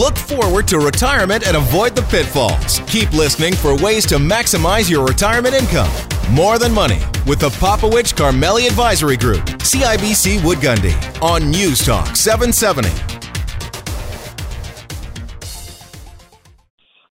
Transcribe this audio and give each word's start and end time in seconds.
Look 0.00 0.16
forward 0.16 0.66
to 0.68 0.78
retirement 0.78 1.46
and 1.46 1.58
avoid 1.58 1.94
the 1.94 2.00
pitfalls. 2.00 2.80
Keep 2.86 3.12
listening 3.12 3.52
for 3.52 3.76
ways 3.76 4.06
to 4.06 4.14
maximize 4.14 4.88
your 4.88 5.04
retirement 5.06 5.54
income. 5.54 5.90
More 6.30 6.58
Than 6.58 6.72
Money 6.72 7.00
with 7.26 7.38
the 7.38 7.50
Popowich 7.50 8.14
Karmali 8.14 8.66
Advisory 8.66 9.18
Group, 9.18 9.44
CIBC 9.60 10.42
Wood 10.42 10.56
Gundy, 10.56 10.94
on 11.20 11.50
News 11.50 11.84
Talk 11.84 12.16
770. 12.16 12.88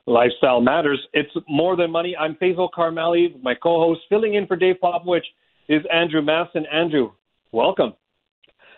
Lifestyle 0.08 0.60
matters. 0.60 1.00
It's 1.14 1.30
more 1.48 1.76
than 1.76 1.92
money. 1.92 2.18
I'm 2.18 2.34
Faisal 2.42 2.70
Karmali. 2.76 3.40
My 3.44 3.54
co-host, 3.54 4.02
filling 4.10 4.34
in 4.34 4.48
for 4.48 4.56
Dave 4.56 4.78
Popowich, 4.82 5.26
is 5.68 5.84
Andrew 5.94 6.24
Masson. 6.24 6.66
Andrew, 6.74 7.12
welcome. 7.52 7.94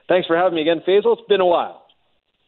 Thanks 0.09 0.27
for 0.27 0.35
having 0.35 0.55
me 0.55 0.63
again, 0.63 0.81
Faisal. 0.85 1.17
It's 1.17 1.21
been 1.29 1.39
a 1.39 1.45
while. 1.45 1.80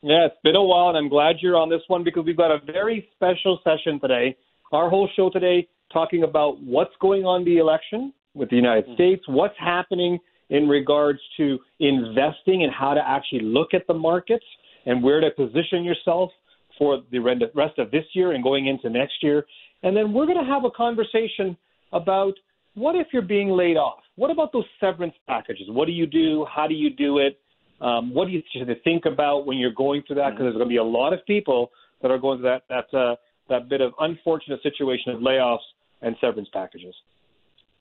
Yeah, 0.06 0.26
it's 0.26 0.36
been 0.44 0.58
a 0.58 0.62
while, 0.62 0.90
and 0.90 0.98
I'm 0.98 1.08
glad 1.08 1.38
you're 1.40 1.56
on 1.56 1.70
this 1.70 1.80
one 1.88 2.04
because 2.04 2.26
we've 2.26 2.36
got 2.36 2.52
a 2.52 2.60
very 2.66 3.08
special 3.16 3.58
session 3.64 4.02
today. 4.02 4.36
Our 4.74 4.90
whole 4.90 5.08
show 5.16 5.30
today 5.30 5.66
talking 5.94 6.24
about 6.24 6.62
what's 6.62 6.92
going 7.00 7.24
on 7.24 7.44
in 7.44 7.46
the 7.46 7.58
election 7.60 8.12
with 8.34 8.50
the 8.50 8.58
United 8.58 8.84
mm-hmm. 8.84 8.96
States, 8.96 9.24
what's 9.30 9.56
happening 9.58 10.20
in 10.50 10.68
regards 10.68 11.20
to 11.38 11.58
investing 11.80 12.64
and 12.64 12.74
how 12.78 12.94
to 12.94 13.00
actually 13.02 13.44
look 13.44 13.74
at 13.74 13.88
the 13.88 13.94
markets 13.94 14.44
and 14.86 15.02
where 15.02 15.22
to 15.22 15.32
position 15.32 15.86
yourself 15.86 16.32
for 16.78 17.02
the 17.14 17.20
rest 17.20 17.80
of 17.80 17.90
this 17.92 18.04
year 18.14 18.34
and 18.34 18.44
going 18.44 18.68
into 18.68 18.90
next 18.90 19.24
year. 19.24 19.46
And 19.84 19.96
then 19.96 20.12
we're 20.12 20.26
going 20.26 20.44
to 20.44 20.52
have 20.52 20.66
a 20.66 20.72
conversation 20.72 21.56
about 21.94 22.34
what 22.74 22.98
if 22.98 23.08
you're 23.14 23.22
being 23.22 23.52
laid 23.52 23.78
off? 23.78 24.00
What 24.18 24.32
about 24.32 24.52
those 24.52 24.66
severance 24.82 25.16
packages? 25.30 25.68
What 25.70 25.86
do 25.86 25.94
you 25.94 26.08
do? 26.08 26.46
How 26.54 26.68
do 26.68 26.74
you 26.74 26.90
do 26.90 27.20
it? 27.20 27.40
Um, 27.82 28.14
what 28.14 28.26
do 28.26 28.32
you 28.32 28.42
should 28.56 28.70
think 28.84 29.06
about 29.06 29.46
when 29.46 29.58
you're 29.58 29.74
going 29.74 30.04
through 30.08 30.18
that? 30.18 30.32
Because 30.32 30.46
there's 30.46 30.56
going 30.56 30.66
to 30.68 30.70
be 30.70 30.78
a 30.78 30.84
lot 30.84 31.14
of 31.14 31.26
people 31.26 31.72
that 32.02 32.12
are 32.12 32.18
going 32.18 32.40
through 32.40 32.50
that 32.50 32.64
that 32.70 32.98
uh, 32.98 33.16
that 33.50 33.70
bit 33.70 33.82
of 33.82 33.94
unfortunate 34.00 34.62
situation 34.64 35.12
of 35.14 35.20
layoffs 35.22 35.58
and 36.02 36.16
severance 36.22 36.50
packages. 36.54 36.96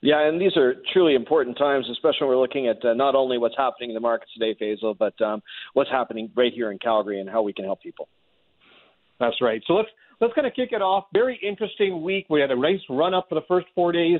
Yeah, 0.01 0.27
and 0.27 0.39
these 0.41 0.57
are 0.57 0.75
truly 0.91 1.15
important 1.15 1.57
times, 1.57 1.85
especially 1.89 2.27
when 2.27 2.29
we're 2.31 2.41
looking 2.41 2.67
at 2.67 2.83
uh, 2.83 2.93
not 2.93 3.15
only 3.15 3.37
what's 3.37 3.55
happening 3.55 3.89
in 3.89 3.93
the 3.93 4.01
markets 4.01 4.31
today, 4.37 4.53
Faisal, 4.59 4.97
but 4.97 5.19
um, 5.21 5.41
what's 5.75 5.89
happening 5.89 6.29
right 6.35 6.51
here 6.53 6.71
in 6.71 6.77
Calgary 6.79 7.21
and 7.21 7.29
how 7.29 7.41
we 7.41 7.53
can 7.53 7.63
help 7.63 7.81
people. 7.81 8.09
That's 9.21 9.41
right. 9.41 9.61
So 9.65 9.73
let's 9.75 9.89
let's 10.19 10.33
kind 10.33 10.45
of 10.45 10.53
kick 10.53 10.69
it 10.73 10.81
off. 10.81 11.05
Very 11.13 11.39
interesting 11.41 12.01
week. 12.01 12.25
We 12.29 12.41
had 12.41 12.51
a 12.51 12.55
race 12.55 12.81
run 12.89 13.13
up 13.13 13.27
for 13.29 13.35
the 13.35 13.45
first 13.47 13.67
four 13.73 13.93
days 13.93 14.19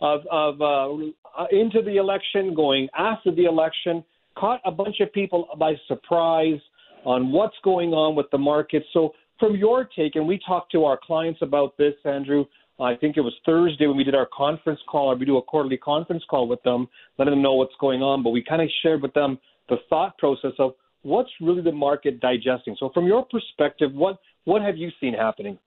of 0.00 0.20
of 0.30 0.60
uh, 0.60 1.46
into 1.50 1.82
the 1.82 1.96
election, 1.96 2.54
going 2.54 2.88
after 2.96 3.32
the 3.32 3.46
election 3.46 4.04
caught 4.36 4.60
a 4.64 4.70
bunch 4.70 4.96
of 5.00 5.12
people 5.12 5.48
by 5.58 5.74
surprise 5.88 6.60
on 7.04 7.32
what's 7.32 7.56
going 7.62 7.90
on 7.92 8.14
with 8.14 8.26
the 8.30 8.38
market. 8.38 8.84
So, 8.92 9.14
from 9.38 9.56
your 9.56 9.84
take, 9.84 10.14
and 10.14 10.26
we 10.26 10.38
talked 10.46 10.70
to 10.72 10.84
our 10.84 10.98
clients 11.02 11.40
about 11.42 11.76
this, 11.76 11.94
Andrew. 12.04 12.44
I 12.80 12.94
think 12.96 13.16
it 13.16 13.20
was 13.20 13.34
Thursday 13.46 13.86
when 13.86 13.96
we 13.96 14.04
did 14.04 14.14
our 14.14 14.28
conference 14.36 14.80
call, 14.88 15.12
or 15.12 15.16
we 15.16 15.24
do 15.24 15.36
a 15.36 15.42
quarterly 15.42 15.76
conference 15.76 16.24
call 16.28 16.48
with 16.48 16.62
them, 16.62 16.88
letting 17.18 17.32
them 17.32 17.42
know 17.42 17.54
what's 17.54 17.74
going 17.80 18.02
on. 18.02 18.22
But 18.22 18.30
we 18.30 18.42
kind 18.42 18.62
of 18.62 18.68
shared 18.82 19.02
with 19.02 19.14
them 19.14 19.38
the 19.68 19.76
thought 19.88 20.18
process 20.18 20.52
of 20.58 20.72
what's 21.02 21.30
really 21.40 21.62
the 21.62 21.72
market 21.72 22.20
digesting. 22.20 22.76
So, 22.78 22.90
from 22.92 23.06
your 23.06 23.24
perspective, 23.24 23.92
what 23.92 24.18
what 24.44 24.62
have 24.62 24.76
you 24.76 24.90
seen 25.00 25.14
happening? 25.14 25.58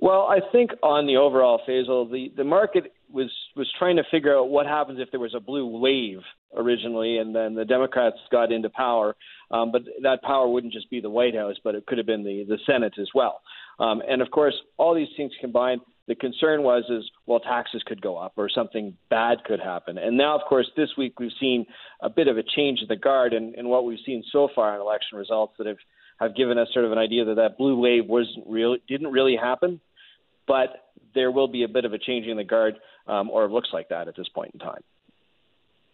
Well, 0.00 0.22
I 0.22 0.38
think 0.52 0.70
on 0.82 1.06
the 1.06 1.16
overall 1.16 1.60
Faisal, 1.68 2.10
the 2.10 2.32
the 2.36 2.44
market 2.44 2.92
was 3.12 3.30
was 3.56 3.68
trying 3.78 3.96
to 3.96 4.04
figure 4.10 4.36
out 4.36 4.48
what 4.48 4.66
happens 4.66 4.98
if 5.00 5.10
there 5.10 5.20
was 5.20 5.34
a 5.34 5.40
blue 5.40 5.66
wave 5.78 6.20
originally, 6.56 7.18
and 7.18 7.34
then 7.34 7.54
the 7.54 7.64
Democrats 7.64 8.16
got 8.30 8.52
into 8.52 8.70
power. 8.70 9.16
Um, 9.50 9.72
but 9.72 9.82
that 10.02 10.22
power 10.22 10.48
wouldn't 10.48 10.72
just 10.72 10.90
be 10.90 11.00
the 11.00 11.10
White 11.10 11.34
House, 11.34 11.56
but 11.62 11.74
it 11.74 11.86
could 11.86 11.98
have 11.98 12.06
been 12.06 12.24
the 12.24 12.44
the 12.48 12.58
Senate 12.66 12.94
as 13.00 13.08
well. 13.14 13.40
Um, 13.78 14.02
and 14.08 14.22
of 14.22 14.30
course, 14.30 14.54
all 14.76 14.94
these 14.94 15.08
things 15.16 15.32
combined, 15.40 15.80
the 16.06 16.14
concern 16.14 16.62
was 16.62 16.84
is 16.88 17.08
well, 17.26 17.40
taxes 17.40 17.82
could 17.86 18.00
go 18.00 18.16
up 18.16 18.34
or 18.36 18.48
something 18.48 18.96
bad 19.08 19.38
could 19.44 19.60
happen. 19.60 19.98
And 19.98 20.16
now, 20.16 20.38
of 20.38 20.42
course, 20.48 20.68
this 20.76 20.90
week 20.96 21.18
we've 21.18 21.30
seen 21.40 21.66
a 22.00 22.10
bit 22.10 22.28
of 22.28 22.36
a 22.36 22.42
change 22.42 22.82
of 22.82 22.88
the 22.88 22.96
guard, 22.96 23.32
and, 23.32 23.54
and 23.54 23.68
what 23.68 23.84
we've 23.84 23.98
seen 24.04 24.22
so 24.32 24.48
far 24.54 24.74
in 24.74 24.80
election 24.80 25.18
results 25.18 25.54
that 25.58 25.66
have 25.66 25.78
have 26.20 26.36
given 26.36 26.58
us 26.58 26.68
sort 26.72 26.84
of 26.84 26.92
an 26.92 26.98
idea 26.98 27.24
that 27.24 27.36
that 27.36 27.56
blue 27.56 27.78
wave 27.78 28.06
wasn't 28.06 28.46
really 28.46 28.78
didn't 28.88 29.10
really 29.10 29.36
happen, 29.36 29.80
but 30.46 30.89
there 31.14 31.30
will 31.30 31.48
be 31.48 31.64
a 31.64 31.68
bit 31.68 31.84
of 31.84 31.92
a 31.92 31.98
change 31.98 32.26
in 32.26 32.36
the 32.36 32.44
guard, 32.44 32.74
um, 33.06 33.30
or 33.30 33.44
it 33.44 33.50
looks 33.50 33.68
like 33.72 33.88
that 33.88 34.08
at 34.08 34.16
this 34.16 34.28
point 34.28 34.52
in 34.54 34.60
time. 34.60 34.82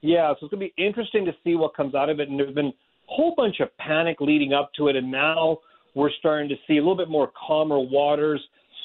Yeah, 0.03 0.33
so 0.33 0.47
it's 0.47 0.55
going 0.55 0.69
to 0.69 0.75
be 0.77 0.83
interesting 0.83 1.25
to 1.25 1.33
see 1.43 1.55
what 1.55 1.75
comes 1.75 1.95
out 1.95 2.11
of 2.11 2.21
it. 2.21 2.29
And 2.29 2.39
there's 2.39 2.55
been 2.55 2.67
a 2.67 2.73
whole 3.07 3.35
bunch 3.37 3.61
of 3.61 3.77
panic 3.79 4.19
leading 4.21 4.53
up 4.53 4.71
to 4.75 4.89
it, 4.89 4.97
and 4.97 5.11
now 5.11 5.59
we're 5.95 6.11
starting 6.19 6.49
to 6.49 6.57
see 6.67 6.75
a 6.75 6.81
little 6.81 6.97
bit 6.97 7.09
more 7.09 7.33
calmer 7.47 7.79
waters. 7.81 8.41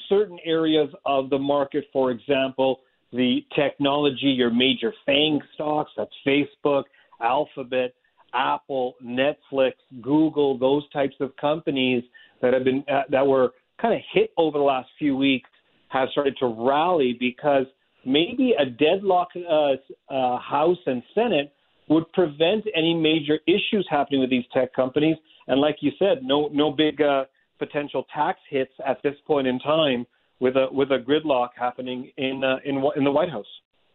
Certain 0.08 0.38
areas 0.44 0.88
of 1.06 1.30
the 1.30 1.38
market, 1.38 1.84
for 1.92 2.10
example, 2.10 2.80
the 3.12 3.44
technology, 3.54 4.26
your 4.26 4.50
major 4.50 4.92
FANG 5.04 5.40
stocks, 5.54 5.90
that's 5.96 6.10
Facebook, 6.26 6.84
Alphabet, 7.20 7.94
Apple, 8.34 8.94
Netflix, 9.04 9.72
Google, 10.00 10.58
those 10.58 10.88
types 10.90 11.14
of 11.20 11.36
companies 11.36 12.02
that 12.40 12.54
have 12.54 12.64
been 12.64 12.82
uh, 12.90 13.02
that 13.10 13.26
were 13.26 13.50
kind 13.80 13.94
of 13.94 14.00
hit 14.12 14.30
over 14.36 14.58
the 14.58 14.64
last 14.64 14.88
few 14.98 15.16
weeks 15.16 15.48
have 15.92 16.08
started 16.10 16.36
to 16.40 16.46
rally 16.46 17.16
because 17.18 17.66
maybe 18.04 18.54
a 18.58 18.64
deadlock 18.64 19.28
uh, 19.36 19.72
uh, 20.12 20.38
House 20.38 20.78
and 20.86 21.02
Senate 21.14 21.52
would 21.88 22.10
prevent 22.12 22.64
any 22.74 22.94
major 22.94 23.38
issues 23.46 23.86
happening 23.90 24.20
with 24.20 24.30
these 24.30 24.44
tech 24.52 24.74
companies. 24.74 25.16
And 25.46 25.60
like 25.60 25.76
you 25.80 25.90
said, 25.98 26.22
no 26.22 26.48
no 26.52 26.70
big 26.70 27.00
uh, 27.00 27.24
potential 27.58 28.04
tax 28.14 28.38
hits 28.48 28.72
at 28.86 29.02
this 29.02 29.14
point 29.26 29.46
in 29.46 29.58
time 29.58 30.06
with 30.40 30.56
a 30.56 30.66
with 30.70 30.90
a 30.90 30.98
gridlock 30.98 31.50
happening 31.56 32.10
in 32.16 32.42
uh, 32.44 32.56
in 32.64 32.82
in 32.96 33.04
the 33.04 33.10
White 33.10 33.30
House. 33.30 33.46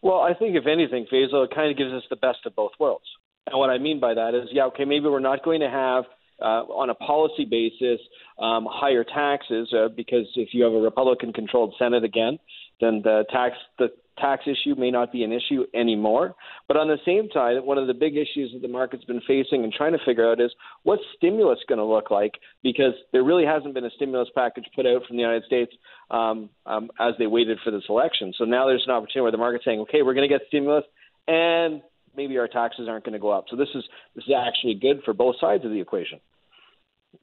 Well, 0.01 0.19
I 0.19 0.33
think 0.33 0.55
if 0.55 0.67
anything, 0.67 1.07
Faisal, 1.11 1.45
it 1.45 1.55
kind 1.55 1.71
of 1.71 1.77
gives 1.77 1.91
us 1.91 2.03
the 2.09 2.15
best 2.15 2.39
of 2.45 2.55
both 2.55 2.71
worlds. 2.79 3.05
And 3.47 3.57
what 3.57 3.69
I 3.69 3.77
mean 3.77 3.99
by 3.99 4.13
that 4.13 4.35
is, 4.35 4.49
yeah, 4.51 4.65
okay, 4.65 4.85
maybe 4.85 5.05
we're 5.05 5.19
not 5.19 5.43
going 5.43 5.61
to 5.61 5.69
have 5.69 6.03
uh, 6.41 6.63
on 6.69 6.89
a 6.89 6.95
policy 6.95 7.45
basis 7.45 7.99
um, 8.39 8.67
higher 8.69 9.03
taxes 9.03 9.71
uh, 9.73 9.87
because 9.95 10.25
if 10.35 10.49
you 10.53 10.63
have 10.63 10.73
a 10.73 10.79
Republican-controlled 10.79 11.73
Senate 11.79 12.03
again, 12.03 12.37
then 12.79 13.01
the 13.03 13.25
tax 13.31 13.55
the 13.79 13.87
tax 14.19 14.43
issue 14.47 14.75
may 14.75 14.91
not 14.91 15.11
be 15.11 15.23
an 15.23 15.31
issue 15.31 15.63
anymore. 15.73 16.35
But 16.67 16.77
on 16.77 16.87
the 16.87 16.97
same 17.05 17.29
time, 17.29 17.65
one 17.65 17.77
of 17.77 17.87
the 17.87 17.93
big 17.93 18.17
issues 18.17 18.51
that 18.53 18.61
the 18.61 18.67
market's 18.67 19.05
been 19.05 19.21
facing 19.27 19.63
and 19.63 19.71
trying 19.71 19.93
to 19.93 19.99
figure 20.05 20.29
out 20.29 20.41
is 20.41 20.51
what's 20.83 21.03
stimulus 21.17 21.59
going 21.67 21.77
to 21.79 21.85
look 21.85 22.09
like 22.11 22.33
because 22.63 22.93
there 23.11 23.23
really 23.23 23.45
hasn't 23.45 23.73
been 23.73 23.85
a 23.85 23.91
stimulus 23.95 24.29
package 24.33 24.65
put 24.75 24.85
out 24.85 25.03
from 25.07 25.17
the 25.17 25.21
United 25.21 25.43
States 25.45 25.71
um, 26.11 26.49
um, 26.65 26.89
as 26.99 27.13
they 27.19 27.27
waited 27.27 27.59
for 27.63 27.71
this 27.71 27.83
election. 27.89 28.33
So 28.37 28.45
now 28.45 28.65
there's 28.65 28.83
an 28.87 28.93
opportunity 28.93 29.21
where 29.21 29.31
the 29.31 29.37
market's 29.37 29.65
saying, 29.65 29.79
okay, 29.81 30.01
we're 30.01 30.15
going 30.15 30.27
to 30.27 30.33
get 30.33 30.47
stimulus 30.47 30.83
and 31.27 31.81
maybe 32.17 32.37
our 32.37 32.47
taxes 32.47 32.87
aren't 32.89 33.05
going 33.05 33.13
to 33.13 33.19
go 33.19 33.29
up. 33.29 33.45
So 33.49 33.55
this 33.55 33.69
is 33.75 33.83
this 34.15 34.25
is 34.25 34.33
actually 34.35 34.73
good 34.73 35.01
for 35.05 35.13
both 35.13 35.35
sides 35.39 35.63
of 35.63 35.71
the 35.71 35.79
equation. 35.79 36.19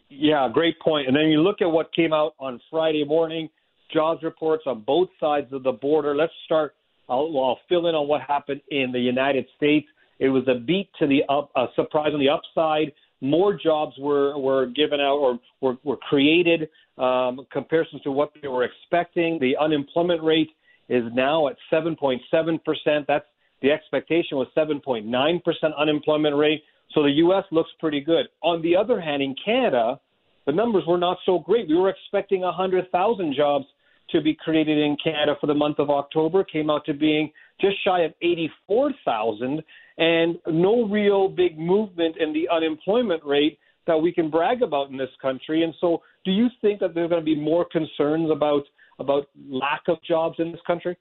Yeah, 0.08 0.48
great 0.50 0.80
point. 0.80 1.08
And 1.08 1.16
then 1.16 1.24
you 1.24 1.42
look 1.42 1.60
at 1.60 1.66
what 1.66 1.92
came 1.92 2.12
out 2.12 2.34
on 2.38 2.60
Friday 2.70 3.04
morning, 3.04 3.50
jobs 3.92 4.22
reports 4.22 4.62
on 4.66 4.82
both 4.82 5.08
sides 5.20 5.52
of 5.52 5.64
the 5.64 5.72
border. 5.72 6.14
Let's 6.14 6.32
start. 6.44 6.74
I'll, 7.08 7.30
I'll 7.36 7.58
fill 7.68 7.88
in 7.88 7.94
on 7.94 8.08
what 8.08 8.22
happened 8.22 8.62
in 8.70 8.92
the 8.92 9.00
United 9.00 9.46
States. 9.56 9.86
It 10.20 10.28
was 10.28 10.44
a 10.48 10.54
beat 10.54 10.88
to 11.00 11.06
the 11.06 11.22
up, 11.28 11.50
a 11.56 11.66
surprise 11.74 12.12
on 12.14 12.20
the 12.20 12.28
upside. 12.28 12.92
More 13.20 13.54
jobs 13.54 13.94
were 13.98 14.38
were 14.38 14.66
given 14.66 15.00
out 15.00 15.16
or 15.16 15.38
were, 15.60 15.76
were 15.82 15.96
created 15.96 16.68
um, 16.98 17.46
comparisons 17.50 18.02
to 18.02 18.12
what 18.12 18.32
they 18.40 18.48
were 18.48 18.64
expecting. 18.64 19.38
The 19.40 19.56
unemployment 19.56 20.22
rate 20.22 20.50
is 20.88 21.04
now 21.12 21.48
at 21.48 21.56
7.7 21.72 22.20
percent. 22.64 23.06
That's 23.08 23.26
the 23.64 23.70
expectation 23.70 24.36
was 24.36 24.46
7.9% 24.54 25.40
unemployment 25.78 26.36
rate. 26.36 26.62
So 26.92 27.02
the 27.02 27.10
U.S. 27.12 27.44
looks 27.50 27.70
pretty 27.80 28.00
good. 28.00 28.26
On 28.42 28.60
the 28.60 28.76
other 28.76 29.00
hand, 29.00 29.22
in 29.22 29.34
Canada, 29.42 29.98
the 30.44 30.52
numbers 30.52 30.84
were 30.86 30.98
not 30.98 31.16
so 31.24 31.38
great. 31.38 31.66
We 31.66 31.74
were 31.74 31.88
expecting 31.88 32.42
100,000 32.42 33.34
jobs 33.34 33.64
to 34.10 34.20
be 34.20 34.34
created 34.34 34.76
in 34.76 34.98
Canada 35.02 35.34
for 35.40 35.46
the 35.46 35.54
month 35.54 35.78
of 35.78 35.88
October. 35.88 36.44
Came 36.44 36.68
out 36.68 36.84
to 36.84 36.92
being 36.92 37.32
just 37.58 37.82
shy 37.82 38.02
of 38.02 38.12
84,000, 38.20 39.62
and 39.96 40.36
no 40.46 40.86
real 40.86 41.30
big 41.30 41.58
movement 41.58 42.16
in 42.18 42.34
the 42.34 42.46
unemployment 42.54 43.24
rate 43.24 43.58
that 43.86 43.96
we 43.96 44.12
can 44.12 44.28
brag 44.28 44.60
about 44.60 44.90
in 44.90 44.98
this 44.98 45.08
country. 45.22 45.64
And 45.64 45.72
so, 45.80 46.02
do 46.26 46.32
you 46.32 46.48
think 46.60 46.80
that 46.80 46.94
there's 46.94 47.08
going 47.08 47.22
to 47.22 47.24
be 47.24 47.34
more 47.34 47.64
concerns 47.64 48.30
about 48.30 48.64
about 48.98 49.26
lack 49.48 49.82
of 49.88 49.96
jobs 50.06 50.36
in 50.38 50.52
this 50.52 50.60
country? 50.66 50.98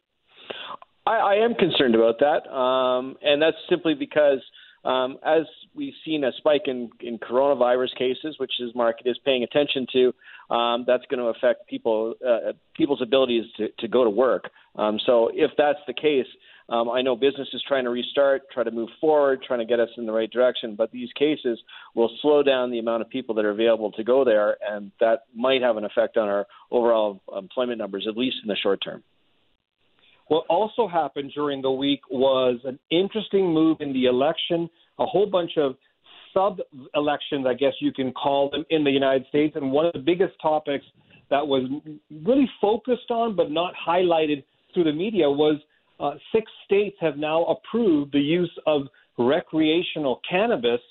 I, 1.05 1.11
I 1.11 1.35
am 1.35 1.53
concerned 1.55 1.95
about 1.95 2.19
that, 2.19 2.49
um, 2.51 3.15
and 3.21 3.41
that's 3.41 3.57
simply 3.69 3.93
because 3.93 4.39
um, 4.85 5.17
as 5.25 5.43
we've 5.75 5.93
seen 6.05 6.23
a 6.23 6.31
spike 6.37 6.63
in, 6.67 6.89
in 6.99 7.17
coronavirus 7.17 7.95
cases, 7.97 8.35
which 8.37 8.51
this 8.59 8.73
market 8.75 9.07
is 9.07 9.17
paying 9.23 9.43
attention 9.43 9.87
to, 9.93 10.13
um, 10.53 10.83
that's 10.85 11.03
going 11.09 11.19
to 11.19 11.27
affect 11.27 11.67
people 11.67 12.15
uh, 12.25 12.53
people's 12.75 13.01
abilities 13.01 13.45
to, 13.57 13.69
to 13.79 13.87
go 13.87 14.03
to 14.03 14.09
work. 14.09 14.49
Um, 14.75 14.99
so 15.05 15.29
if 15.33 15.51
that's 15.57 15.79
the 15.87 15.93
case, 15.93 16.27
Um, 16.69 16.89
I 16.89 17.01
know 17.01 17.15
business 17.15 17.49
is 17.53 17.61
trying 17.67 17.83
to 17.83 17.89
restart, 17.89 18.49
try 18.55 18.63
to 18.63 18.71
move 18.71 18.89
forward, 19.01 19.43
trying 19.43 19.59
to 19.59 19.65
get 19.65 19.79
us 19.81 19.89
in 19.97 20.05
the 20.05 20.13
right 20.13 20.31
direction, 20.31 20.75
but 20.75 20.91
these 20.91 21.11
cases 21.25 21.59
will 21.93 22.09
slow 22.21 22.41
down 22.41 22.71
the 22.71 22.79
amount 22.79 23.01
of 23.03 23.09
people 23.09 23.35
that 23.35 23.45
are 23.45 23.55
available 23.59 23.91
to 23.91 24.03
go 24.03 24.23
there, 24.23 24.55
and 24.71 24.91
that 24.99 25.17
might 25.35 25.61
have 25.61 25.75
an 25.77 25.83
effect 25.83 26.15
on 26.15 26.29
our 26.29 26.45
overall 26.71 27.21
employment 27.37 27.79
numbers, 27.79 28.05
at 28.07 28.15
least 28.15 28.37
in 28.43 28.47
the 28.47 28.55
short 28.55 28.79
term. 28.81 29.03
What 30.27 30.45
also 30.49 30.87
happened 30.87 31.31
during 31.35 31.61
the 31.61 31.71
week 31.71 32.01
was 32.09 32.59
an 32.63 32.79
interesting 32.89 33.53
move 33.53 33.77
in 33.81 33.93
the 33.93 34.05
election. 34.05 34.69
A 34.99 35.05
whole 35.05 35.25
bunch 35.25 35.51
of 35.57 35.75
sub 36.33 36.59
elections, 36.95 37.45
I 37.47 37.53
guess 37.53 37.73
you 37.79 37.91
can 37.91 38.11
call 38.11 38.49
them, 38.49 38.65
in 38.69 38.83
the 38.83 38.91
United 38.91 39.27
States. 39.27 39.55
And 39.55 39.71
one 39.71 39.85
of 39.85 39.93
the 39.93 39.99
biggest 39.99 40.33
topics 40.41 40.85
that 41.29 41.45
was 41.45 41.69
really 42.25 42.49
focused 42.61 43.09
on 43.09 43.35
but 43.35 43.51
not 43.51 43.73
highlighted 43.87 44.43
through 44.73 44.85
the 44.85 44.93
media 44.93 45.29
was 45.29 45.59
uh, 45.99 46.13
six 46.33 46.51
states 46.65 46.97
have 46.99 47.17
now 47.17 47.43
approved 47.45 48.13
the 48.13 48.19
use 48.19 48.51
of 48.65 48.83
recreational 49.17 50.19
cannabis. 50.29 50.81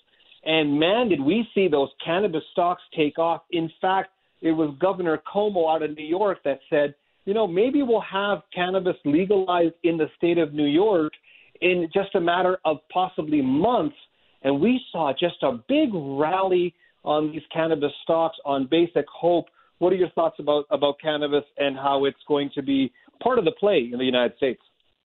And 0.45 0.79
man, 0.79 1.09
did 1.09 1.21
we 1.21 1.47
see 1.55 1.69
those 1.69 1.89
cannabis 2.05 2.43
stocks 2.53 2.83
take 2.97 3.19
off. 3.19 3.43
In 3.51 3.71
fact, 3.81 4.11
it 4.41 4.53
was 4.53 4.75
Governor 4.81 5.23
Cuomo 5.33 5.75
out 5.75 5.83
of 5.83 5.97
New 5.97 6.05
York 6.05 6.39
that 6.45 6.61
said, 6.69 6.95
you 7.25 7.35
know, 7.35 7.47
maybe 7.47 7.83
we'll 7.83 8.01
have 8.01 8.41
cannabis 8.55 8.97
legalized 9.05 9.75
in 9.85 9.97
the 9.97 10.07
state 10.17 10.39
of 10.39 10.53
New 10.53 10.67
York 10.67 11.13
in 11.61 11.89
just 11.95 12.15
a 12.15 12.21
matter 12.21 12.59
of 12.65 12.79
possibly 12.93 13.41
months. 13.41 13.97
And 14.43 14.61
we 14.61 14.81
saw 14.91 15.13
just 15.13 15.43
a 15.43 15.53
big 15.69 15.91
rally 15.95 16.75
on 17.05 17.33
these 17.33 17.43
cannabis 17.53 17.93
stocks 18.03 18.37
on 18.45 18.67
basic 18.71 19.05
hope. 19.13 19.47
What 19.79 19.93
are 19.93 19.97
your 19.97 20.11
thoughts 20.11 20.37
about, 20.39 20.65
about 20.71 20.97
cannabis 21.01 21.45
and 21.59 21.77
how 21.77 22.05
it's 22.05 22.19
going 22.27 22.51
to 22.55 22.63
be 22.63 22.93
part 23.23 23.39
of 23.39 23.45
the 23.45 23.53
play 23.53 23.89
in 23.93 23.99
the 23.99 24.05
United 24.05 24.37
States? 24.37 24.61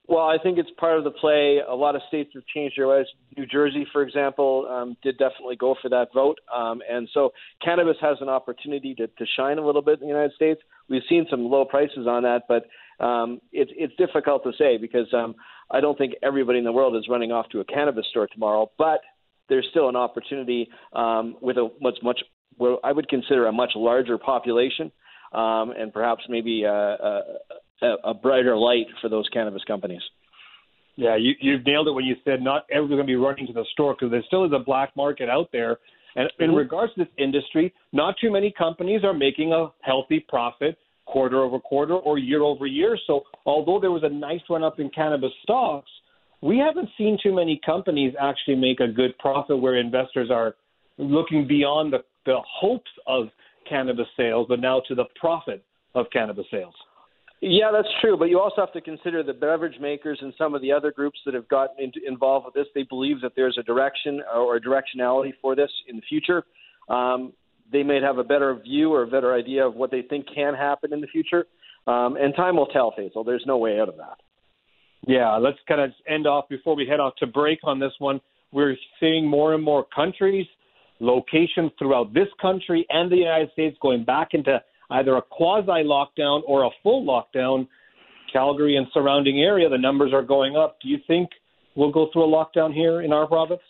Well, 0.08 0.24
I 0.24 0.38
think 0.42 0.58
it's 0.58 0.70
part 0.78 0.96
of 0.96 1.04
the 1.04 1.10
play. 1.10 1.60
A 1.68 1.74
lot 1.74 1.94
of 1.94 2.00
states 2.08 2.30
have 2.34 2.42
changed 2.54 2.78
their 2.78 2.88
ways. 2.88 3.06
New 3.36 3.44
Jersey, 3.44 3.86
for 3.92 4.02
example, 4.02 4.66
um, 4.70 4.96
did 5.02 5.18
definitely 5.18 5.56
go 5.56 5.76
for 5.82 5.90
that 5.90 6.08
vote. 6.14 6.38
Um, 6.54 6.80
and 6.90 7.06
so 7.12 7.30
cannabis 7.62 7.96
has 8.00 8.16
an 8.22 8.28
opportunity 8.30 8.94
to, 8.94 9.06
to 9.06 9.26
shine 9.36 9.58
a 9.58 9.66
little 9.66 9.82
bit 9.82 10.00
in 10.00 10.06
the 10.08 10.12
United 10.12 10.32
States. 10.32 10.62
We've 10.88 11.02
seen 11.08 11.26
some 11.30 11.44
low 11.44 11.64
prices 11.64 12.06
on 12.06 12.22
that, 12.22 12.42
but 12.48 12.64
um, 13.04 13.40
it's 13.52 13.70
it's 13.76 13.94
difficult 13.96 14.42
to 14.44 14.52
say 14.58 14.76
because 14.78 15.06
um, 15.12 15.34
I 15.70 15.80
don't 15.80 15.96
think 15.98 16.14
everybody 16.22 16.58
in 16.58 16.64
the 16.64 16.72
world 16.72 16.96
is 16.96 17.06
running 17.08 17.32
off 17.32 17.48
to 17.50 17.60
a 17.60 17.64
cannabis 17.64 18.06
store 18.10 18.26
tomorrow. 18.26 18.70
But 18.78 19.00
there's 19.48 19.66
still 19.70 19.88
an 19.88 19.96
opportunity 19.96 20.68
um, 20.92 21.36
with 21.40 21.56
a 21.56 21.68
much 21.80 21.98
much 22.02 22.20
well, 22.58 22.80
I 22.82 22.92
would 22.92 23.08
consider 23.08 23.46
a 23.46 23.52
much 23.52 23.72
larger 23.76 24.18
population, 24.18 24.90
um, 25.32 25.72
and 25.78 25.92
perhaps 25.92 26.24
maybe 26.28 26.64
a, 26.64 26.72
a, 26.72 27.22
a, 28.04 28.14
brighter 28.14 28.56
light 28.56 28.86
for 29.00 29.08
those 29.08 29.28
cannabis 29.32 29.62
companies. 29.64 30.02
Yeah, 30.96 31.16
you, 31.16 31.34
you've 31.40 31.64
nailed 31.64 31.86
it 31.86 31.92
when 31.92 32.04
you 32.04 32.16
said 32.24 32.42
not 32.42 32.64
everyone's 32.70 32.96
going 32.96 33.06
to 33.06 33.10
be 33.12 33.16
running 33.16 33.46
to 33.46 33.52
the 33.52 33.64
store 33.72 33.94
because 33.94 34.10
there 34.10 34.24
still 34.26 34.44
is 34.44 34.52
a 34.52 34.58
black 34.58 34.96
market 34.96 35.28
out 35.28 35.50
there. 35.52 35.78
And 36.18 36.28
in 36.40 36.48
mm-hmm. 36.48 36.56
regards 36.56 36.92
to 36.94 37.04
this 37.04 37.12
industry, 37.16 37.72
not 37.92 38.16
too 38.20 38.32
many 38.32 38.52
companies 38.58 39.04
are 39.04 39.14
making 39.14 39.52
a 39.52 39.68
healthy 39.82 40.18
profit 40.28 40.76
quarter 41.06 41.40
over 41.42 41.60
quarter 41.60 41.94
or 41.94 42.18
year 42.18 42.42
over 42.42 42.66
year. 42.66 42.98
So 43.06 43.22
although 43.46 43.78
there 43.80 43.92
was 43.92 44.02
a 44.02 44.08
nice 44.08 44.40
run 44.50 44.64
up 44.64 44.80
in 44.80 44.90
cannabis 44.90 45.30
stocks, 45.44 45.88
we 46.42 46.58
haven't 46.58 46.88
seen 46.98 47.18
too 47.22 47.32
many 47.32 47.60
companies 47.64 48.14
actually 48.20 48.56
make 48.56 48.80
a 48.80 48.88
good 48.88 49.16
profit 49.18 49.60
where 49.60 49.76
investors 49.76 50.28
are 50.28 50.56
looking 50.98 51.46
beyond 51.46 51.92
the, 51.92 51.98
the 52.26 52.38
hopes 52.60 52.90
of 53.06 53.28
cannabis 53.68 54.06
sales, 54.16 54.46
but 54.48 54.58
now 54.58 54.82
to 54.88 54.96
the 54.96 55.04
profit 55.20 55.64
of 55.94 56.06
cannabis 56.12 56.46
sales. 56.50 56.74
Yeah, 57.40 57.70
that's 57.72 57.88
true. 58.00 58.16
But 58.16 58.26
you 58.26 58.40
also 58.40 58.56
have 58.60 58.72
to 58.72 58.80
consider 58.80 59.22
the 59.22 59.32
beverage 59.32 59.78
makers 59.80 60.18
and 60.20 60.32
some 60.36 60.54
of 60.54 60.62
the 60.62 60.72
other 60.72 60.90
groups 60.90 61.20
that 61.24 61.34
have 61.34 61.48
gotten 61.48 61.84
into, 61.84 62.00
involved 62.06 62.46
with 62.46 62.54
this. 62.54 62.66
They 62.74 62.82
believe 62.82 63.20
that 63.20 63.32
there's 63.36 63.56
a 63.58 63.62
direction 63.62 64.20
or 64.34 64.56
a 64.56 64.60
directionality 64.60 65.32
for 65.40 65.54
this 65.54 65.70
in 65.86 65.96
the 65.96 66.02
future. 66.08 66.44
Um, 66.88 67.32
they 67.70 67.82
may 67.82 68.00
have 68.00 68.18
a 68.18 68.24
better 68.24 68.54
view 68.54 68.92
or 68.92 69.02
a 69.02 69.06
better 69.06 69.34
idea 69.34 69.66
of 69.66 69.74
what 69.74 69.90
they 69.90 70.02
think 70.02 70.26
can 70.34 70.54
happen 70.54 70.92
in 70.92 71.00
the 71.00 71.06
future. 71.06 71.46
Um, 71.86 72.16
and 72.16 72.34
time 72.34 72.56
will 72.56 72.66
tell, 72.66 72.92
Faisal. 72.98 73.24
There's 73.24 73.44
no 73.46 73.58
way 73.58 73.78
out 73.78 73.88
of 73.88 73.96
that. 73.98 74.18
Yeah, 75.06 75.36
let's 75.36 75.58
kind 75.68 75.80
of 75.80 75.90
end 76.08 76.26
off 76.26 76.48
before 76.48 76.74
we 76.74 76.86
head 76.86 77.00
off 77.00 77.14
to 77.16 77.26
break 77.26 77.60
on 77.62 77.78
this 77.78 77.92
one. 77.98 78.20
We're 78.52 78.76
seeing 78.98 79.26
more 79.26 79.54
and 79.54 79.62
more 79.62 79.86
countries, 79.94 80.46
locations 81.00 81.70
throughout 81.78 82.12
this 82.12 82.28
country 82.40 82.86
and 82.90 83.10
the 83.10 83.16
United 83.16 83.52
States 83.52 83.76
going 83.80 84.04
back 84.04 84.28
into 84.32 84.60
either 84.90 85.16
a 85.16 85.22
quasi 85.22 85.84
lockdown 85.84 86.42
or 86.46 86.64
a 86.64 86.70
full 86.82 87.04
lockdown. 87.04 87.66
Calgary 88.32 88.76
and 88.76 88.86
surrounding 88.92 89.40
area, 89.40 89.70
the 89.70 89.78
numbers 89.78 90.12
are 90.12 90.22
going 90.22 90.54
up. 90.54 90.76
Do 90.82 90.88
you 90.88 90.98
think 91.06 91.30
we'll 91.74 91.90
go 91.90 92.10
through 92.12 92.24
a 92.24 92.28
lockdown 92.28 92.74
here 92.74 93.00
in 93.00 93.10
our 93.10 93.26
province? 93.26 93.62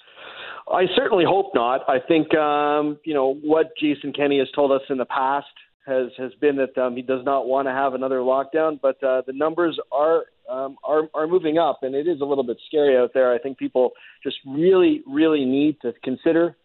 I 0.71 0.87
certainly 0.97 1.25
hope 1.25 1.53
not. 1.55 1.89
I 1.89 1.99
think 2.07 2.35
um, 2.35 2.99
you 3.05 3.15
know 3.15 3.35
what 3.43 3.69
Jason 3.81 4.13
Kenney 4.13 4.39
has 4.39 4.49
told 4.55 4.73
us 4.73 4.83
in 4.91 4.99
the 4.99 5.05
past 5.05 5.47
has 5.87 6.09
has 6.19 6.33
been 6.41 6.57
that 6.57 6.77
um, 6.81 6.95
he 6.95 7.03
does 7.03 7.25
not 7.25 7.47
want 7.47 7.67
to 7.67 7.73
have 7.73 7.95
another 7.95 8.19
lockdown, 8.19 8.79
but 8.81 9.03
uh, 9.03 9.23
the 9.27 9.33
numbers 9.33 9.79
are 9.91 10.25
um, 10.49 10.77
are 10.85 11.09
are 11.15 11.27
moving 11.27 11.59
up, 11.59 11.81
and 11.83 11.95
it 11.95 12.07
is 12.07 12.21
a 12.21 12.25
little 12.25 12.45
bit 12.45 12.59
scary 12.67 12.97
out 12.97 13.13
there. 13.15 13.33
I 13.33 13.39
think 13.39 13.59
people 13.59 13.93
just 14.23 14.37
really, 14.47 15.03
really 15.07 15.45
need 15.45 15.79
to 15.83 15.93
consider 16.05 16.57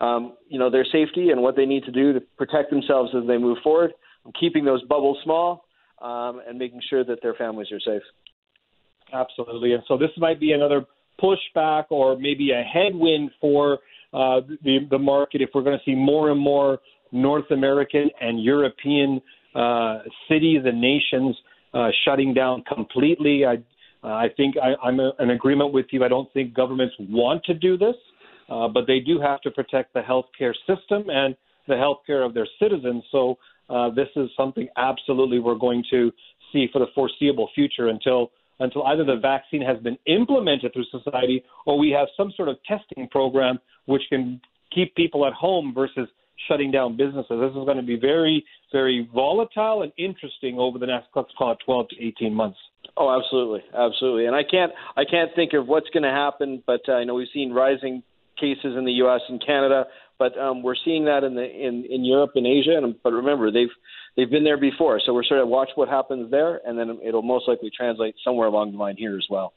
um, 0.00 0.36
you 0.48 0.58
know, 0.58 0.70
their 0.70 0.84
safety 0.84 1.30
and 1.30 1.42
what 1.42 1.56
they 1.56 1.66
need 1.66 1.84
to 1.84 1.92
do 1.92 2.12
to 2.12 2.20
protect 2.38 2.70
themselves 2.70 3.10
as 3.14 3.26
they 3.26 3.38
move 3.38 3.58
forward, 3.62 3.92
keeping 4.38 4.64
those 4.64 4.82
bubbles 4.84 5.18
small, 5.24 5.64
um, 6.00 6.40
and 6.48 6.58
making 6.58 6.80
sure 6.88 7.04
that 7.04 7.18
their 7.22 7.34
families 7.34 7.68
are 7.72 7.80
safe. 7.80 8.02
Absolutely. 9.12 9.72
And 9.72 9.82
so 9.88 9.98
this 9.98 10.10
might 10.16 10.40
be 10.40 10.52
another 10.52 10.84
pushback 11.22 11.84
or 11.90 12.16
maybe 12.16 12.52
a 12.52 12.62
headwind 12.62 13.30
for 13.40 13.74
uh, 14.12 14.40
the, 14.64 14.78
the 14.90 14.98
market 14.98 15.42
if 15.42 15.50
we're 15.54 15.62
going 15.62 15.78
to 15.78 15.84
see 15.84 15.94
more 15.94 16.30
and 16.30 16.40
more 16.40 16.78
North 17.12 17.50
American 17.50 18.10
and 18.20 18.42
European 18.42 19.20
uh, 19.54 19.98
cities 20.28 20.62
and 20.64 20.80
nations 20.80 21.36
uh, 21.74 21.88
shutting 22.04 22.32
down 22.32 22.62
completely. 22.72 23.44
I, 23.44 23.58
I 24.02 24.28
think 24.36 24.54
I, 24.56 24.74
I'm 24.86 25.00
a, 25.00 25.12
in 25.18 25.30
agreement 25.30 25.72
with 25.72 25.86
you. 25.90 26.04
I 26.04 26.08
don't 26.08 26.32
think 26.32 26.54
governments 26.54 26.94
want 26.98 27.44
to 27.44 27.54
do 27.54 27.76
this. 27.76 27.96
Uh, 28.50 28.68
but 28.68 28.86
they 28.86 28.98
do 28.98 29.20
have 29.20 29.40
to 29.42 29.50
protect 29.50 29.94
the 29.94 30.00
healthcare 30.00 30.54
system 30.66 31.08
and 31.08 31.36
the 31.68 31.74
healthcare 31.74 32.24
of 32.26 32.34
their 32.34 32.48
citizens. 32.60 33.04
So 33.12 33.38
uh, 33.68 33.90
this 33.90 34.08
is 34.16 34.28
something 34.36 34.68
absolutely 34.76 35.38
we're 35.38 35.54
going 35.54 35.84
to 35.90 36.10
see 36.52 36.66
for 36.72 36.80
the 36.80 36.88
foreseeable 36.94 37.48
future 37.54 37.88
until 37.88 38.32
until 38.58 38.84
either 38.88 39.04
the 39.04 39.16
vaccine 39.16 39.62
has 39.62 39.78
been 39.78 39.96
implemented 40.06 40.72
through 40.74 40.84
society 40.90 41.42
or 41.64 41.78
we 41.78 41.90
have 41.90 42.08
some 42.14 42.30
sort 42.36 42.48
of 42.48 42.56
testing 42.68 43.08
program 43.08 43.58
which 43.86 44.02
can 44.10 44.38
keep 44.70 44.94
people 44.94 45.26
at 45.26 45.32
home 45.32 45.72
versus 45.74 46.06
shutting 46.46 46.70
down 46.70 46.96
businesses. 46.96 47.26
This 47.40 47.50
is 47.50 47.64
going 47.64 47.78
to 47.78 47.82
be 47.82 47.98
very, 47.98 48.44
very 48.70 49.08
volatile 49.14 49.82
and 49.82 49.92
interesting 49.96 50.58
over 50.58 50.78
the 50.78 50.86
next 50.86 51.08
let's 51.14 51.30
call 51.38 51.52
it 51.52 51.58
12 51.64 51.88
to 51.88 52.06
18 52.06 52.34
months. 52.34 52.58
Oh, 52.96 53.18
absolutely, 53.18 53.62
absolutely. 53.74 54.26
And 54.26 54.34
I 54.34 54.42
can't, 54.42 54.72
I 54.96 55.04
can't 55.04 55.30
think 55.34 55.52
of 55.54 55.66
what's 55.66 55.88
going 55.90 56.02
to 56.02 56.10
happen, 56.10 56.62
but 56.66 56.80
uh, 56.88 56.92
I 56.92 57.04
know 57.04 57.14
we've 57.14 57.28
seen 57.32 57.52
rising 57.52 58.02
cases 58.40 58.76
in 58.76 58.84
the 58.84 58.92
U.S. 59.04 59.20
and 59.28 59.44
Canada, 59.44 59.84
but 60.18 60.36
um, 60.38 60.62
we're 60.62 60.76
seeing 60.84 61.04
that 61.04 61.24
in 61.24 61.34
the 61.34 61.44
in, 61.44 61.84
in 61.88 62.04
Europe 62.04 62.32
and 62.34 62.46
Asia. 62.46 62.76
And, 62.76 62.94
but 63.02 63.12
remember, 63.12 63.50
they've 63.50 63.68
they've 64.16 64.30
been 64.30 64.44
there 64.44 64.58
before, 64.58 65.00
so 65.04 65.12
we're 65.14 65.24
sort 65.24 65.40
of 65.40 65.48
watch 65.48 65.70
what 65.74 65.88
happens 65.88 66.30
there, 66.30 66.60
and 66.66 66.78
then 66.78 66.98
it'll 67.04 67.22
most 67.22 67.46
likely 67.48 67.70
translate 67.76 68.14
somewhere 68.24 68.48
along 68.48 68.72
the 68.72 68.78
line 68.78 68.96
here 68.96 69.16
as 69.16 69.26
well. 69.30 69.52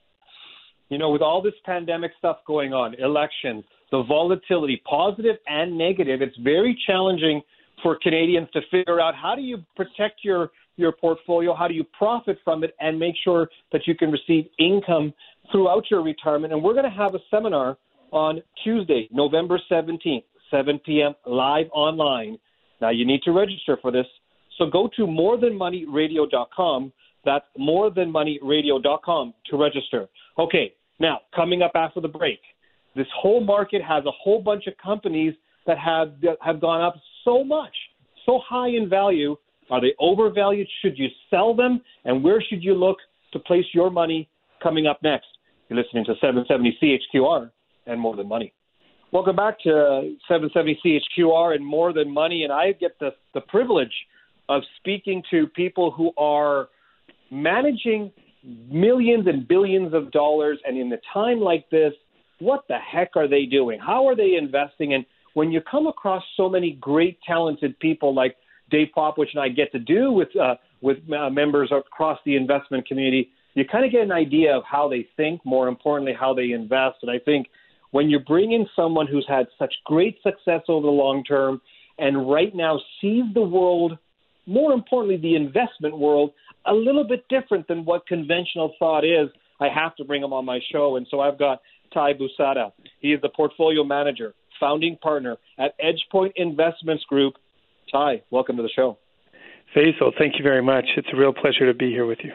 You 0.90 0.98
know, 0.98 1.10
with 1.10 1.22
all 1.22 1.42
this 1.42 1.54
pandemic 1.66 2.12
stuff 2.20 2.38
going 2.46 2.74
on, 2.74 2.94
elections, 2.96 3.64
the 3.92 4.04
volatility, 4.04 4.82
positive 4.90 5.38
and 5.48 5.78
negative, 5.78 6.22
it's 6.22 6.38
very 6.38 6.78
challenging 6.86 7.42
for 7.82 7.98
Canadians 8.02 8.48
to 8.54 8.62
figure 8.70 9.02
out 9.02 9.16
how 9.16 9.36
do 9.36 9.42
you 9.42 9.58
protect 9.76 10.24
your 10.24 10.52
your 10.76 10.92
portfolio, 10.92 11.54
how 11.54 11.68
do 11.68 11.74
you 11.74 11.84
profit 11.98 12.38
from 12.44 12.64
it, 12.64 12.74
and 12.80 12.98
make 12.98 13.16
sure 13.24 13.48
that 13.72 13.82
you 13.86 13.96
can 13.96 14.12
receive 14.12 14.46
income 14.60 15.14
throughout 15.52 15.84
your 15.92 16.02
retirement. 16.02 16.54
And 16.54 16.64
we're 16.64 16.74
going 16.74 16.90
to 16.90 16.98
have 16.98 17.14
a 17.14 17.20
seminar 17.30 17.78
on 18.14 18.42
Tuesday, 18.64 19.10
November 19.12 19.60
17th, 19.70 20.24
7 20.52 20.80
p.m. 20.86 21.16
live 21.26 21.66
online. 21.74 22.38
Now 22.80 22.92
you 22.92 23.06
need 23.06 23.24
to 23.24 23.32
register 23.32 23.78
for 23.82 23.92
this. 23.92 24.06
So 24.58 24.68
go 24.68 24.88
to 24.96 25.08
morethanmoneyradio.com. 25.08 26.94
That's 27.26 27.46
morethanmoneyradio.com 27.60 29.34
to 29.50 29.58
register. 29.58 30.08
Okay, 30.38 30.74
now 31.00 31.22
coming 31.36 31.64
up 31.64 31.72
after 31.76 32.00
the 32.00 32.08
break, 32.08 32.40
this 32.96 33.08
whole 33.16 33.44
market 33.44 33.82
has 33.82 34.06
a 34.06 34.12
whole 34.12 34.42
bunch 34.42 34.68
of 34.68 34.74
companies 34.78 35.34
that 35.66 35.80
have 35.80 36.22
that 36.22 36.38
have 36.42 36.62
gone 36.62 36.82
up 36.82 36.96
so 37.26 37.44
much, 37.44 37.74
so 38.26 38.40
high 38.48 38.70
in 38.70 38.88
value. 38.88 39.36
Are 39.72 39.82
they 39.82 39.96
overvalued? 40.00 40.68
Should 40.82 41.00
you 41.00 41.08
sell 41.30 41.56
them? 41.56 41.82
And 42.06 42.24
where 42.24 42.44
should 42.48 42.64
you 42.64 42.76
look 42.76 42.98
to 43.32 43.40
place 43.40 43.66
your 43.74 43.90
money 43.90 44.30
coming 44.62 44.86
up 44.86 45.02
next? 45.02 45.28
You're 45.70 45.82
listening 45.82 46.06
to 46.06 46.14
770 46.22 46.78
CHQR 47.16 47.50
and 47.86 48.00
More 48.00 48.16
Than 48.16 48.28
Money. 48.28 48.54
Welcome 49.12 49.36
back 49.36 49.60
to 49.62 50.16
770 50.28 50.80
CHQR 50.84 51.56
and 51.56 51.66
More 51.66 51.94
Than 51.94 52.12
Money. 52.12 52.44
And 52.44 52.52
I 52.52 52.72
get 52.72 52.98
the, 53.00 53.12
the 53.34 53.42
privilege 53.42 53.94
of 54.50 54.64
speaking 54.78 55.22
to 55.32 55.48
people 55.48 55.92
who 55.92 56.12
are 56.18 56.70
managing 57.32 58.12
millions 58.44 59.28
and 59.28 59.48
billions 59.48 59.94
of 59.94 60.12
dollars. 60.12 60.60
And 60.66 60.78
in 60.78 60.92
a 60.92 60.98
time 61.14 61.40
like 61.40 61.70
this, 61.70 61.94
what 62.40 62.66
the 62.68 62.78
heck 62.78 63.12
are 63.16 63.28
they 63.28 63.46
doing? 63.46 63.80
How 63.80 64.08
are 64.08 64.16
they 64.16 64.36
investing? 64.36 64.94
And 64.94 65.06
when 65.34 65.52
you 65.52 65.62
come 65.62 65.88
across 65.88 66.24
so 66.36 66.50
many 66.50 66.72
great, 66.80 67.20
talented 67.26 67.78
people 67.80 68.14
like 68.14 68.36
Dave 68.70 68.88
Popowich 68.96 69.28
and 69.34 69.42
I 69.42 69.50
get 69.50 69.72
to 69.74 69.80
do 69.80 70.12
with 70.12 70.36
uh, 70.36 70.56
with 70.82 70.98
uh, 71.12 71.30
members 71.30 71.72
across 71.72 72.20
the 72.26 72.36
investment 72.36 72.88
community, 72.88 73.30
you 73.54 73.64
kind 73.66 73.86
of 73.86 73.92
get 73.92 74.02
an 74.02 74.12
idea 74.12 74.56
of 74.56 74.64
how 74.70 74.90
they 74.90 75.08
think. 75.16 75.46
More 75.46 75.68
importantly, 75.68 76.14
how 76.20 76.34
they 76.34 76.52
invest. 76.52 76.98
And 77.02 77.12
I 77.12 77.20
think 77.20 77.48
when 77.94 78.10
you 78.10 78.18
bring 78.18 78.52
in 78.54 78.68
someone 78.76 79.06
who's 79.06 79.26
had 79.30 79.46
such 79.60 79.72
great 79.86 80.18
success 80.24 80.62
over 80.68 80.88
the 80.88 80.92
long 80.92 81.24
term 81.24 81.62
and 82.00 82.28
right 82.30 82.54
now 82.56 82.80
sees 83.00 83.24
the 83.36 83.42
world, 83.42 84.00
more 84.48 84.74
importantly, 84.74 85.18
the 85.18 85.36
investment 85.36 85.96
world, 85.96 86.32
a 86.66 86.74
little 86.74 87.08
bit 87.08 87.24
different 87.30 87.68
than 87.68 87.86
what 87.86 88.08
conventional 88.08 88.74
thought 88.80 89.06
is, 89.06 89.30
I 89.60 89.68
have 89.70 89.96
to 89.98 90.06
bring 90.06 90.24
him 90.24 90.34
on 90.34 90.44
my 90.44 90.60
show. 90.72 90.96
And 90.96 91.06
so 91.12 91.20
I've 91.20 91.38
got 91.38 91.62
Tye 91.94 92.14
Bousada. 92.14 92.72
He 93.00 93.14
is 93.14 93.22
the 93.22 93.30
portfolio 93.30 93.84
manager, 93.84 94.34
founding 94.60 94.98
partner 94.98 95.38
at 95.60 95.76
EdgePoint 95.80 96.32
Investments 96.36 97.04
Group. 97.04 97.36
Tye, 97.92 98.24
welcome 98.32 98.58
to 98.58 98.64
the 98.64 98.72
show. 98.76 98.98
Faisal, 99.76 100.12
thank 100.18 100.40
you 100.40 100.44
very 100.44 100.64
much. 100.64 100.86
It's 100.98 101.10
a 101.14 101.16
real 101.16 101.32
pleasure 101.32 101.72
to 101.72 101.78
be 101.78 101.92
here 101.92 102.08
with 102.08 102.20
you. 102.24 102.32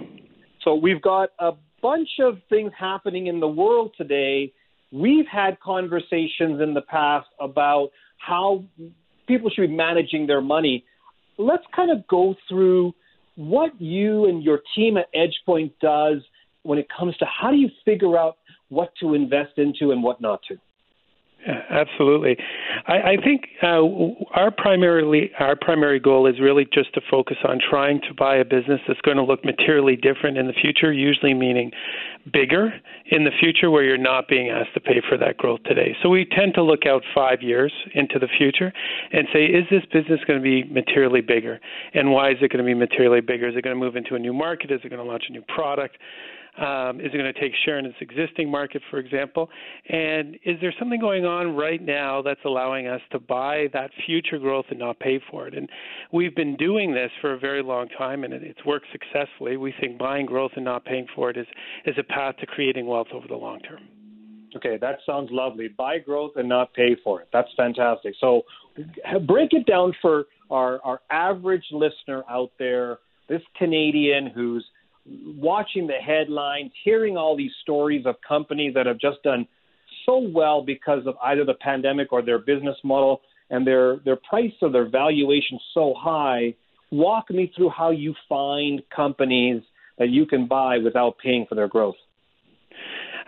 So 0.62 0.77
we've 0.77 1.03
got 1.03 1.31
a 1.41 1.53
bunch 1.83 2.11
of 2.21 2.38
things 2.49 2.71
happening 2.79 3.27
in 3.27 3.41
the 3.41 3.49
world 3.49 3.93
today 3.99 4.53
We've 4.90 5.26
had 5.30 5.61
conversations 5.61 6.61
in 6.61 6.75
the 6.75 6.83
past 6.83 7.28
about 7.40 7.90
how 8.18 8.64
people 9.26 9.50
should 9.50 9.68
be 9.68 9.76
managing 9.76 10.26
their 10.26 10.40
money. 10.40 10.85
Let's 11.37 11.64
kind 11.75 11.90
of 11.90 12.07
go 12.09 12.35
through 12.49 12.95
what 13.37 13.80
you 13.80 14.25
and 14.25 14.42
your 14.42 14.61
team 14.75 14.97
at 14.97 15.07
EdgePoint 15.14 15.73
does 15.80 16.23
when 16.62 16.78
it 16.78 16.88
comes 16.97 17.16
to 17.18 17.26
how 17.26 17.50
do 17.50 17.57
you 17.57 17.68
figure 17.85 18.18
out 18.18 18.38
what 18.68 18.92
to 19.00 19.14
invest 19.14 19.59
into 19.59 19.92
and 19.92 20.02
what 20.02 20.21
not 20.21 20.40
to. 20.49 20.57
Absolutely. 21.47 22.37
I, 22.87 23.12
I 23.12 23.16
think 23.23 23.47
uh, 23.62 23.80
our 24.35 24.50
primarily 24.50 25.30
our 25.38 25.54
primary 25.54 26.00
goal 26.00 26.26
is 26.26 26.40
really 26.40 26.66
just 26.73 26.92
to 26.95 27.00
focus 27.09 27.37
on 27.45 27.61
trying 27.71 28.00
to 28.09 28.14
buy 28.14 28.37
a 28.37 28.45
business 28.45 28.80
that's 28.88 29.00
going 29.02 29.18
to 29.18 29.23
look 29.23 29.45
materially 29.45 29.95
different 29.95 30.37
in 30.37 30.49
the 30.49 30.52
future. 30.52 30.92
Usually, 30.92 31.35
meaning 31.35 31.71
bigger 32.33 32.75
in 33.07 33.25
the 33.25 33.30
future, 33.40 33.71
where 33.71 33.85
you're 33.85 33.97
not 33.97 34.26
being 34.28 34.50
asked 34.50 34.75
to 34.75 34.80
pay 34.80 35.00
for 35.09 35.16
that 35.16 35.37
growth 35.37 35.62
today. 35.64 35.97
So 36.02 36.09
we 36.09 36.26
tend 36.26 36.54
to 36.54 36.62
look 36.62 36.87
out 36.87 37.02
five 37.14 37.40
years 37.40 37.73
into 37.95 38.18
the 38.18 38.28
future 38.37 38.73
and 39.12 39.28
say, 39.33 39.45
is 39.45 39.64
this 39.71 39.85
business 39.92 40.21
going 40.26 40.40
to 40.40 40.42
be 40.42 40.64
materially 40.64 41.21
bigger, 41.21 41.61
and 41.95 42.11
why 42.11 42.33
is 42.33 42.38
it 42.42 42.50
going 42.50 42.64
to 42.64 42.64
be 42.64 42.75
materially 42.75 43.21
bigger? 43.21 43.49
Is 43.49 43.57
it 43.57 43.62
going 43.62 43.76
to 43.76 43.80
move 43.80 43.95
into 43.95 44.16
a 44.16 44.18
new 44.18 44.33
market? 44.33 44.73
Is 44.73 44.80
it 44.83 44.88
going 44.88 45.02
to 45.02 45.09
launch 45.09 45.25
a 45.28 45.33
new 45.33 45.42
product? 45.42 45.99
Um, 46.59 47.00
is 47.00 47.07
it 47.15 47.17
going 47.17 47.33
to 47.33 47.41
take 47.41 47.53
share 47.65 47.79
in 47.79 47.87
its 47.87 47.97
existing 48.00 48.50
market, 48.50 48.83
for 48.91 48.99
example? 48.99 49.49
And 49.88 50.35
is 50.45 50.57
there 50.61 50.75
something 50.79 50.99
going 50.99 51.25
on 51.25 51.55
right 51.55 51.81
now 51.81 52.21
that's 52.21 52.41
allowing 52.45 52.88
us 52.88 53.00
to 53.12 53.21
buy 53.21 53.67
that 53.73 53.91
future 54.07 54.38
growth 54.38 54.65
and 54.71 54.79
not 54.79 54.99
pay 54.99 55.21
for 55.31 55.47
it? 55.47 55.57
And 55.57 55.69
we've 56.12 56.35
been 56.35 56.57
doing 56.57 56.93
this 56.93 57.11
for 57.21 57.33
a 57.33 57.38
very 57.38 57.62
long 57.62 57.88
time, 57.97 58.25
and 58.25 58.33
it's 58.35 58.65
worked 58.65 58.87
successfully. 58.91 59.57
We 59.57 59.73
think 59.81 59.99
buying 59.99 60.27
growth 60.27 60.53
and 60.57 60.65
not 60.65 60.85
paying 60.85 61.07
for 61.15 61.31
it 61.31 61.37
is 61.37 61.47
is 61.87 61.95
a 61.97 62.03
path 62.03 62.37
to 62.38 62.47
creating 62.47 62.87
wealth 62.87 63.09
over 63.12 63.29
the 63.29 63.37
long 63.37 63.61
term. 63.61 63.81
Okay, 64.57 64.79
that 64.81 64.99
sounds 65.07 65.29
lovely. 65.31 65.69
Buy 65.69 65.99
growth 65.99 66.33
and 66.37 66.49
not 66.49 66.73
pay 66.75 66.97
for 67.05 67.21
it. 67.21 67.29
That's 67.33 67.49
fantastic. 67.57 68.15
So, 68.21 68.43
break 69.27 69.53
it 69.53 69.67
down 69.67 69.95
for 70.00 70.25
our, 70.50 70.81
our 70.83 71.00
average 71.11 71.67
listener 71.71 72.25
out 72.29 72.50
there, 72.59 72.99
this 73.29 73.43
Canadian 73.59 74.27
who's 74.29 74.65
watching 75.37 75.87
the 75.87 75.95
headlines, 75.95 76.71
hearing 76.85 77.17
all 77.17 77.37
these 77.37 77.53
stories 77.62 78.07
of 78.07 78.17
companies 78.27 78.75
that 78.75 78.87
have 78.87 78.99
just 78.99 79.23
done 79.23 79.47
so 80.05 80.19
well 80.19 80.62
because 80.62 81.07
of 81.07 81.15
either 81.25 81.45
the 81.45 81.55
pandemic 81.55 82.12
or 82.12 82.23
their 82.23 82.38
business 82.38 82.77
model 82.83 83.21
and 83.50 83.67
their 83.67 83.99
their 84.05 84.17
price 84.17 84.53
or 84.62 84.71
their 84.71 84.88
valuation 84.88 85.59
so 85.75 85.95
high. 85.97 86.55
Walk 86.91 87.31
me 87.31 87.53
through 87.55 87.71
how 87.71 87.91
you 87.91 88.15
find 88.29 88.83
companies 88.95 89.62
that 89.99 90.09
you 90.09 90.25
can 90.27 90.47
buy 90.47 90.79
without 90.79 91.19
paying 91.19 91.45
for 91.47 91.55
their 91.55 91.69
growth. 91.69 91.97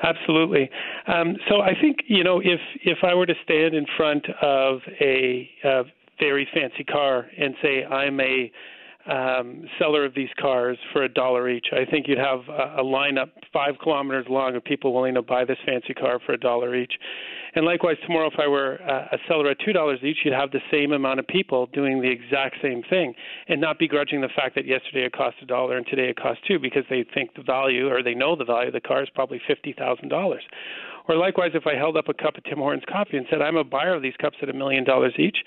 Absolutely. 0.02 0.70
Um, 1.06 1.36
so 1.48 1.60
I 1.60 1.72
think 1.80 1.98
you 2.06 2.24
know 2.24 2.40
if 2.40 2.60
if 2.84 2.98
I 3.02 3.14
were 3.14 3.26
to 3.26 3.34
stand 3.44 3.74
in 3.74 3.86
front 3.96 4.26
of 4.40 4.80
a, 5.00 5.48
a 5.64 5.82
very 6.18 6.48
fancy 6.54 6.84
car 6.84 7.26
and 7.38 7.54
say 7.62 7.84
I'm 7.84 8.20
a 8.20 8.50
um, 9.10 9.64
seller 9.78 10.04
of 10.04 10.14
these 10.14 10.28
cars 10.38 10.78
for 10.92 11.02
a 11.02 11.08
dollar 11.08 11.48
each. 11.48 11.66
I 11.72 11.84
think 11.90 12.06
you'd 12.08 12.18
have 12.18 12.40
a, 12.48 12.80
a 12.80 12.84
lineup 12.84 13.30
five 13.52 13.74
kilometers 13.82 14.26
long 14.28 14.54
of 14.54 14.62
people 14.64 14.94
willing 14.94 15.14
to 15.14 15.22
buy 15.22 15.44
this 15.44 15.58
fancy 15.66 15.94
car 15.94 16.20
for 16.24 16.32
a 16.32 16.38
dollar 16.38 16.76
each. 16.76 16.92
And 17.56 17.66
likewise, 17.66 17.96
tomorrow, 18.06 18.28
if 18.28 18.38
I 18.38 18.46
were 18.46 18.74
a 18.76 19.18
seller 19.26 19.50
at 19.50 19.56
two 19.64 19.72
dollars 19.72 19.98
each, 20.04 20.18
you'd 20.24 20.34
have 20.34 20.52
the 20.52 20.60
same 20.70 20.92
amount 20.92 21.18
of 21.18 21.26
people 21.26 21.66
doing 21.72 22.00
the 22.00 22.08
exact 22.08 22.56
same 22.62 22.84
thing, 22.88 23.12
and 23.48 23.60
not 23.60 23.76
begrudging 23.78 24.20
the 24.20 24.28
fact 24.36 24.54
that 24.54 24.66
yesterday 24.66 25.04
it 25.04 25.12
cost 25.12 25.36
a 25.42 25.46
dollar 25.46 25.76
and 25.76 25.84
today 25.86 26.10
it 26.10 26.16
costs 26.16 26.42
two, 26.46 26.60
because 26.60 26.84
they 26.88 27.04
think 27.12 27.34
the 27.34 27.42
value 27.42 27.88
or 27.88 28.04
they 28.04 28.14
know 28.14 28.36
the 28.36 28.44
value 28.44 28.68
of 28.68 28.72
the 28.72 28.80
car 28.80 29.02
is 29.02 29.08
probably 29.16 29.40
fifty 29.48 29.72
thousand 29.72 30.10
dollars. 30.10 30.42
Or 31.08 31.16
likewise, 31.16 31.52
if 31.54 31.66
I 31.66 31.74
held 31.74 31.96
up 31.96 32.08
a 32.08 32.14
cup 32.14 32.36
of 32.36 32.44
Tim 32.44 32.58
Hortons 32.58 32.84
coffee 32.88 33.16
and 33.16 33.26
said, 33.30 33.42
I'm 33.42 33.56
a 33.56 33.64
buyer 33.64 33.94
of 33.94 34.02
these 34.02 34.16
cups 34.20 34.36
at 34.42 34.48
a 34.48 34.52
million 34.52 34.84
dollars 34.84 35.12
each, 35.18 35.38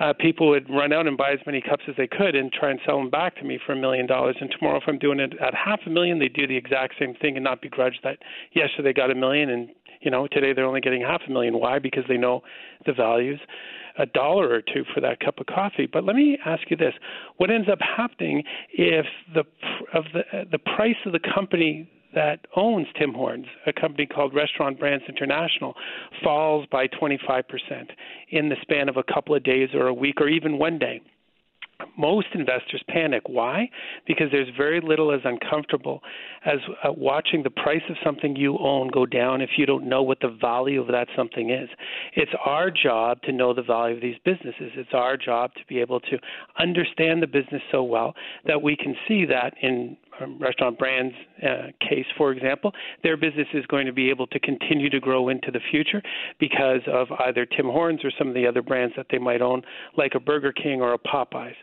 uh, 0.00 0.12
people 0.18 0.48
would 0.48 0.68
run 0.68 0.92
out 0.92 1.06
and 1.06 1.16
buy 1.16 1.32
as 1.32 1.40
many 1.46 1.60
cups 1.60 1.84
as 1.88 1.94
they 1.96 2.06
could 2.06 2.34
and 2.34 2.52
try 2.52 2.70
and 2.70 2.80
sell 2.86 2.98
them 2.98 3.10
back 3.10 3.36
to 3.36 3.44
me 3.44 3.58
for 3.64 3.72
a 3.72 3.76
million 3.76 4.06
dollars. 4.06 4.36
And 4.40 4.50
tomorrow, 4.50 4.78
if 4.78 4.84
I'm 4.86 4.98
doing 4.98 5.20
it 5.20 5.34
at 5.40 5.54
half 5.54 5.80
a 5.86 5.90
million, 5.90 6.18
they 6.18 6.28
do 6.28 6.46
the 6.46 6.56
exact 6.56 6.94
same 6.98 7.14
thing 7.14 7.36
and 7.36 7.44
not 7.44 7.62
begrudge 7.62 7.98
that 8.02 8.18
yesterday 8.52 8.84
they 8.84 8.92
got 8.92 9.10
a 9.10 9.14
million 9.14 9.50
and 9.50 9.68
you 10.02 10.10
know 10.10 10.26
today 10.26 10.52
they're 10.52 10.66
only 10.66 10.80
getting 10.80 11.00
half 11.00 11.22
a 11.26 11.30
million. 11.30 11.58
Why? 11.58 11.78
Because 11.78 12.04
they 12.08 12.16
know 12.16 12.42
the 12.86 12.92
values 12.92 13.40
a 13.98 14.06
dollar 14.06 14.48
or 14.48 14.60
two 14.60 14.84
for 14.92 15.00
that 15.00 15.20
cup 15.20 15.38
of 15.38 15.46
coffee. 15.46 15.86
But 15.90 16.04
let 16.04 16.16
me 16.16 16.38
ask 16.44 16.62
you 16.70 16.76
this: 16.76 16.94
What 17.36 17.50
ends 17.50 17.68
up 17.70 17.78
happening 17.80 18.42
if 18.72 19.06
the 19.34 19.44
of 19.96 20.04
the 20.12 20.44
the 20.50 20.58
price 20.58 20.96
of 21.06 21.12
the 21.12 21.20
company 21.34 21.88
that 22.14 22.46
owns 22.56 22.86
Tim 22.98 23.12
Hortons, 23.12 23.46
a 23.66 23.72
company 23.72 24.06
called 24.06 24.34
Restaurant 24.34 24.78
Brands 24.78 25.04
International, 25.08 25.74
falls 26.22 26.66
by 26.70 26.86
25% 26.88 27.42
in 28.30 28.48
the 28.48 28.56
span 28.62 28.88
of 28.88 28.96
a 28.96 29.02
couple 29.02 29.34
of 29.34 29.42
days 29.42 29.70
or 29.74 29.86
a 29.86 29.94
week 29.94 30.20
or 30.20 30.28
even 30.28 30.58
one 30.58 30.78
day 30.78 31.00
most 31.96 32.28
investors 32.34 32.82
panic. 32.88 33.22
Why? 33.26 33.68
Because 34.06 34.28
there's 34.30 34.48
very 34.56 34.80
little 34.80 35.12
as 35.12 35.20
uncomfortable 35.24 36.00
as 36.44 36.58
uh, 36.82 36.92
watching 36.92 37.42
the 37.42 37.50
price 37.50 37.82
of 37.88 37.96
something 38.04 38.36
you 38.36 38.58
own 38.58 38.88
go 38.88 39.06
down 39.06 39.40
if 39.40 39.50
you 39.56 39.66
don't 39.66 39.88
know 39.88 40.02
what 40.02 40.20
the 40.20 40.36
value 40.40 40.80
of 40.80 40.88
that 40.88 41.08
something 41.16 41.50
is. 41.50 41.68
It's 42.14 42.32
our 42.44 42.70
job 42.70 43.22
to 43.22 43.32
know 43.32 43.54
the 43.54 43.62
value 43.62 43.96
of 43.96 44.02
these 44.02 44.16
businesses. 44.24 44.72
It's 44.76 44.92
our 44.92 45.16
job 45.16 45.52
to 45.54 45.60
be 45.68 45.80
able 45.80 46.00
to 46.00 46.18
understand 46.58 47.22
the 47.22 47.26
business 47.26 47.62
so 47.70 47.82
well 47.82 48.14
that 48.46 48.62
we 48.62 48.76
can 48.76 48.94
see 49.08 49.24
that 49.26 49.54
in 49.62 49.96
restaurant 50.38 50.78
brands 50.78 51.14
uh, 51.42 51.68
case, 51.80 52.06
for 52.16 52.32
example, 52.32 52.72
their 53.02 53.16
business 53.16 53.48
is 53.54 53.64
going 53.66 53.86
to 53.86 53.92
be 53.92 54.10
able 54.10 54.26
to 54.28 54.38
continue 54.40 54.90
to 54.90 55.00
grow 55.00 55.28
into 55.28 55.50
the 55.50 55.60
future 55.70 56.02
because 56.38 56.80
of 56.86 57.08
either 57.26 57.46
Tim 57.46 57.66
Hortons 57.66 58.04
or 58.04 58.10
some 58.18 58.28
of 58.28 58.34
the 58.34 58.46
other 58.46 58.62
brands 58.62 58.94
that 58.96 59.06
they 59.10 59.18
might 59.18 59.42
own, 59.42 59.62
like 59.96 60.12
a 60.14 60.20
Burger 60.20 60.52
King 60.52 60.80
or 60.80 60.94
a 60.94 60.98
Popeyes. 60.98 61.54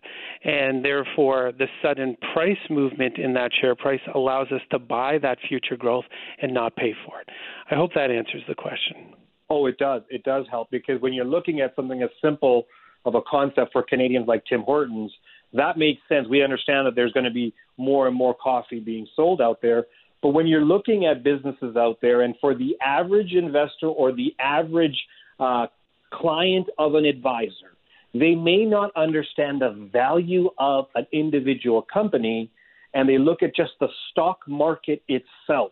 And 0.44 0.84
therefore, 0.84 1.52
the 1.58 1.68
sudden 1.82 2.18
price 2.34 2.58
movement 2.70 3.18
in 3.18 3.34
that 3.34 3.52
share 3.60 3.76
price 3.76 4.02
allows 4.14 4.48
us 4.52 4.62
to 4.72 4.80
buy 4.80 5.18
that 5.20 5.38
future 5.48 5.78
growth 5.78 6.06
and 6.42 6.54
not 6.54 6.76
pay 6.76 6.94
for 7.06 7.20
it. 7.22 7.30
I 7.70 7.76
hope 7.76 7.94
that 7.96 8.12
answers 8.12 8.44
the 8.48 8.56
question. 8.56 9.14
Oh, 9.50 9.66
it 9.66 9.78
does. 9.78 10.02
It 10.10 10.24
does 10.24 10.46
help 10.50 10.72
because 10.72 11.02
when 11.02 11.14
you're 11.14 11.26
looking 11.26 11.60
at 11.60 11.76
something 11.76 12.02
as 12.02 12.10
simple 12.22 12.68
of 13.06 13.16
a 13.16 13.22
concept 13.30 13.74
for 13.74 13.84
Canadians 13.84 14.28
like 14.28 14.46
Tim 14.46 14.62
Hortons, 14.62 15.12
that 15.54 15.78
makes 15.78 16.02
sense. 16.08 16.28
We 16.30 16.44
understand 16.44 16.88
that 16.88 16.96
there's 16.96 17.12
going 17.12 17.26
to 17.26 17.32
be 17.32 17.54
more 17.78 18.08
and 18.08 18.16
more 18.16 18.34
coffee 18.34 18.80
being 18.80 19.08
sold 19.16 19.42
out 19.42 19.62
there. 19.62 19.86
But 20.22 20.30
when 20.30 20.48
you're 20.48 20.64
looking 20.64 21.06
at 21.06 21.24
businesses 21.24 21.76
out 21.76 21.98
there, 22.02 22.22
and 22.22 22.36
for 22.40 22.54
the 22.54 22.78
average 22.82 23.34
investor 23.34 23.88
or 23.88 24.12
the 24.12 24.36
average 24.40 24.98
uh, 25.40 25.68
client 26.14 26.68
of 26.78 26.96
an 26.96 27.06
advisor, 27.06 27.76
they 28.14 28.36
may 28.36 28.66
not 28.66 28.92
understand 28.96 29.62
the 29.62 29.90
value 29.92 30.50
of 30.60 30.86
an 30.96 31.08
individual 31.12 31.82
company, 31.82 32.52
and 32.94 33.08
they 33.10 33.18
look 33.18 33.42
at 33.42 33.56
just 33.56 33.72
the 33.80 33.88
stock 34.12 34.40
market 34.48 35.02
itself. 35.08 35.72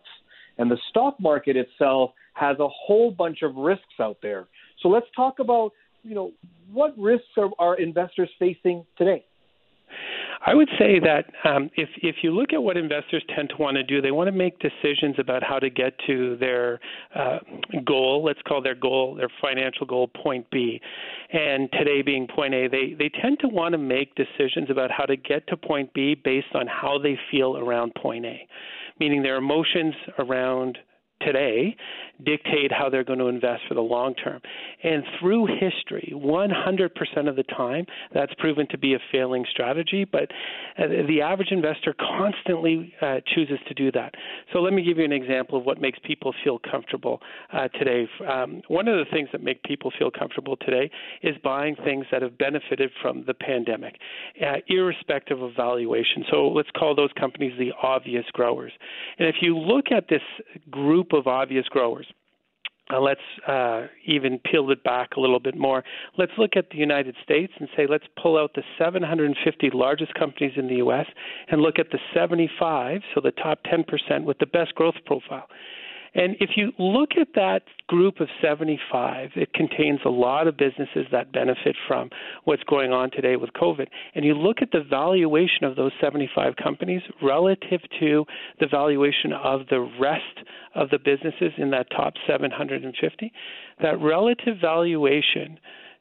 And 0.58 0.70
the 0.70 0.78
stock 0.88 1.20
market 1.20 1.56
itself 1.56 2.10
has 2.34 2.58
a 2.58 2.68
whole 2.68 3.10
bunch 3.10 3.42
of 3.42 3.54
risks 3.56 4.00
out 4.00 4.18
there. 4.22 4.48
So 4.82 4.88
let's 4.88 5.06
talk 5.14 5.38
about, 5.38 5.72
you 6.02 6.14
know, 6.14 6.32
what 6.72 6.98
risks 6.98 7.28
are, 7.36 7.50
are 7.58 7.78
investors 7.78 8.30
facing 8.38 8.84
today? 8.96 9.24
I 10.46 10.54
would 10.54 10.68
say 10.78 10.98
that 11.00 11.26
um, 11.44 11.70
if 11.76 11.88
if 12.02 12.16
you 12.22 12.30
look 12.30 12.54
at 12.54 12.62
what 12.62 12.76
investors 12.76 13.22
tend 13.34 13.50
to 13.50 13.56
want 13.56 13.76
to 13.76 13.82
do, 13.82 14.00
they 14.00 14.10
want 14.10 14.28
to 14.28 14.32
make 14.32 14.58
decisions 14.58 15.16
about 15.18 15.42
how 15.42 15.58
to 15.58 15.68
get 15.68 15.92
to 16.06 16.36
their 16.38 16.80
uh, 17.14 17.40
goal. 17.84 18.24
Let's 18.24 18.40
call 18.48 18.62
their 18.62 18.74
goal 18.74 19.16
their 19.16 19.28
financial 19.42 19.86
goal 19.86 20.08
point 20.08 20.46
B, 20.50 20.80
and 21.32 21.70
today 21.72 22.00
being 22.00 22.26
point 22.26 22.54
A. 22.54 22.68
They 22.68 22.94
they 22.98 23.10
tend 23.20 23.38
to 23.40 23.48
want 23.48 23.72
to 23.72 23.78
make 23.78 24.14
decisions 24.14 24.70
about 24.70 24.90
how 24.90 25.04
to 25.04 25.16
get 25.16 25.46
to 25.48 25.56
point 25.58 25.92
B 25.92 26.14
based 26.14 26.54
on 26.54 26.66
how 26.66 26.98
they 26.98 27.18
feel 27.30 27.58
around 27.58 27.94
point 27.94 28.24
A 28.24 28.48
meaning 29.00 29.22
their 29.22 29.36
emotions 29.36 29.94
around 30.18 30.78
today 31.20 31.76
dictate 32.24 32.72
how 32.72 32.88
they're 32.90 33.04
going 33.04 33.18
to 33.18 33.26
invest 33.26 33.62
for 33.68 33.74
the 33.74 33.80
long 33.80 34.14
term. 34.14 34.40
And 34.82 35.02
through 35.18 35.46
history, 35.46 36.12
100% 36.14 37.28
of 37.28 37.36
the 37.36 37.42
time, 37.44 37.86
that's 38.12 38.32
proven 38.38 38.66
to 38.70 38.78
be 38.78 38.94
a 38.94 38.98
failing 39.12 39.44
strategy, 39.50 40.04
but 40.04 40.30
uh, 40.78 40.86
the 41.08 41.20
average 41.22 41.50
investor 41.50 41.94
constantly 41.98 42.94
uh, 43.00 43.16
chooses 43.34 43.58
to 43.68 43.74
do 43.74 43.90
that. 43.92 44.14
So 44.52 44.60
let 44.60 44.72
me 44.72 44.82
give 44.82 44.98
you 44.98 45.04
an 45.04 45.12
example 45.12 45.58
of 45.58 45.64
what 45.64 45.80
makes 45.80 45.98
people 46.04 46.34
feel 46.44 46.58
comfortable 46.58 47.20
uh, 47.52 47.68
today. 47.68 48.08
Um, 48.28 48.62
one 48.68 48.88
of 48.88 48.96
the 48.96 49.10
things 49.10 49.28
that 49.32 49.42
make 49.42 49.62
people 49.62 49.92
feel 49.98 50.10
comfortable 50.10 50.56
today 50.56 50.90
is 51.22 51.36
buying 51.42 51.76
things 51.76 52.06
that 52.12 52.22
have 52.22 52.36
benefited 52.38 52.90
from 53.00 53.24
the 53.26 53.34
pandemic, 53.34 53.96
uh, 54.44 54.56
irrespective 54.68 55.40
of 55.42 55.52
valuation. 55.56 56.24
So 56.30 56.48
let's 56.48 56.70
call 56.76 56.94
those 56.94 57.10
companies 57.18 57.52
the 57.58 57.72
obvious 57.82 58.24
growers. 58.32 58.72
And 59.18 59.28
if 59.28 59.36
you 59.40 59.56
look 59.56 59.86
at 59.90 60.08
this 60.08 60.22
group 60.70 61.09
of 61.12 61.26
obvious 61.26 61.66
growers, 61.66 62.06
uh, 62.92 63.00
let's 63.00 63.20
uh, 63.46 63.86
even 64.04 64.38
peel 64.38 64.70
it 64.70 64.82
back 64.82 65.10
a 65.16 65.20
little 65.20 65.38
bit 65.38 65.56
more. 65.56 65.84
Let's 66.18 66.32
look 66.38 66.56
at 66.56 66.70
the 66.70 66.78
United 66.78 67.14
States 67.22 67.52
and 67.58 67.68
say, 67.76 67.86
let's 67.88 68.04
pull 68.20 68.36
out 68.36 68.52
the 68.54 68.62
750 68.78 69.70
largest 69.72 70.14
companies 70.14 70.52
in 70.56 70.66
the 70.66 70.76
U.S. 70.76 71.06
and 71.48 71.60
look 71.60 71.78
at 71.78 71.90
the 71.92 71.98
75, 72.14 73.02
so 73.14 73.20
the 73.20 73.30
top 73.30 73.60
10% 73.64 74.24
with 74.24 74.38
the 74.38 74.46
best 74.46 74.74
growth 74.74 74.96
profile. 75.06 75.46
And 76.14 76.36
if 76.40 76.50
you 76.56 76.72
look 76.78 77.10
at 77.20 77.28
that 77.34 77.62
group 77.86 78.20
of 78.20 78.28
75, 78.42 79.30
it 79.36 79.52
contains 79.52 80.00
a 80.04 80.10
lot 80.10 80.48
of 80.48 80.56
businesses 80.56 81.06
that 81.12 81.32
benefit 81.32 81.76
from 81.86 82.10
what's 82.44 82.62
going 82.64 82.92
on 82.92 83.10
today 83.10 83.36
with 83.36 83.50
COVID. 83.52 83.86
And 84.14 84.24
you 84.24 84.34
look 84.34 84.58
at 84.60 84.72
the 84.72 84.82
valuation 84.82 85.64
of 85.64 85.76
those 85.76 85.92
75 86.00 86.54
companies 86.56 87.02
relative 87.22 87.80
to 88.00 88.24
the 88.58 88.66
valuation 88.66 89.32
of 89.32 89.62
the 89.70 89.80
rest 90.00 90.46
of 90.74 90.90
the 90.90 90.98
businesses 90.98 91.52
in 91.58 91.70
that 91.70 91.90
top 91.90 92.14
750, 92.26 93.32
that 93.82 94.00
relative 94.00 94.56
valuation 94.60 95.58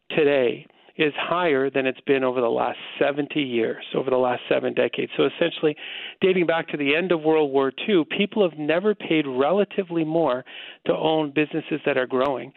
today 0.10 0.66
is 1.00 1.13
higher 1.18 1.70
than 1.70 1.86
it's 1.86 2.01
been 2.01 2.25
over 2.25 2.41
the 2.41 2.50
last 2.50 2.77
70 3.00 3.41
years, 3.41 3.86
over 3.96 4.10
the 4.10 4.18
last 4.18 4.41
seven 4.50 4.74
decades. 4.74 5.10
So 5.15 5.29
essentially, 5.34 5.74
dating 6.20 6.46
back 6.46 6.68
to 6.68 6.77
the 6.77 6.94
end 6.94 7.13
of 7.13 7.22
World 7.22 7.53
War 7.53 7.72
II, 7.88 8.03
people 8.18 8.48
have 8.48 8.60
never 8.60 8.94
paid 8.94 9.25
relatively 9.25 10.03
more 10.03 10.44
to 10.88 10.94
own 10.94 11.32
businesses 11.32 11.79
that 11.86 11.98
are 11.98 12.06
growing 12.06 12.51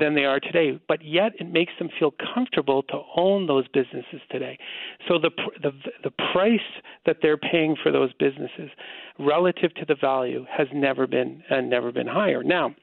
than 0.00 0.14
they 0.14 0.24
are 0.24 0.40
today. 0.40 0.80
But 0.88 1.04
yet, 1.04 1.32
it 1.38 1.52
makes 1.52 1.74
them 1.78 1.90
feel 1.98 2.14
comfortable 2.34 2.82
to 2.84 3.02
own 3.14 3.46
those 3.46 3.68
businesses 3.68 4.22
today. 4.30 4.58
So 5.06 5.18
the 5.18 5.30
the 5.62 5.72
the 6.02 6.12
price 6.32 6.60
that 7.04 7.18
they're 7.20 7.36
paying 7.36 7.76
for 7.82 7.92
those 7.92 8.10
businesses, 8.14 8.70
relative 9.18 9.74
to 9.74 9.84
the 9.86 9.96
value, 10.00 10.46
has 10.50 10.66
never 10.72 11.06
been 11.06 11.42
uh, 11.50 11.60
never 11.60 11.92
been 11.92 12.06
higher. 12.06 12.42
Now, 12.42 12.74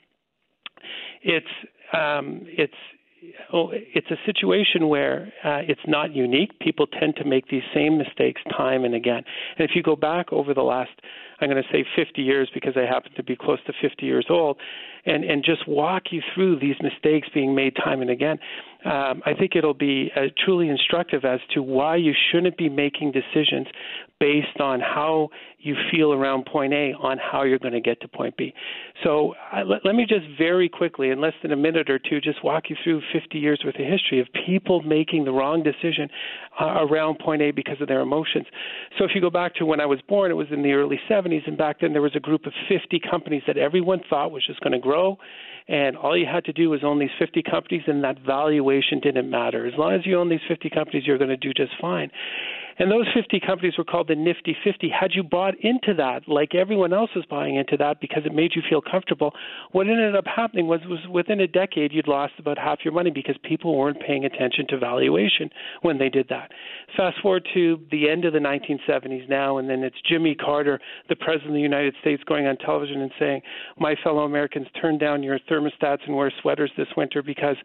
it's 1.23 1.47
um, 1.93 2.41
it's 2.45 2.73
oh, 3.53 3.69
it's 3.73 4.09
a 4.11 4.17
situation 4.25 4.87
where 4.87 5.31
uh, 5.43 5.59
it's 5.67 5.81
not 5.87 6.13
unique. 6.13 6.57
People 6.59 6.87
tend 6.87 7.15
to 7.17 7.25
make 7.25 7.47
these 7.49 7.63
same 7.73 7.97
mistakes 7.97 8.41
time 8.55 8.83
and 8.85 8.95
again. 8.95 9.23
And 9.57 9.69
if 9.69 9.75
you 9.75 9.83
go 9.83 9.95
back 9.95 10.31
over 10.31 10.53
the 10.53 10.61
last, 10.61 10.91
I'm 11.41 11.49
going 11.49 11.61
to 11.61 11.69
say 11.71 11.85
50 11.95 12.21
years 12.21 12.49
because 12.53 12.73
I 12.75 12.81
happen 12.81 13.11
to 13.15 13.23
be 13.23 13.35
close 13.35 13.59
to 13.67 13.73
50 13.81 14.05
years 14.05 14.25
old, 14.29 14.57
and, 15.05 15.23
and 15.23 15.43
just 15.43 15.67
walk 15.67 16.03
you 16.11 16.21
through 16.33 16.59
these 16.59 16.75
mistakes 16.81 17.27
being 17.33 17.55
made 17.55 17.75
time 17.75 18.01
and 18.01 18.09
again, 18.09 18.39
um, 18.85 19.21
I 19.25 19.33
think 19.37 19.57
it'll 19.57 19.73
be 19.73 20.09
uh, 20.15 20.27
truly 20.45 20.69
instructive 20.69 21.25
as 21.25 21.41
to 21.53 21.61
why 21.61 21.97
you 21.97 22.13
shouldn't 22.31 22.57
be 22.57 22.69
making 22.69 23.11
decisions 23.11 23.67
based 24.21 24.59
on 24.61 24.79
how 24.79 25.29
you 25.59 25.75
feel 25.91 26.13
around 26.13 26.45
point 26.45 26.73
A 26.73 26.93
on 26.93 27.17
how 27.17 27.43
you're 27.43 27.59
going 27.59 27.73
to 27.73 27.81
get 27.81 27.99
to 28.01 28.07
point 28.07 28.37
B. 28.37 28.53
So 29.03 29.33
uh, 29.53 29.63
let, 29.65 29.85
let, 29.85 29.95
me 29.95 30.05
just 30.07 30.25
very 30.37 30.69
quickly, 30.69 31.09
in 31.09 31.19
less 31.19 31.33
than 31.41 31.51
a 31.51 31.57
minute 31.57 31.89
or 31.89 31.99
two, 31.99 32.21
just 32.21 32.43
walk 32.43 32.69
you 32.69 32.77
through 32.81 33.01
50 33.11 33.37
years 33.37 33.61
worth 33.65 33.75
of 33.75 33.85
history 33.85 34.21
of 34.21 34.27
people 34.45 34.81
making 34.81 35.25
the 35.25 35.31
wrong 35.31 35.63
decision 35.63 36.09
uh, 36.59 36.85
around 36.85 37.19
point 37.19 37.41
A 37.41 37.51
because 37.51 37.81
of 37.81 37.89
their 37.89 37.99
emotions. 37.99 38.45
So 38.97 39.03
if 39.03 39.11
you 39.13 39.19
go 39.19 39.29
back 39.29 39.55
to 39.55 39.65
when 39.65 39.81
I 39.81 39.85
was 39.85 39.99
born, 40.07 40.31
it 40.31 40.35
was 40.35 40.47
in 40.51 40.63
the 40.63 40.71
early 40.71 40.99
70s, 41.09 41.28
and 41.31 41.57
back 41.57 41.81
then 41.81 41.93
there 41.93 42.01
was 42.01 42.15
a 42.15 42.19
group 42.19 42.45
of 42.45 42.53
50 42.67 42.99
companies 43.09 43.43
that 43.47 43.57
everyone 43.57 44.01
thought 44.09 44.31
was 44.31 44.45
just 44.45 44.61
going 44.61 44.73
to 44.73 44.79
grow 44.79 45.17
and 45.69 45.95
all 45.95 46.17
you 46.17 46.25
had 46.25 46.45
to 46.45 46.51
do 46.51 46.71
was 46.71 46.83
own 46.83 46.97
these 46.97 47.13
50 47.19 47.43
companies, 47.43 47.83
and 47.85 48.03
that 48.03 48.17
valuation 48.25 48.99
didn't 48.99 49.29
matter. 49.29 49.67
As 49.67 49.73
long 49.77 49.93
as 49.93 50.03
you 50.03 50.17
own 50.17 50.27
these 50.27 50.39
50 50.47 50.67
companies, 50.71 51.03
you're 51.05 51.19
going 51.19 51.29
to 51.29 51.37
do 51.37 51.53
just 51.53 51.73
fine. 51.79 52.09
And 52.79 52.89
those 52.89 53.07
50 53.13 53.41
companies 53.45 53.73
were 53.77 53.83
called 53.83 54.07
the 54.07 54.15
Nifty 54.15 54.55
50. 54.63 54.89
Had 54.89 55.11
you 55.13 55.21
bought 55.21 55.53
into 55.59 55.93
that, 55.95 56.29
like 56.29 56.55
everyone 56.55 56.93
else 56.93 57.09
was 57.13 57.25
buying 57.25 57.57
into 57.57 57.75
that 57.75 57.99
because 57.99 58.23
it 58.25 58.33
made 58.33 58.51
you 58.55 58.61
feel 58.69 58.81
comfortable, 58.81 59.33
what 59.73 59.87
ended 59.87 60.15
up 60.15 60.23
happening 60.25 60.67
was, 60.67 60.79
was 60.87 60.99
within 61.11 61.41
a 61.41 61.47
decade, 61.47 61.91
you'd 61.91 62.07
lost 62.07 62.33
about 62.39 62.57
half 62.57 62.79
your 62.85 62.93
money 62.93 63.11
because 63.11 63.35
people 63.43 63.77
weren't 63.77 63.99
paying 63.99 64.23
attention 64.23 64.65
to 64.69 64.77
valuation 64.77 65.49
when 65.81 65.97
they 65.97 66.07
did 66.07 66.27
that. 66.29 66.51
Fast 66.95 67.17
forward 67.21 67.45
to 67.53 67.81
the 67.91 68.09
end 68.09 68.23
of 68.23 68.31
the 68.31 68.39
1970s 68.39 69.27
now, 69.27 69.57
and 69.57 69.69
then 69.69 69.83
it's 69.83 69.97
Jimmy 70.07 70.33
Carter, 70.33 70.79
the 71.09 71.17
President 71.17 71.49
of 71.49 71.55
the 71.55 71.59
United 71.59 71.95
States, 71.99 72.23
going 72.23 72.47
on 72.47 72.55
television 72.57 73.01
and 73.01 73.11
saying, 73.19 73.41
My 73.77 73.95
fellow 74.01 74.23
Americans, 74.23 74.67
turn 74.81 74.97
down 74.97 75.21
your 75.21 75.37
thermostats 75.51 76.05
and 76.07 76.15
wear 76.15 76.31
sweaters 76.41 76.71
this 76.77 76.87
winter 76.95 77.21
because 77.21 77.57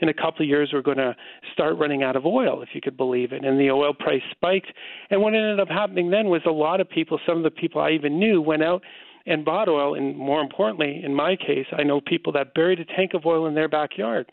in 0.00 0.08
a 0.08 0.14
couple 0.14 0.42
of 0.42 0.48
years 0.48 0.70
we're 0.72 0.80
going 0.80 0.96
to 0.96 1.14
start 1.52 1.76
running 1.76 2.02
out 2.02 2.16
of 2.16 2.24
oil, 2.24 2.62
if 2.62 2.70
you 2.72 2.80
could 2.80 2.96
believe 2.96 3.32
it. 3.32 3.44
And 3.44 3.60
the 3.60 3.70
oil 3.70 3.92
price 3.92 4.22
spiked 4.30 4.61
And 5.10 5.20
what 5.20 5.34
ended 5.34 5.60
up 5.60 5.68
happening 5.68 6.10
then 6.10 6.26
was 6.28 6.42
a 6.46 6.50
lot 6.50 6.80
of 6.80 6.88
people, 6.88 7.18
some 7.26 7.38
of 7.38 7.42
the 7.42 7.50
people 7.50 7.80
I 7.80 7.90
even 7.90 8.18
knew, 8.18 8.40
went 8.40 8.62
out 8.62 8.82
and 9.26 9.44
bought 9.44 9.68
oil. 9.68 9.94
And 9.94 10.16
more 10.16 10.40
importantly, 10.40 11.02
in 11.04 11.14
my 11.14 11.36
case, 11.36 11.66
I 11.76 11.82
know 11.82 12.00
people 12.00 12.32
that 12.32 12.54
buried 12.54 12.80
a 12.80 12.84
tank 12.84 13.12
of 13.14 13.26
oil 13.26 13.46
in 13.46 13.54
their 13.54 13.68
backyard 13.68 14.30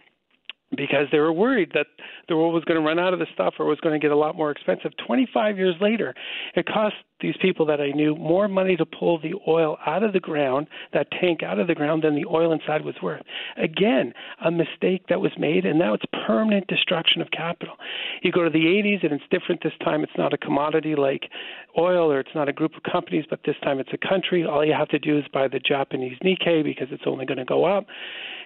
because 0.76 1.08
they 1.12 1.20
were 1.20 1.34
worried 1.34 1.72
that 1.74 1.88
the 2.28 2.36
oil 2.36 2.52
was 2.52 2.64
going 2.66 2.80
to 2.80 2.86
run 2.86 3.00
out 3.00 3.14
of 3.14 3.20
the 3.20 3.28
stuff 3.34 3.56
or 3.60 3.66
was 3.66 3.80
going 3.80 4.00
to 4.00 4.04
get 4.04 4.12
a 4.12 4.16
lot 4.16 4.36
more 4.36 4.52
expensive. 4.52 4.92
25 5.06 5.58
years 5.58 5.76
later, 5.82 6.14
it 6.56 6.66
cost 6.68 6.96
these 7.22 7.36
people 7.42 7.66
that 7.68 7.82
I 7.82 7.92
knew 7.92 8.16
more 8.16 8.48
money 8.48 8.76
to 8.78 8.86
pull 8.86 9.20
the 9.20 9.34
oil 9.48 9.78
out 9.86 10.04
of 10.04 10.14
the 10.14 10.20
ground, 10.20 10.68
that 10.94 11.08
tank 11.12 11.44
out 11.44 11.60
of 11.60 11.68
the 11.68 11.76
ground, 11.76 12.04
than 12.04 12.16
the 12.16 12.26
oil 12.26 12.52
inside 12.52 12.84
was 12.84 12.96
worth. 13.02 13.24
Again, 13.58 14.14
a 14.44 14.52
mistake 14.52 15.04
that 15.10 15.22
was 15.22 15.32
made, 15.38 15.66
and 15.66 15.78
now 15.78 15.94
it's 15.94 16.06
permanent 16.26 16.68
destruction 16.68 17.22
of 17.22 17.32
capital. 17.32 17.76
You 18.22 18.32
go 18.32 18.44
to 18.44 18.50
the 18.50 18.66
80s, 18.66 19.04
and 19.04 19.14
it's 19.14 19.24
different 19.32 19.64
this 19.64 19.74
time. 19.84 20.04
It's 20.04 20.18
not 20.18 20.34
a 20.34 20.38
commodity 20.38 20.96
like 20.96 21.30
oil, 21.78 22.12
or 22.12 22.20
it's 22.20 22.36
not 22.36 22.50
a 22.50 22.54
group 22.54 22.76
of 22.76 22.84
companies, 22.84 23.26
but 23.30 23.40
this 23.46 23.56
time 23.64 23.80
it's 23.80 23.94
a 23.94 24.08
country. 24.08 24.46
All 24.46 24.66
you 24.66 24.74
have 24.74 24.90
to 24.90 25.00
do 25.00 25.18
is 25.18 25.26
buy 25.34 25.48
the 25.48 25.60
Japanese 25.60 26.18
Nikkei 26.24 26.64
because 26.64 26.88
it's 26.92 27.04
only 27.06 27.26
going 27.26 27.38
to 27.38 27.46
go 27.46 27.66
up 27.66 27.86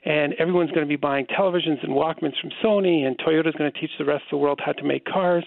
and 0.06 0.34
everyone's 0.34 0.72
going 0.72 0.86
to 0.86 0.90
be 0.90 0.98
buying 0.98 1.26
televisions 1.28 1.82
and 1.84 1.92
Walkmans 1.92 2.40
from 2.42 2.52
Sony, 2.64 3.06
and 3.06 3.18
Toyota's 3.20 3.56
going 3.56 3.72
to 3.72 3.80
teach 3.80 3.92
the 3.98 4.06
rest 4.06 4.24
of 4.26 4.32
the 4.32 4.38
world 4.38 4.60
how 4.64 4.74
to 4.74 4.84
make 4.84 5.06
cars. 5.06 5.46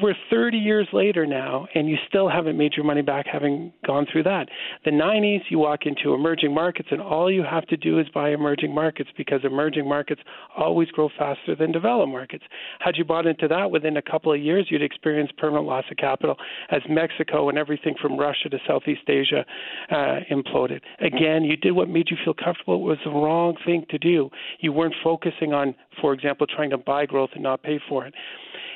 We're 0.00 0.14
30 0.30 0.56
years 0.56 0.86
later 0.92 1.26
now, 1.26 1.66
and 1.74 1.88
you 1.88 1.96
still 2.08 2.28
haven't 2.42 2.56
made 2.56 2.74
your 2.76 2.84
money 2.84 3.02
back 3.02 3.26
having 3.26 3.72
gone 3.86 4.06
through 4.10 4.22
that. 4.24 4.48
The 4.84 4.90
90s, 4.90 5.40
you 5.50 5.58
walk 5.58 5.80
into 5.84 6.14
emerging 6.14 6.54
markets, 6.54 6.88
and 6.92 7.00
all 7.00 7.30
you 7.30 7.42
have 7.42 7.66
to 7.68 7.76
do 7.76 7.98
is 7.98 8.06
buy 8.14 8.30
emerging 8.30 8.74
markets 8.74 9.10
because 9.16 9.40
emerging 9.44 9.88
markets 9.88 10.20
always 10.56 10.88
grow 10.88 11.08
faster 11.18 11.56
than 11.56 11.72
developed 11.72 12.12
markets. 12.12 12.44
Had 12.78 12.96
you 12.96 13.04
bought 13.04 13.26
into 13.26 13.48
that 13.48 13.70
within 13.70 13.96
a 13.96 14.02
couple 14.02 14.32
of 14.32 14.40
years, 14.40 14.68
you'd 14.70 14.82
experience 14.82 15.30
permanent 15.36 15.66
loss 15.66 15.84
of 15.90 15.96
capital 15.96 16.36
as 16.70 16.82
Mexico 16.88 17.48
and 17.48 17.58
everything 17.58 17.94
from 18.00 18.16
Russia 18.16 18.48
to 18.48 18.58
Southeast 18.66 19.08
Asia 19.08 19.44
uh, 19.90 20.20
imploded. 20.30 20.80
Again, 21.00 21.42
you 21.42 21.56
did 21.56 21.72
what 21.72 21.88
made 21.88 22.08
you 22.10 22.16
feel 22.24 22.34
comfortable. 22.34 22.76
It 22.76 22.88
was 22.88 22.98
the 23.04 23.10
wrong 23.10 23.56
thing 23.64 23.72
thing 23.72 23.86
to 23.90 23.98
do. 23.98 24.30
You 24.60 24.72
weren't 24.72 24.94
focusing 25.02 25.52
on, 25.52 25.74
for 26.00 26.12
example, 26.12 26.46
trying 26.46 26.70
to 26.70 26.78
buy 26.78 27.06
growth 27.06 27.30
and 27.34 27.42
not 27.42 27.62
pay 27.62 27.80
for 27.88 28.06
it. 28.06 28.14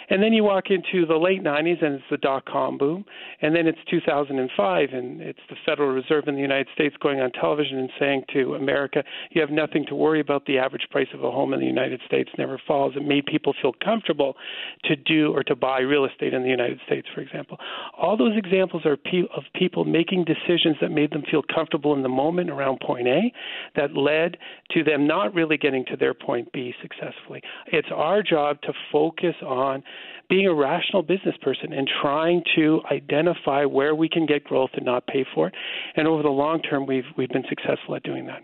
And 0.09 0.23
then 0.23 0.33
you 0.33 0.45
walk 0.45 0.65
into 0.71 1.07
the 1.07 1.17
late 1.17 1.43
90s 1.43 1.85
and 1.85 1.97
it's 1.97 2.05
the 2.11 2.17
dot 2.17 2.45
com 2.47 2.79
boom. 2.79 3.05
And 3.43 3.55
then 3.55 3.67
it's 3.67 3.79
2005 3.91 4.89
and 4.93 5.21
it's 5.21 5.39
the 5.49 5.57
Federal 5.65 5.91
Reserve 5.91 6.29
in 6.29 6.35
the 6.35 6.41
United 6.41 6.69
States 6.75 6.95
going 7.01 7.21
on 7.21 7.33
television 7.33 7.79
and 7.79 7.91
saying 7.99 8.25
to 8.33 8.55
America, 8.55 9.03
you 9.31 9.41
have 9.41 9.51
nothing 9.51 9.85
to 9.89 9.95
worry 9.95 10.21
about. 10.21 10.47
The 10.47 10.59
average 10.59 10.87
price 10.91 11.09
of 11.15 11.25
a 11.25 11.31
home 11.31 11.53
in 11.53 11.61
the 11.61 11.67
United 11.67 12.01
States 12.07 12.31
never 12.39 12.61
falls. 12.67 12.95
It 12.97 13.05
made 13.05 13.27
people 13.27 13.55
feel 13.61 13.73
comfortable 13.85 14.37
to 14.85 14.97
do 14.97 15.33
or 15.33 15.43
to 15.45 15.57
buy 15.57 15.81
real 15.81 16.05
estate 16.05 16.35
in 16.35 16.43
the 16.43 16.49
United 16.49 16.81
States, 16.87 17.09
for 17.15 17.21
example. 17.21 17.59
All 17.97 18.17
those 18.17 18.37
examples 18.37 18.85
are 18.85 18.97
of 19.37 19.45
people 19.55 19.85
making 19.85 20.25
decisions 20.25 20.77
that 20.81 20.91
made 20.91 21.11
them 21.13 21.23
feel 21.31 21.43
comfortable 21.43 21.95
in 21.95 22.03
the 22.03 22.09
moment 22.09 22.51
around 22.51 22.81
point 22.81 23.09
A 23.09 23.33
that 23.75 23.95
led 23.95 24.37
to 24.73 24.83
them 24.83 25.07
not 25.07 25.35
really 25.35 25.57
getting 25.57 25.85
to 25.87 25.97
their 25.97 26.15
point 26.15 26.51
B 26.53 26.75
successfully. 26.83 27.43
It's 27.67 27.89
our 27.95 28.23
job 28.23 28.61
to 28.63 28.73
focus 28.93 29.35
on 29.45 29.83
being 30.29 30.47
a 30.47 30.55
rational 30.55 31.03
business 31.03 31.37
person 31.41 31.73
and 31.73 31.89
trying 32.03 32.43
to 32.57 32.81
identify 32.91 33.65
where 33.65 33.95
we 33.95 34.09
can 34.09 34.27
get 34.27 34.45
growth 34.45 34.71
and 34.75 34.85
not 34.85 35.07
pay 35.07 35.25
for 35.35 35.49
it. 35.49 35.55
And 35.97 36.09
over 36.09 36.23
the 36.23 36.29
long 36.31 36.63
term, 36.63 36.87
we've 36.87 37.05
we've 37.17 37.29
been 37.29 37.45
successful 37.49 37.95
at 37.95 38.03
doing 38.03 38.27
that. 38.27 38.43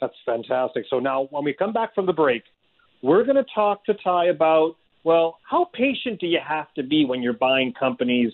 That's 0.00 0.14
fantastic. 0.24 0.84
So 0.90 0.98
now, 0.98 1.28
when 1.30 1.44
we 1.44 1.54
come 1.54 1.72
back 1.72 1.94
from 1.94 2.06
the 2.06 2.12
break, 2.12 2.42
we're 3.02 3.24
going 3.24 3.36
to 3.36 3.46
talk 3.54 3.84
to 3.86 3.94
Tye 3.94 4.26
about 4.26 4.76
well, 5.04 5.38
how 5.48 5.66
patient 5.72 6.18
do 6.18 6.26
you 6.26 6.40
have 6.44 6.66
to 6.74 6.82
be 6.82 7.04
when 7.04 7.22
you're 7.22 7.32
buying 7.32 7.72
companies 7.78 8.32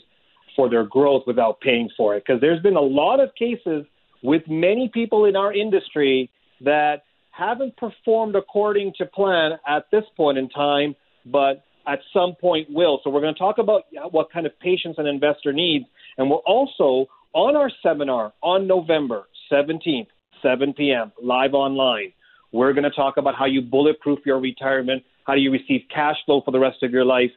for 0.57 0.71
their 0.71 0.85
growth 0.85 1.23
without 1.27 1.61
paying 1.61 1.91
for 1.97 2.17
it. 2.17 2.25
Because 2.27 2.41
there's 2.41 2.63
been 2.63 2.77
a 2.77 2.81
lot 2.81 3.21
of 3.21 3.31
cases 3.35 3.85
with 4.23 4.43
many 4.49 4.91
people 4.93 5.25
in 5.25 5.37
our 5.37 5.53
industry 5.53 6.31
that 6.63 7.05
haven't 7.31 7.77
performed 7.77 8.37
according 8.37 8.93
to 8.99 9.07
plan 9.07 9.53
at 9.67 9.87
this 9.91 10.05
point 10.17 10.39
in 10.39 10.49
time, 10.49 10.95
but 11.27 11.65
at 11.87 12.01
some 12.13 12.35
point 12.41 12.69
will. 12.71 13.01
So 13.03 13.11
we're 13.11 13.21
going 13.21 13.35
to 13.35 13.39
talk 13.39 13.59
about 13.59 13.85
what 14.11 14.33
kind 14.33 14.47
of 14.47 14.59
patience 14.61 14.97
an 14.99 15.07
investor 15.07 15.53
needs. 15.53 15.85
And 16.19 16.31
we're 16.31 16.37
also 16.39 17.07
on 17.33 17.57
our 17.57 17.71
seminar 17.83 18.33
on 18.43 18.67
November 18.67 19.25
17th, 19.51 20.09
7 20.43 20.75
p.m., 20.75 21.13
live 21.23 21.55
online. 21.55 22.13
We're 22.53 22.73
going 22.73 22.85
to 22.85 22.91
talk 22.91 23.17
about 23.17 23.35
how 23.35 23.47
you 23.47 23.63
bulletproof 23.63 24.21
your 24.27 24.39
retirement, 24.39 25.05
how 25.25 25.35
do 25.35 25.41
you 25.41 25.51
receive 25.51 25.83
cash 25.93 26.17
flow 26.27 26.43
for 26.45 26.51
the 26.51 26.59
rest 26.59 26.83
of 26.83 26.91
your 26.91 27.05
life. 27.05 27.31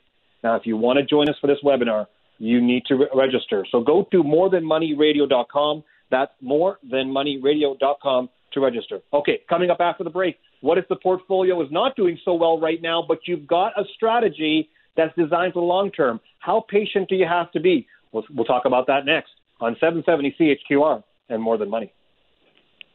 Now, 0.44 0.56
if 0.56 0.66
you 0.66 0.78
want 0.78 0.98
to 0.98 1.06
join 1.06 1.30
us 1.30 1.36
for 1.40 1.48
this 1.48 1.60
webinar, 1.64 2.08
you 2.38 2.62
need 2.62 2.86
to 2.88 2.96
re- 2.96 3.08
register. 3.16 3.66
So 3.72 3.82
go 3.82 4.08
to 4.12 4.24
morethanmoneyradio.com. 4.24 5.84
That's 6.12 6.32
morethanmoneyradio.com 6.44 8.30
to 8.56 8.60
register. 8.60 9.00
Okay, 9.14 9.42
coming 9.48 9.70
up 9.70 9.78
after 9.80 10.04
the 10.04 10.10
break, 10.10 10.38
what 10.62 10.78
if 10.78 10.88
the 10.88 10.96
portfolio 10.96 11.62
is 11.62 11.68
not 11.72 11.96
doing 11.96 12.18
so 12.26 12.34
well 12.34 12.60
right 12.60 12.82
now, 12.82 13.04
but 13.08 13.20
you've 13.26 13.46
got 13.46 13.80
a 13.80 13.84
strategy 13.96 14.70
that's 14.98 15.16
designed 15.16 15.54
for 15.54 15.62
the 15.62 15.68
long 15.68 15.92
term? 15.92 16.20
How 16.40 16.66
patient 16.68 17.08
do 17.08 17.16
you 17.16 17.28
have 17.28 17.52
to 17.52 17.60
be? 17.60 17.88
We'll, 18.12 18.24
we'll 18.34 18.46
talk 18.46 18.66
about 18.66 18.88
that 18.88 19.06
next 19.06 19.32
on 19.62 19.76
770 19.80 20.36
CHQR 20.40 21.04
and 21.30 21.42
More 21.42 21.58
Than 21.58 21.70
Money. 21.70 21.94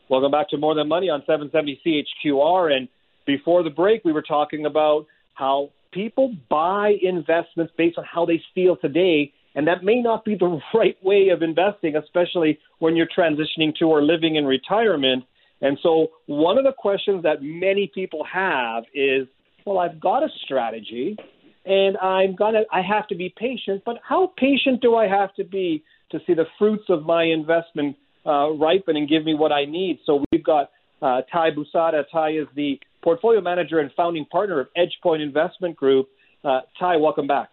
Welcome 0.09 0.33
back 0.33 0.49
to 0.51 0.57
More 0.57 0.75
Than 0.75 0.88
Money 0.88 1.09
on 1.09 1.20
770 1.20 1.81
CHQR. 1.87 2.73
And 2.73 2.88
before 3.27 3.62
the 3.62 3.70
break, 3.70 4.05
we 4.05 4.12
were 4.12 4.23
talking 4.23 4.66
about 4.66 5.07
how 5.35 5.70
people 5.92 6.35
buy 6.49 6.94
investments 7.03 7.73
based 7.77 7.99
on 7.99 8.05
how 8.05 8.27
they 8.27 8.42
feel 8.55 8.77
today. 8.77 9.33
And 9.55 9.66
that 9.66 9.83
may 9.83 10.01
not 10.01 10.25
be 10.25 10.35
the 10.35 10.61
right 10.75 10.96
way 11.03 11.29
of 11.29 11.42
investing, 11.42 11.96
especially 11.96 12.59
when 12.79 12.96
you're 12.96 13.07
transitioning 13.07 13.75
to 13.79 13.85
or 13.87 14.03
living 14.03 14.37
in 14.37 14.46
retirement. 14.46 15.25
And 15.61 15.79
so, 15.83 16.09
one 16.27 16.59
of 16.59 16.64
the 16.64 16.73
questions 16.77 17.23
that 17.25 17.42
many 17.42 17.90
people 17.94 18.25
have 18.33 18.85
is, 18.94 19.27
well, 19.66 19.79
I've 19.79 20.01
got 20.01 20.23
a 20.23 20.29
strategy 20.44 21.16
and 21.64 21.96
I'm 21.99 22.35
gonna, 22.35 22.62
I 22.73 22.81
have 22.83 23.07
to 23.09 23.14
be 23.14 23.33
patient, 23.37 23.83
but 23.85 23.96
how 24.07 24.33
patient 24.37 24.81
do 24.81 24.94
I 24.96 25.07
have 25.07 25.35
to 25.35 25.44
be 25.44 25.85
to 26.11 26.18
see 26.27 26.35
the 26.35 26.46
fruits 26.59 26.85
of 26.88 27.05
my 27.05 27.25
investment 27.25 27.96
uh, 28.27 28.51
ripen 28.51 28.96
and 28.96 29.09
give 29.09 29.25
me 29.25 29.35
what 29.35 29.53
I 29.53 29.66
need? 29.66 30.01
So 30.07 30.25
we've 30.33 30.44
got 30.44 30.70
uh, 31.03 31.23
Tye 31.33 31.51
Bousada. 31.51 32.05
Tye 32.11 32.31
is 32.31 32.46
the 32.57 32.79
portfolio 33.03 33.40
manager 33.40 33.79
and 33.79 33.90
founding 33.96 34.25
partner 34.27 34.61
of 34.61 34.68
EdgePoint 34.77 35.23
Investment 35.23 35.77
Group. 35.77 36.09
Uh, 36.42 36.61
Tye, 36.79 36.96
welcome 36.96 37.27
back. 37.27 37.51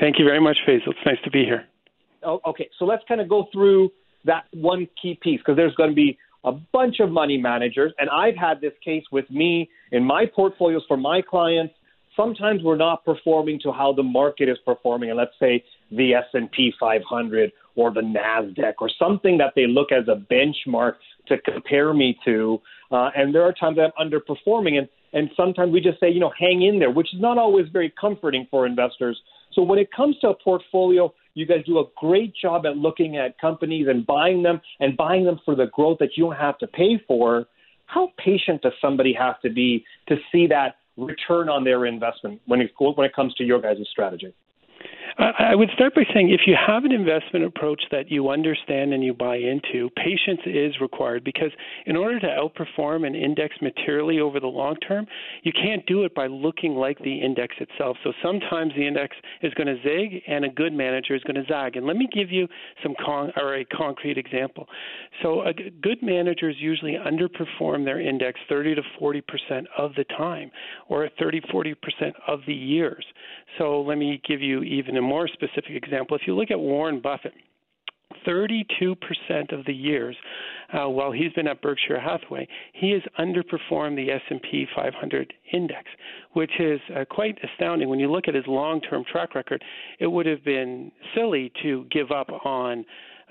Thank 0.00 0.18
you 0.18 0.24
very 0.24 0.40
much, 0.40 0.56
Faisal. 0.66 0.88
It's 0.88 0.98
nice 1.06 1.18
to 1.24 1.30
be 1.30 1.44
here. 1.44 1.64
Oh, 2.24 2.40
okay, 2.46 2.68
so 2.78 2.84
let's 2.84 3.02
kind 3.06 3.20
of 3.20 3.28
go 3.28 3.46
through 3.52 3.90
that 4.24 4.44
one 4.52 4.88
key 5.00 5.18
piece 5.22 5.38
because 5.38 5.56
there's 5.56 5.74
going 5.76 5.90
to 5.90 5.96
be 5.96 6.18
a 6.44 6.52
bunch 6.72 7.00
of 7.00 7.10
money 7.10 7.36
managers, 7.38 7.92
and 7.98 8.08
I've 8.10 8.36
had 8.36 8.60
this 8.60 8.72
case 8.84 9.04
with 9.10 9.28
me 9.30 9.68
in 9.92 10.04
my 10.04 10.24
portfolios 10.26 10.82
for 10.86 10.96
my 10.96 11.20
clients. 11.20 11.74
Sometimes 12.16 12.62
we're 12.62 12.76
not 12.76 13.04
performing 13.04 13.60
to 13.62 13.72
how 13.72 13.92
the 13.92 14.02
market 14.02 14.48
is 14.48 14.58
performing, 14.64 15.10
and 15.10 15.18
let's 15.18 15.38
say 15.40 15.64
the 15.90 16.14
S&P 16.14 16.72
500 16.78 17.52
or 17.76 17.92
the 17.92 18.00
Nasdaq 18.00 18.74
or 18.80 18.90
something 18.98 19.38
that 19.38 19.52
they 19.54 19.66
look 19.66 19.92
as 19.92 20.08
a 20.08 20.16
benchmark 20.32 20.94
to 21.28 21.38
compare 21.38 21.94
me 21.94 22.18
to. 22.24 22.60
Uh, 22.90 23.10
and 23.14 23.34
there 23.34 23.42
are 23.42 23.52
times 23.52 23.78
I'm 23.78 24.10
underperforming, 24.10 24.78
and 24.78 24.88
and 25.12 25.30
sometimes 25.36 25.72
we 25.72 25.80
just 25.80 25.98
say, 26.00 26.10
you 26.10 26.20
know, 26.20 26.32
hang 26.38 26.62
in 26.62 26.78
there, 26.78 26.90
which 26.90 27.14
is 27.14 27.20
not 27.20 27.38
always 27.38 27.66
very 27.72 27.92
comforting 27.98 28.46
for 28.50 28.66
investors. 28.66 29.18
So 29.54 29.62
when 29.62 29.78
it 29.78 29.88
comes 29.90 30.18
to 30.20 30.28
a 30.28 30.34
portfolio, 30.34 31.12
you 31.34 31.46
guys 31.46 31.64
do 31.66 31.78
a 31.78 31.84
great 31.96 32.34
job 32.34 32.66
at 32.66 32.76
looking 32.76 33.16
at 33.16 33.38
companies 33.40 33.86
and 33.88 34.06
buying 34.06 34.42
them 34.42 34.60
and 34.80 34.96
buying 34.96 35.24
them 35.24 35.40
for 35.44 35.54
the 35.54 35.66
growth 35.66 35.98
that 36.00 36.10
you 36.16 36.24
don't 36.24 36.36
have 36.36 36.58
to 36.58 36.66
pay 36.66 37.00
for. 37.06 37.46
How 37.86 38.12
patient 38.18 38.62
does 38.62 38.72
somebody 38.80 39.12
have 39.12 39.40
to 39.40 39.50
be 39.50 39.84
to 40.08 40.16
see 40.30 40.46
that 40.48 40.76
return 40.96 41.48
on 41.48 41.64
their 41.64 41.86
investment 41.86 42.40
when 42.46 42.60
it 42.60 42.70
when 42.78 43.06
it 43.06 43.14
comes 43.14 43.34
to 43.34 43.44
your 43.44 43.60
guys' 43.60 43.78
strategy? 43.90 44.32
I 45.18 45.56
would 45.56 45.70
start 45.74 45.96
by 45.96 46.02
saying 46.14 46.30
if 46.30 46.42
you 46.46 46.54
have 46.54 46.84
an 46.84 46.92
investment 46.92 47.44
approach 47.44 47.82
that 47.90 48.08
you 48.08 48.28
understand 48.28 48.92
and 48.92 49.02
you 49.02 49.12
buy 49.12 49.36
into, 49.36 49.90
patience 49.96 50.40
is 50.46 50.80
required 50.80 51.24
because 51.24 51.50
in 51.86 51.96
order 51.96 52.20
to 52.20 52.26
outperform 52.26 53.04
an 53.04 53.16
index 53.16 53.56
materially 53.60 54.20
over 54.20 54.38
the 54.38 54.46
long 54.46 54.76
term, 54.76 55.06
you 55.42 55.50
can't 55.52 55.84
do 55.86 56.04
it 56.04 56.14
by 56.14 56.28
looking 56.28 56.76
like 56.76 56.98
the 57.00 57.20
index 57.20 57.56
itself. 57.58 57.96
So 58.04 58.12
sometimes 58.22 58.72
the 58.76 58.86
index 58.86 59.16
is 59.42 59.52
going 59.54 59.66
to 59.66 59.82
zig 59.82 60.22
and 60.28 60.44
a 60.44 60.48
good 60.48 60.72
manager 60.72 61.16
is 61.16 61.22
going 61.24 61.42
to 61.42 61.52
zag. 61.52 61.76
And 61.76 61.84
let 61.84 61.96
me 61.96 62.08
give 62.12 62.30
you 62.30 62.46
some 62.80 62.94
con- 63.04 63.32
or 63.36 63.56
a 63.56 63.64
concrete 63.64 64.18
example. 64.18 64.66
So 65.22 65.42
a 65.42 65.52
good 65.52 66.00
managers 66.00 66.54
usually 66.60 66.94
underperform 66.94 67.84
their 67.84 68.00
index 68.00 68.38
30 68.48 68.76
to 68.76 68.82
40% 69.00 69.22
of 69.76 69.94
the 69.96 70.04
time 70.04 70.52
or 70.88 71.08
30 71.18 71.40
40% 71.52 71.74
of 72.26 72.40
the 72.46 72.54
years. 72.54 73.04
So 73.58 73.80
let 73.80 73.98
me 73.98 74.20
give 74.26 74.40
you 74.40 74.62
even 74.78 74.96
a 74.96 75.02
more 75.02 75.28
specific 75.28 75.70
example. 75.72 76.16
If 76.16 76.22
you 76.26 76.34
look 76.34 76.50
at 76.50 76.58
Warren 76.58 77.00
Buffett, 77.00 77.34
32% 78.26 78.96
of 79.52 79.64
the 79.66 79.72
years 79.72 80.16
uh, 80.72 80.88
while 80.88 81.12
he's 81.12 81.32
been 81.32 81.46
at 81.46 81.60
Berkshire 81.62 82.00
Hathaway, 82.00 82.48
he 82.72 82.90
has 82.90 83.02
underperformed 83.18 83.96
the 83.96 84.10
S&P 84.10 84.66
500 84.74 85.32
index, 85.52 85.84
which 86.32 86.50
is 86.58 86.80
uh, 86.94 87.04
quite 87.04 87.38
astounding. 87.42 87.88
When 87.88 87.98
you 87.98 88.10
look 88.10 88.28
at 88.28 88.34
his 88.34 88.44
long-term 88.46 89.04
track 89.10 89.34
record, 89.34 89.62
it 89.98 90.06
would 90.06 90.26
have 90.26 90.44
been 90.44 90.90
silly 91.14 91.52
to 91.62 91.86
give 91.90 92.10
up 92.10 92.28
on 92.44 92.84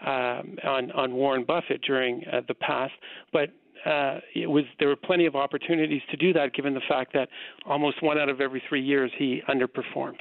um, 0.06 0.58
on, 0.64 0.92
on 0.92 1.14
Warren 1.16 1.44
Buffett 1.44 1.82
during 1.82 2.24
uh, 2.32 2.42
the 2.48 2.54
past, 2.54 2.94
but 3.34 3.50
uh, 3.84 4.20
it 4.36 4.48
was 4.48 4.64
there 4.80 4.90
were 4.90 4.96
plenty 4.96 5.26
of 5.26 5.36
opportunities 5.36 6.02
to 6.12 6.18
do 6.18 6.34
that, 6.34 6.54
given 6.54 6.76
the 6.76 6.82
fact 6.88 7.14
that 7.14 7.30
almost 7.66 8.04
one 8.04 8.20
out 8.20 8.30
of 8.30 8.40
every 8.40 8.62
three 8.70 8.82
years 8.82 9.12
he 9.18 9.42
underperformed. 9.50 10.20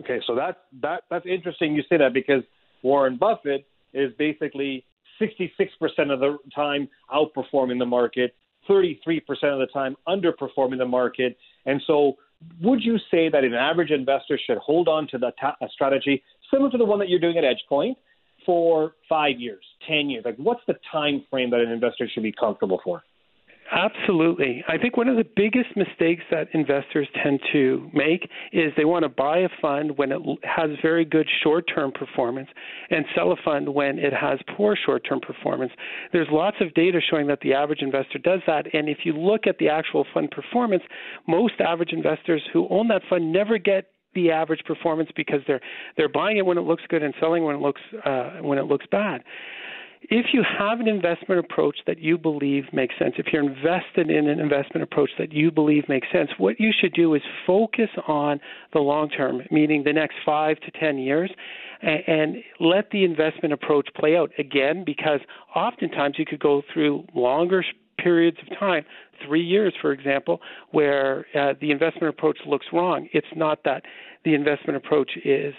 Okay, 0.00 0.20
so 0.26 0.34
that's 0.34 0.58
that 0.82 1.04
that's 1.10 1.26
interesting. 1.26 1.74
You 1.74 1.82
say 1.88 1.96
that 1.98 2.12
because 2.12 2.42
Warren 2.82 3.16
Buffett 3.16 3.66
is 3.92 4.12
basically 4.18 4.84
66% 5.20 5.50
of 6.12 6.20
the 6.20 6.38
time 6.54 6.88
outperforming 7.12 7.78
the 7.78 7.86
market, 7.86 8.34
33% 8.68 9.20
of 9.28 9.60
the 9.60 9.68
time 9.72 9.96
underperforming 10.08 10.78
the 10.78 10.86
market, 10.86 11.36
and 11.66 11.80
so 11.86 12.16
would 12.60 12.82
you 12.82 12.98
say 13.10 13.28
that 13.28 13.44
an 13.44 13.54
average 13.54 13.90
investor 13.90 14.38
should 14.44 14.58
hold 14.58 14.88
on 14.88 15.06
to 15.08 15.18
the 15.18 15.32
ta- 15.40 15.56
strategy 15.72 16.22
similar 16.50 16.70
to 16.70 16.78
the 16.78 16.84
one 16.84 16.98
that 16.98 17.08
you're 17.08 17.20
doing 17.20 17.38
at 17.38 17.44
EdgePoint 17.44 17.94
for 18.44 18.94
five 19.08 19.38
years, 19.38 19.64
ten 19.86 20.10
years? 20.10 20.24
Like, 20.24 20.36
what's 20.36 20.60
the 20.66 20.74
time 20.90 21.24
frame 21.30 21.50
that 21.50 21.60
an 21.60 21.70
investor 21.70 22.08
should 22.12 22.22
be 22.22 22.32
comfortable 22.32 22.80
for? 22.84 23.02
Absolutely. 23.74 24.62
I 24.68 24.78
think 24.78 24.96
one 24.96 25.08
of 25.08 25.16
the 25.16 25.26
biggest 25.34 25.76
mistakes 25.76 26.22
that 26.30 26.46
investors 26.54 27.08
tend 27.20 27.40
to 27.52 27.90
make 27.92 28.30
is 28.52 28.72
they 28.76 28.84
want 28.84 29.02
to 29.02 29.08
buy 29.08 29.38
a 29.38 29.48
fund 29.60 29.98
when 29.98 30.12
it 30.12 30.20
has 30.44 30.70
very 30.80 31.04
good 31.04 31.26
short 31.42 31.64
term 31.74 31.90
performance 31.90 32.48
and 32.90 33.04
sell 33.16 33.32
a 33.32 33.36
fund 33.44 33.74
when 33.74 33.98
it 33.98 34.12
has 34.12 34.38
poor 34.56 34.76
short 34.76 35.04
term 35.08 35.20
performance. 35.20 35.72
There's 36.12 36.28
lots 36.30 36.58
of 36.60 36.72
data 36.74 37.00
showing 37.10 37.26
that 37.26 37.40
the 37.40 37.52
average 37.54 37.82
investor 37.82 38.18
does 38.18 38.40
that. 38.46 38.72
And 38.72 38.88
if 38.88 38.98
you 39.02 39.12
look 39.12 39.48
at 39.48 39.58
the 39.58 39.70
actual 39.70 40.06
fund 40.14 40.30
performance, 40.30 40.84
most 41.26 41.54
average 41.60 41.92
investors 41.92 42.42
who 42.52 42.68
own 42.70 42.86
that 42.88 43.02
fund 43.10 43.32
never 43.32 43.58
get 43.58 43.86
the 44.14 44.30
average 44.30 44.62
performance 44.64 45.10
because 45.16 45.40
they're 45.48 45.60
they're 45.96 46.08
buying 46.08 46.36
it 46.36 46.46
when 46.46 46.58
it 46.58 46.62
looks 46.62 46.84
good 46.88 47.02
and 47.02 47.12
selling 47.18 47.42
when 47.42 47.56
it 47.56 47.60
looks 47.60 47.80
uh, 48.04 48.34
when 48.40 48.58
it 48.58 48.66
looks 48.66 48.86
bad. 48.92 49.24
If 50.10 50.26
you 50.32 50.44
have 50.58 50.80
an 50.80 50.88
investment 50.88 51.38
approach 51.40 51.78
that 51.86 51.98
you 51.98 52.18
believe 52.18 52.64
makes 52.72 52.94
sense, 52.98 53.14
if 53.16 53.26
you're 53.32 53.42
invested 53.48 54.10
in 54.10 54.28
an 54.28 54.38
investment 54.38 54.82
approach 54.82 55.10
that 55.18 55.32
you 55.32 55.50
believe 55.50 55.88
makes 55.88 56.08
sense, 56.12 56.30
what 56.36 56.60
you 56.60 56.72
should 56.78 56.92
do 56.92 57.14
is 57.14 57.22
focus 57.46 57.88
on 58.06 58.40
the 58.72 58.80
long 58.80 59.08
term, 59.08 59.42
meaning 59.50 59.82
the 59.84 59.92
next 59.92 60.16
five 60.24 60.58
to 60.60 60.70
ten 60.72 60.98
years, 60.98 61.30
and, 61.80 62.02
and 62.06 62.36
let 62.60 62.90
the 62.90 63.04
investment 63.04 63.54
approach 63.54 63.88
play 63.96 64.16
out 64.16 64.30
again. 64.38 64.84
Because 64.84 65.20
oftentimes 65.54 66.16
you 66.18 66.26
could 66.26 66.40
go 66.40 66.62
through 66.72 67.04
longer 67.14 67.64
periods 67.98 68.36
of 68.42 68.58
time, 68.58 68.84
three 69.26 69.42
years, 69.42 69.72
for 69.80 69.92
example, 69.92 70.40
where 70.72 71.26
uh, 71.34 71.54
the 71.60 71.70
investment 71.70 72.08
approach 72.08 72.38
looks 72.46 72.66
wrong. 72.72 73.08
It's 73.12 73.26
not 73.34 73.64
that 73.64 73.84
the 74.24 74.34
investment 74.34 74.76
approach 74.76 75.10
is 75.24 75.54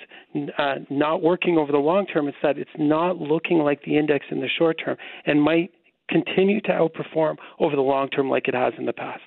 uh, 0.57 0.75
not 0.89 1.21
working 1.21 1.57
over 1.57 1.71
the 1.71 1.77
long 1.77 2.05
term, 2.07 2.27
it's 2.27 2.37
that 2.43 2.57
it's 2.57 2.69
not 2.77 3.17
looking 3.17 3.59
like 3.59 3.81
the 3.83 3.97
index 3.97 4.25
in 4.31 4.39
the 4.39 4.49
short 4.57 4.77
term 4.83 4.97
and 5.25 5.41
might 5.41 5.71
continue 6.09 6.61
to 6.61 6.69
outperform 6.69 7.35
over 7.59 7.75
the 7.75 7.81
long 7.81 8.09
term 8.09 8.29
like 8.29 8.47
it 8.47 8.53
has 8.53 8.73
in 8.77 8.85
the 8.85 8.93
past. 8.93 9.21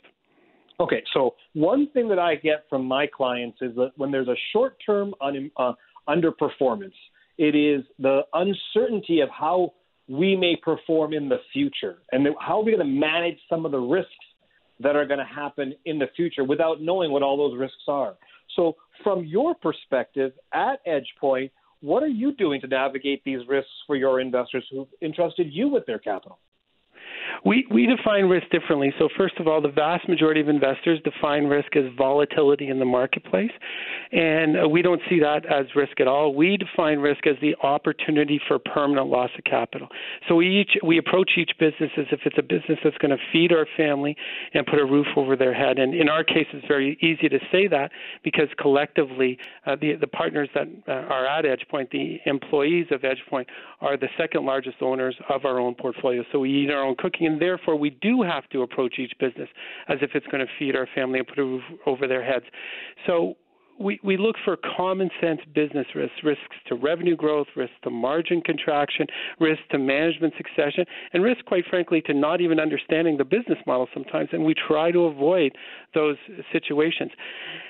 Okay, 0.81 1.03
so 1.13 1.35
one 1.55 1.89
thing 1.93 2.09
that 2.09 2.21
I 2.21 2.37
get 2.37 2.65
from 2.71 2.85
my 2.85 3.07
clients 3.07 3.59
is 3.61 3.75
that 3.77 3.91
when 3.97 4.13
there's 4.13 4.29
a 4.29 4.37
short 4.53 4.77
term 4.85 5.13
un- 5.21 5.51
uh, 5.57 5.73
underperformance, 6.09 6.95
it 7.37 7.57
is 7.57 7.85
the 7.99 8.21
uncertainty 8.33 9.21
of 9.21 9.29
how 9.31 9.73
we 10.09 10.37
may 10.37 10.57
perform 10.63 11.13
in 11.13 11.29
the 11.29 11.39
future 11.53 11.99
and 12.13 12.27
how 12.41 12.61
are 12.61 12.65
we 12.65 12.73
going 12.73 12.87
to 12.87 12.93
manage 12.93 13.39
some 13.49 13.67
of 13.67 13.73
the 13.73 13.79
risks 13.79 14.13
that 14.81 14.97
are 14.97 15.07
going 15.07 15.19
to 15.19 15.25
happen 15.25 15.75
in 15.85 15.99
the 15.99 16.07
future 16.17 16.45
without 16.45 16.81
knowing 16.81 17.11
what 17.11 17.23
all 17.23 17.37
those 17.37 17.59
risks 17.59 17.83
are. 17.89 18.15
So, 18.57 18.77
from 19.05 19.25
your 19.25 19.55
perspective 19.55 20.33
at 20.53 20.85
EdgePoint, 20.87 21.51
What 21.81 22.03
are 22.03 22.09
you 22.09 22.35
doing 22.35 22.61
to 22.63 22.67
navigate 22.67 23.23
these 23.25 23.47
risks 23.47 23.71
for 23.87 23.95
your 23.95 24.21
investors 24.21 24.65
who've 24.71 24.89
entrusted 25.01 25.53
you 25.53 25.69
with 25.69 25.87
their 25.87 25.99
capital? 25.99 26.41
We 27.45 27.67
we 27.71 27.87
define 27.87 28.25
risk 28.25 28.49
differently. 28.51 28.93
So 28.99 29.09
first 29.17 29.35
of 29.39 29.47
all, 29.47 29.61
the 29.61 29.69
vast 29.69 30.09
majority 30.09 30.41
of 30.41 30.49
investors 30.49 31.01
define 31.05 31.45
risk 31.45 31.77
as 31.77 31.85
volatility 31.97 32.69
in 32.69 32.79
the 32.79 32.85
marketplace, 32.85 33.51
and 34.13 34.65
uh, 34.65 34.69
we 34.69 34.83
don't 34.83 35.01
see 35.09 35.21
that 35.21 35.47
as 35.47 35.67
risk 35.75 36.01
at 36.01 36.09
all. 36.09 36.35
We 36.35 36.57
define 36.57 36.99
risk 36.99 37.27
as 37.27 37.37
the 37.41 37.55
opportunity 37.63 38.41
for 38.49 38.59
permanent 38.59 39.09
loss 39.09 39.31
of 39.37 39.45
capital. 39.45 39.89
So 40.29 40.35
we 40.37 40.61
each 40.61 40.77
we 40.83 40.99
approach 40.99 41.33
each 41.37 41.53
business 41.59 41.91
as 41.97 42.07
if 42.13 42.21
it's 42.25 42.37
a 42.39 42.43
business 42.43 42.79
that's 42.83 42.99
going 42.99 43.11
to 43.11 43.23
feed 43.33 43.53
our 43.53 43.67
family 43.77 44.17
and 44.55 44.67
put 44.67 44.79
a 44.79 44.85
roof 44.85 45.07
over 45.17 45.37
their 45.37 45.55
head. 45.55 45.79
And 45.79 45.95
in 45.95 46.09
our 46.09 46.25
case, 46.25 46.47
it's 46.53 46.67
very 46.67 46.99
easy 47.01 47.29
to 47.29 47.39
say 47.53 47.69
that 47.69 47.91
because 48.25 48.49
collectively, 48.59 49.39
uh, 49.67 49.77
the 49.81 49.95
the 50.01 50.07
partners 50.07 50.49
that 50.55 50.69
uh, 50.87 50.93
are 50.93 51.27
at 51.27 51.45
EdgePoint, 51.45 51.91
the 51.91 52.19
employees 52.27 52.87
of 52.91 53.03
EdgePoint, 53.03 53.47
are 53.81 53.97
the 53.97 54.09
second 54.17 54.45
largest 54.45 54.77
owners 54.81 55.17
of 55.29 55.45
our 55.45 55.59
own 55.59 55.75
portfolio. 55.75 56.25
So 56.33 56.39
we 56.39 56.51
eat 56.51 56.71
our 56.71 56.83
own 56.83 56.97
cooking 57.19 57.33
and 57.33 57.41
therefore 57.41 57.77
we 57.77 57.91
do 57.91 58.23
have 58.23 58.49
to 58.51 58.63
approach 58.63 58.99
each 58.99 59.13
business 59.19 59.49
as 59.89 59.99
if 60.03 60.11
it's 60.15 60.27
going 60.27 60.45
to 60.45 60.53
feed 60.59 60.77
our 60.77 60.89
family 60.95 61.19
and 61.19 61.29
put 61.29 61.39
a 61.39 61.45
roof 61.45 61.63
over 61.87 62.07
their 62.07 62.25
heads. 62.25 62.45
So 63.07 63.35
we, 63.81 64.01
we 64.03 64.17
look 64.17 64.35
for 64.45 64.57
common 64.77 65.09
sense 65.21 65.41
business 65.55 65.87
risks, 65.95 66.17
risks 66.25 66.57
to 66.67 66.75
revenue 66.75 67.15
growth, 67.15 67.47
risks 67.55 67.77
to 67.85 67.91
margin 67.91 68.41
contraction, 68.41 69.07
risks 69.39 69.63
to 69.71 69.79
management 69.79 70.35
succession, 70.37 70.85
and 71.13 71.23
risk, 71.23 71.45
quite 71.45 71.65
frankly, 71.71 72.01
to 72.03 72.15
not 72.15 72.41
even 72.41 72.59
understanding 72.59 73.17
the 73.17 73.25
business 73.25 73.59
model 73.67 73.87
sometimes. 73.95 74.31
And 74.33 74.45
we 74.45 74.55
try 74.55 74.91
to 74.91 75.05
avoid 75.05 75.53
those 75.95 76.17
situations. 76.53 77.13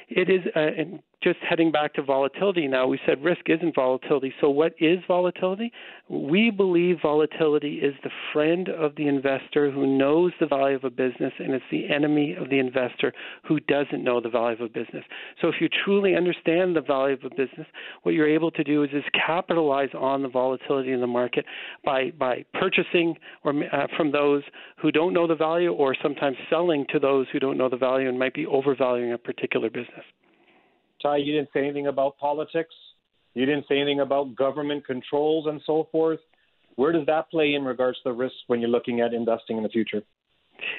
It 0.08 0.30
is, 0.30 0.40
uh, 0.56 0.61
and 0.61 1.00
just 1.22 1.38
heading 1.48 1.72
back 1.72 1.94
to 1.94 2.02
volatility 2.02 2.68
now, 2.68 2.87
we 2.87 3.00
said 3.04 3.22
risk 3.24 3.42
isn't 3.48 3.74
volatility. 3.74 4.33
So, 4.40 4.50
what 4.50 4.74
is 4.78 4.98
volatility? 5.09 5.72
We 6.09 6.50
believe 6.50 6.98
volatility 7.02 7.81
is 7.83 7.94
the 8.04 8.11
friend 8.33 8.68
of 8.68 8.94
the 8.96 9.09
investor 9.09 9.70
who 9.70 9.98
knows 9.98 10.33
the 10.38 10.46
value 10.46 10.76
of 10.76 10.85
a 10.85 10.90
business, 10.90 11.33
and 11.38 11.52
it's 11.54 11.64
the 11.72 11.88
enemy 11.92 12.37
of 12.38 12.50
the 12.50 12.61
investor 12.61 13.12
who 13.46 13.59
doesn't 13.61 14.04
know 14.04 14.20
the 14.20 14.28
value 14.28 14.54
of 14.54 14.61
a 14.61 14.68
business. 14.68 15.04
So, 15.40 15.48
if 15.48 15.57
you 15.61 15.68
truly 15.85 16.14
understand 16.14 16.76
the 16.76 16.81
value 16.83 17.14
of 17.14 17.24
a 17.24 17.31
business, 17.31 17.66
what 18.04 18.14
you're 18.14 18.28
able 18.28 18.52
to 18.52 18.62
do 18.62 18.85
is, 18.85 18.90
is 18.92 19.04
capitalize 19.26 19.90
on 19.98 20.22
the 20.22 20.28
volatility 20.28 20.92
in 20.92 21.00
the 21.00 21.07
market 21.09 21.44
by, 21.85 22.12
by 22.16 22.44
purchasing 22.54 23.16
or, 23.42 23.52
uh, 23.72 23.88
from 23.96 24.12
those 24.12 24.44
who 24.81 24.92
don't 24.92 25.12
know 25.12 25.26
the 25.26 25.35
value 25.35 25.72
or 25.72 25.96
sometimes 26.00 26.37
selling 26.48 26.87
to 26.90 27.00
those 27.00 27.26
who 27.33 27.40
don't 27.40 27.59
know 27.59 27.68
the 27.68 27.76
value 27.76 28.09
and 28.09 28.18
might 28.18 28.35
be 28.35 28.46
overvaluing 28.46 29.12
a 29.12 29.18
particular 29.18 29.68
business. 29.68 30.04
Tye, 31.02 31.18
you 31.18 31.32
didn't 31.32 31.50
say 31.52 31.61
anything 31.61 31.87
about 31.87 32.18
politics. 32.18 32.74
You 33.34 33.46
didn't 33.46 33.66
say 33.68 33.76
anything 33.76 34.00
about 34.00 34.34
government 34.34 34.87
controls 34.87 35.46
and 35.46 35.61
so 35.64 35.88
forth. 35.92 36.20
Where 36.76 36.92
does 36.92 37.06
that 37.06 37.30
play 37.30 37.54
in 37.54 37.64
regards 37.64 37.98
to 37.98 38.11
the 38.11 38.12
risks 38.12 38.38
when 38.46 38.61
you're 38.61 38.70
looking 38.70 39.00
at 39.00 39.12
investing 39.12 39.56
in 39.56 39.62
the 39.62 39.68
future? 39.68 40.02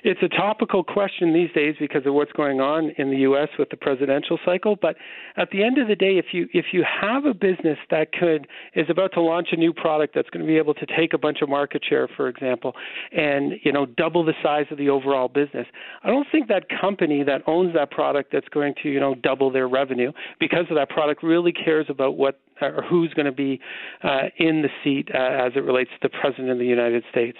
It's 0.03 0.21
a 0.21 0.27
topical 0.27 0.83
question 0.83 1.33
these 1.33 1.51
days 1.53 1.75
because 1.79 2.05
of 2.05 2.13
what's 2.13 2.31
going 2.33 2.59
on 2.59 2.91
in 2.97 3.09
the 3.09 3.17
U.S. 3.17 3.49
with 3.57 3.69
the 3.69 3.77
presidential 3.77 4.39
cycle. 4.45 4.75
But 4.75 4.95
at 5.37 5.49
the 5.51 5.63
end 5.63 5.77
of 5.77 5.87
the 5.87 5.95
day, 5.95 6.17
if 6.17 6.27
you 6.31 6.47
if 6.53 6.67
you 6.71 6.83
have 6.83 7.25
a 7.25 7.33
business 7.33 7.77
that 7.89 8.11
could 8.11 8.47
is 8.75 8.87
about 8.89 9.13
to 9.13 9.21
launch 9.21 9.49
a 9.51 9.55
new 9.55 9.73
product 9.73 10.15
that's 10.15 10.29
going 10.29 10.45
to 10.45 10.47
be 10.47 10.57
able 10.57 10.73
to 10.75 10.85
take 10.85 11.13
a 11.13 11.17
bunch 11.17 11.41
of 11.41 11.49
market 11.49 11.83
share, 11.87 12.07
for 12.07 12.27
example, 12.27 12.75
and 13.11 13.53
you 13.63 13.71
know 13.71 13.85
double 13.85 14.23
the 14.23 14.33
size 14.43 14.65
of 14.71 14.77
the 14.77 14.89
overall 14.89 15.27
business, 15.27 15.67
I 16.03 16.09
don't 16.09 16.27
think 16.31 16.47
that 16.47 16.65
company 16.81 17.23
that 17.23 17.41
owns 17.47 17.73
that 17.73 17.91
product 17.91 18.31
that's 18.31 18.49
going 18.49 18.75
to 18.83 18.89
you 18.89 18.99
know 18.99 19.15
double 19.15 19.51
their 19.51 19.67
revenue 19.67 20.11
because 20.39 20.65
of 20.69 20.75
that 20.75 20.89
product 20.89 21.23
really 21.23 21.51
cares 21.51 21.85
about 21.89 22.17
what 22.17 22.39
or 22.61 22.83
who's 22.89 23.13
going 23.13 23.25
to 23.25 23.31
be 23.31 23.59
uh, 24.03 24.23
in 24.37 24.61
the 24.61 24.69
seat 24.83 25.09
uh, 25.13 25.45
as 25.45 25.53
it 25.55 25.63
relates 25.63 25.89
to 26.01 26.09
the 26.09 26.17
president 26.21 26.49
of 26.49 26.59
the 26.59 26.65
United 26.65 27.03
States. 27.11 27.37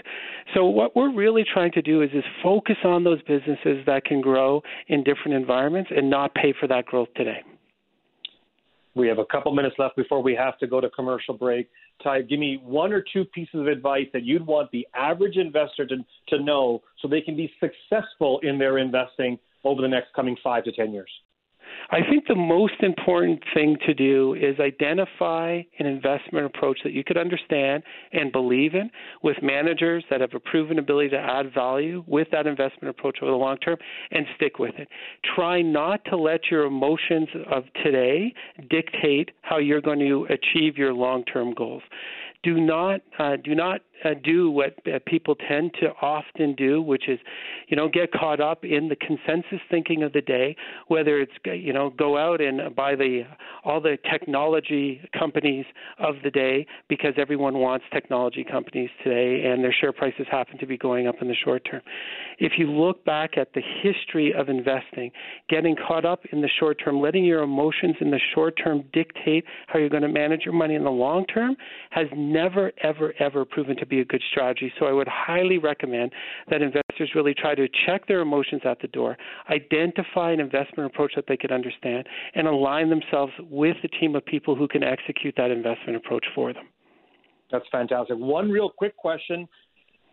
So 0.53 0.65
what 0.65 0.95
we're 0.95 1.13
really 1.13 1.43
trying 1.43 1.71
to 1.73 1.81
do 1.81 2.01
is 2.01 2.09
is 2.13 2.23
focus 2.43 2.77
on 2.83 3.03
those 3.03 3.21
businesses 3.23 3.85
that 3.85 4.05
can 4.05 4.21
grow 4.21 4.61
in 4.87 5.03
different 5.03 5.33
environments 5.33 5.91
and 5.95 6.09
not 6.09 6.33
pay 6.33 6.53
for 6.59 6.67
that 6.67 6.85
growth 6.85 7.09
today. 7.15 7.43
We 8.95 9.07
have 9.07 9.19
a 9.19 9.25
couple 9.25 9.53
minutes 9.53 9.75
left 9.77 9.95
before 9.95 10.21
we 10.21 10.35
have 10.35 10.57
to 10.59 10.67
go 10.67 10.81
to 10.81 10.89
commercial 10.89 11.35
break. 11.35 11.69
Tye, 12.03 12.21
give 12.21 12.39
me 12.39 12.59
one 12.63 12.91
or 12.91 13.03
two 13.13 13.23
pieces 13.25 13.55
of 13.55 13.67
advice 13.67 14.07
that 14.13 14.23
you'd 14.23 14.45
want 14.45 14.71
the 14.71 14.87
average 14.95 15.37
investor 15.37 15.85
to, 15.85 15.97
to 16.29 16.43
know 16.43 16.81
so 17.01 17.07
they 17.07 17.21
can 17.21 17.35
be 17.35 17.51
successful 17.59 18.39
in 18.43 18.57
their 18.57 18.77
investing 18.77 19.37
over 19.63 19.81
the 19.81 19.87
next 19.87 20.13
coming 20.15 20.35
five 20.43 20.63
to 20.63 20.71
ten 20.71 20.91
years. 20.91 21.09
I 21.91 21.99
think 22.07 22.27
the 22.27 22.35
most 22.35 22.81
important 22.81 23.41
thing 23.53 23.77
to 23.85 23.93
do 23.93 24.35
is 24.35 24.59
identify 24.59 25.61
an 25.79 25.85
investment 25.85 26.45
approach 26.45 26.79
that 26.83 26.93
you 26.93 27.03
could 27.03 27.17
understand 27.17 27.83
and 28.13 28.31
believe 28.31 28.75
in 28.75 28.89
with 29.23 29.37
managers 29.41 30.03
that 30.09 30.21
have 30.21 30.33
a 30.33 30.39
proven 30.39 30.79
ability 30.79 31.09
to 31.09 31.17
add 31.17 31.53
value 31.53 32.03
with 32.07 32.27
that 32.31 32.47
investment 32.47 32.89
approach 32.89 33.17
over 33.21 33.31
the 33.31 33.37
long 33.37 33.57
term 33.57 33.77
and 34.11 34.25
stick 34.35 34.59
with 34.59 34.75
it. 34.77 34.87
Try 35.35 35.61
not 35.61 36.03
to 36.05 36.17
let 36.17 36.41
your 36.51 36.65
emotions 36.65 37.27
of 37.51 37.63
today 37.83 38.33
dictate 38.69 39.31
how 39.41 39.57
you're 39.57 39.81
going 39.81 39.99
to 39.99 40.27
achieve 40.29 40.77
your 40.77 40.93
long 40.93 41.23
term 41.25 41.53
goals 41.53 41.83
do 42.43 42.59
not 42.59 43.01
uh, 43.17 43.35
do 43.43 43.53
not 43.53 43.81
uh, 44.03 44.13
do 44.23 44.49
what 44.51 44.75
uh, 44.87 44.99
people 45.05 45.35
tend 45.35 45.73
to 45.81 45.87
often 46.01 46.55
do, 46.55 46.81
which 46.81 47.07
is, 47.07 47.19
you 47.67 47.77
know, 47.77 47.87
get 47.87 48.11
caught 48.11 48.39
up 48.39 48.63
in 48.63 48.89
the 48.89 48.95
consensus 48.95 49.59
thinking 49.69 50.03
of 50.03 50.13
the 50.13 50.21
day. 50.21 50.55
Whether 50.87 51.19
it's 51.19 51.31
you 51.45 51.73
know 51.73 51.89
go 51.91 52.17
out 52.17 52.41
and 52.41 52.75
buy 52.75 52.95
the 52.95 53.23
all 53.63 53.81
the 53.81 53.97
technology 54.09 55.01
companies 55.17 55.65
of 55.97 56.15
the 56.23 56.31
day 56.31 56.65
because 56.87 57.13
everyone 57.17 57.57
wants 57.57 57.85
technology 57.91 58.43
companies 58.43 58.89
today, 59.03 59.45
and 59.45 59.63
their 59.63 59.73
share 59.73 59.91
prices 59.91 60.25
happen 60.29 60.57
to 60.57 60.65
be 60.65 60.77
going 60.77 61.07
up 61.07 61.15
in 61.21 61.27
the 61.27 61.35
short 61.35 61.67
term. 61.69 61.81
If 62.37 62.53
you 62.57 62.69
look 62.71 63.03
back 63.05 63.37
at 63.37 63.53
the 63.53 63.61
history 63.81 64.33
of 64.33 64.49
investing, 64.49 65.11
getting 65.49 65.75
caught 65.75 66.05
up 66.05 66.21
in 66.31 66.41
the 66.41 66.49
short 66.59 66.79
term, 66.83 67.01
letting 67.01 67.25
your 67.25 67.43
emotions 67.43 67.95
in 67.99 68.11
the 68.11 68.19
short 68.33 68.57
term 68.61 68.83
dictate 68.93 69.43
how 69.67 69.79
you're 69.79 69.89
going 69.89 70.03
to 70.03 70.09
manage 70.09 70.41
your 70.45 70.53
money 70.53 70.75
in 70.75 70.83
the 70.83 70.89
long 70.89 71.25
term, 71.25 71.55
has 71.91 72.07
never, 72.15 72.71
ever, 72.83 73.13
ever 73.19 73.45
proven 73.45 73.75
to 73.77 73.85
be 73.89 74.01
a 74.01 74.05
good 74.05 74.21
strategy. 74.31 74.71
So 74.79 74.85
I 74.85 74.91
would 74.91 75.07
highly 75.07 75.57
recommend 75.57 76.11
that 76.49 76.61
investors 76.61 77.11
really 77.15 77.33
try 77.33 77.55
to 77.55 77.67
check 77.85 78.07
their 78.07 78.21
emotions 78.21 78.61
at 78.65 78.79
the 78.81 78.87
door, 78.87 79.17
identify 79.49 80.31
an 80.31 80.39
investment 80.39 80.91
approach 80.91 81.13
that 81.15 81.25
they 81.27 81.37
could 81.37 81.51
understand, 81.51 82.07
and 82.35 82.47
align 82.47 82.89
themselves 82.89 83.33
with 83.49 83.77
a 83.83 83.87
team 83.87 84.15
of 84.15 84.25
people 84.25 84.55
who 84.55 84.67
can 84.67 84.83
execute 84.83 85.33
that 85.37 85.51
investment 85.51 85.95
approach 85.95 86.25
for 86.35 86.53
them. 86.53 86.67
That's 87.51 87.65
fantastic. 87.71 88.17
One 88.17 88.49
real 88.49 88.69
quick 88.69 88.95
question. 88.95 89.47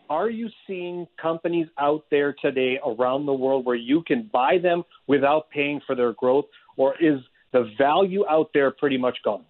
Are 0.08 0.30
you 0.30 0.48
seeing 0.66 1.06
companies 1.20 1.66
out 1.78 2.04
there 2.10 2.34
today 2.40 2.78
around 2.86 3.26
the 3.26 3.32
world 3.32 3.66
where 3.66 3.76
you 3.76 4.02
can 4.06 4.30
buy 4.32 4.58
them 4.62 4.84
without 5.08 5.50
paying 5.50 5.80
for 5.86 5.96
their 5.96 6.12
growth, 6.12 6.44
or 6.76 6.94
is 7.00 7.18
the 7.52 7.70
value 7.76 8.24
out 8.28 8.50
there 8.54 8.70
pretty 8.70 8.96
much 8.96 9.18
gone? 9.24 9.44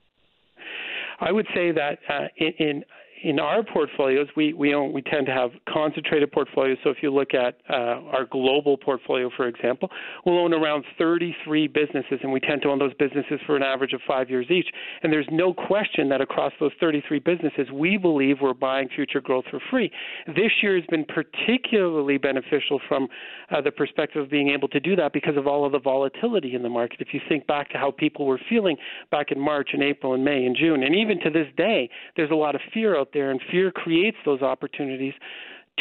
I 1.20 1.32
would 1.32 1.46
say 1.54 1.72
that 1.72 1.98
uh, 2.08 2.28
in, 2.38 2.52
in 2.58 2.84
in 3.22 3.40
our 3.40 3.62
portfolios, 3.62 4.28
we 4.36 4.52
we 4.52 4.74
own 4.74 4.92
we 4.92 5.02
tend 5.02 5.26
to 5.26 5.32
have 5.32 5.50
concentrated 5.68 6.30
portfolios. 6.32 6.76
So 6.84 6.90
if 6.90 6.98
you 7.02 7.12
look 7.12 7.34
at 7.34 7.58
uh, 7.68 8.00
our 8.12 8.26
global 8.30 8.76
portfolio, 8.76 9.30
for 9.36 9.48
example, 9.48 9.90
we'll 10.24 10.38
own 10.38 10.52
around 10.52 10.84
33 10.98 11.68
businesses, 11.68 12.20
and 12.22 12.32
we 12.32 12.40
tend 12.40 12.62
to 12.62 12.68
own 12.68 12.78
those 12.78 12.94
businesses 12.94 13.40
for 13.46 13.56
an 13.56 13.62
average 13.62 13.92
of 13.92 14.00
five 14.06 14.28
years 14.28 14.46
each. 14.50 14.68
And 15.02 15.12
there's 15.12 15.28
no 15.30 15.54
question 15.54 16.08
that 16.10 16.20
across 16.20 16.52
those 16.60 16.72
33 16.78 17.18
businesses, 17.20 17.70
we 17.72 17.96
believe 17.96 18.36
we're 18.40 18.54
buying 18.54 18.88
future 18.94 19.20
growth 19.20 19.44
for 19.50 19.60
free. 19.70 19.90
This 20.26 20.52
year 20.62 20.76
has 20.76 20.84
been 20.90 21.04
particularly 21.04 22.18
beneficial 22.18 22.80
from 22.86 23.08
uh, 23.50 23.60
the 23.60 23.70
perspective 23.70 24.22
of 24.22 24.30
being 24.30 24.50
able 24.50 24.68
to 24.68 24.80
do 24.80 24.94
that 24.96 25.12
because 25.12 25.36
of 25.36 25.46
all 25.46 25.64
of 25.64 25.72
the 25.72 25.78
volatility 25.80 26.54
in 26.54 26.62
the 26.62 26.68
market. 26.68 27.00
If 27.00 27.08
you 27.12 27.20
think 27.28 27.46
back 27.46 27.70
to 27.70 27.78
how 27.78 27.90
people 27.90 28.26
were 28.26 28.40
feeling 28.48 28.76
back 29.10 29.30
in 29.30 29.40
March 29.40 29.70
and 29.72 29.82
April 29.82 30.14
and 30.14 30.24
May 30.24 30.44
and 30.44 30.56
June, 30.56 30.82
and 30.82 30.94
even 30.94 31.20
to 31.20 31.30
this 31.30 31.46
day, 31.56 31.88
there's 32.16 32.30
a 32.30 32.34
lot 32.34 32.54
of 32.54 32.60
fear 32.72 32.98
out 32.98 33.05
there, 33.12 33.30
and 33.30 33.40
fear 33.50 33.70
creates 33.70 34.16
those 34.24 34.42
opportunities 34.42 35.14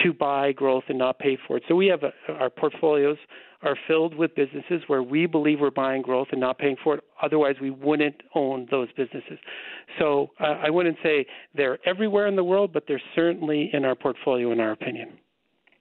to 0.03 0.13
buy 0.13 0.51
growth 0.51 0.83
and 0.89 0.97
not 0.97 1.19
pay 1.19 1.37
for 1.47 1.57
it. 1.57 1.63
So 1.67 1.75
we 1.75 1.87
have 1.87 2.03
a, 2.03 2.33
our 2.33 2.49
portfolios 2.49 3.17
are 3.61 3.77
filled 3.87 4.13
with 4.13 4.35
businesses 4.35 4.81
where 4.87 5.01
we 5.01 5.25
believe 5.25 5.59
we're 5.59 5.71
buying 5.71 6.01
growth 6.01 6.27
and 6.31 6.39
not 6.39 6.59
paying 6.59 6.75
for 6.83 6.95
it. 6.95 7.03
Otherwise, 7.21 7.55
we 7.61 7.71
wouldn't 7.71 8.15
own 8.35 8.67
those 8.69 8.89
businesses. 8.97 9.39
So 9.97 10.31
uh, 10.39 10.43
I 10.63 10.69
wouldn't 10.69 10.97
say 11.01 11.25
they're 11.55 11.79
everywhere 11.87 12.27
in 12.27 12.35
the 12.35 12.43
world, 12.43 12.71
but 12.73 12.83
they're 12.87 13.01
certainly 13.15 13.69
in 13.73 13.85
our 13.85 13.95
portfolio, 13.95 14.51
in 14.51 14.59
our 14.59 14.71
opinion. 14.71 15.13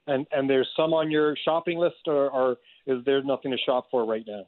And 0.07 0.27
and 0.33 0.49
there's 0.49 0.69
some 0.77 0.93
on 0.93 1.11
your 1.11 1.35
shopping 1.45 1.79
list, 1.79 2.07
or, 2.07 2.31
or 2.31 2.57
is 2.87 3.05
there 3.05 3.23
nothing 3.23 3.51
to 3.51 3.59
shop 3.59 3.87
for 3.91 4.05
right 4.05 4.25
now? 4.27 4.45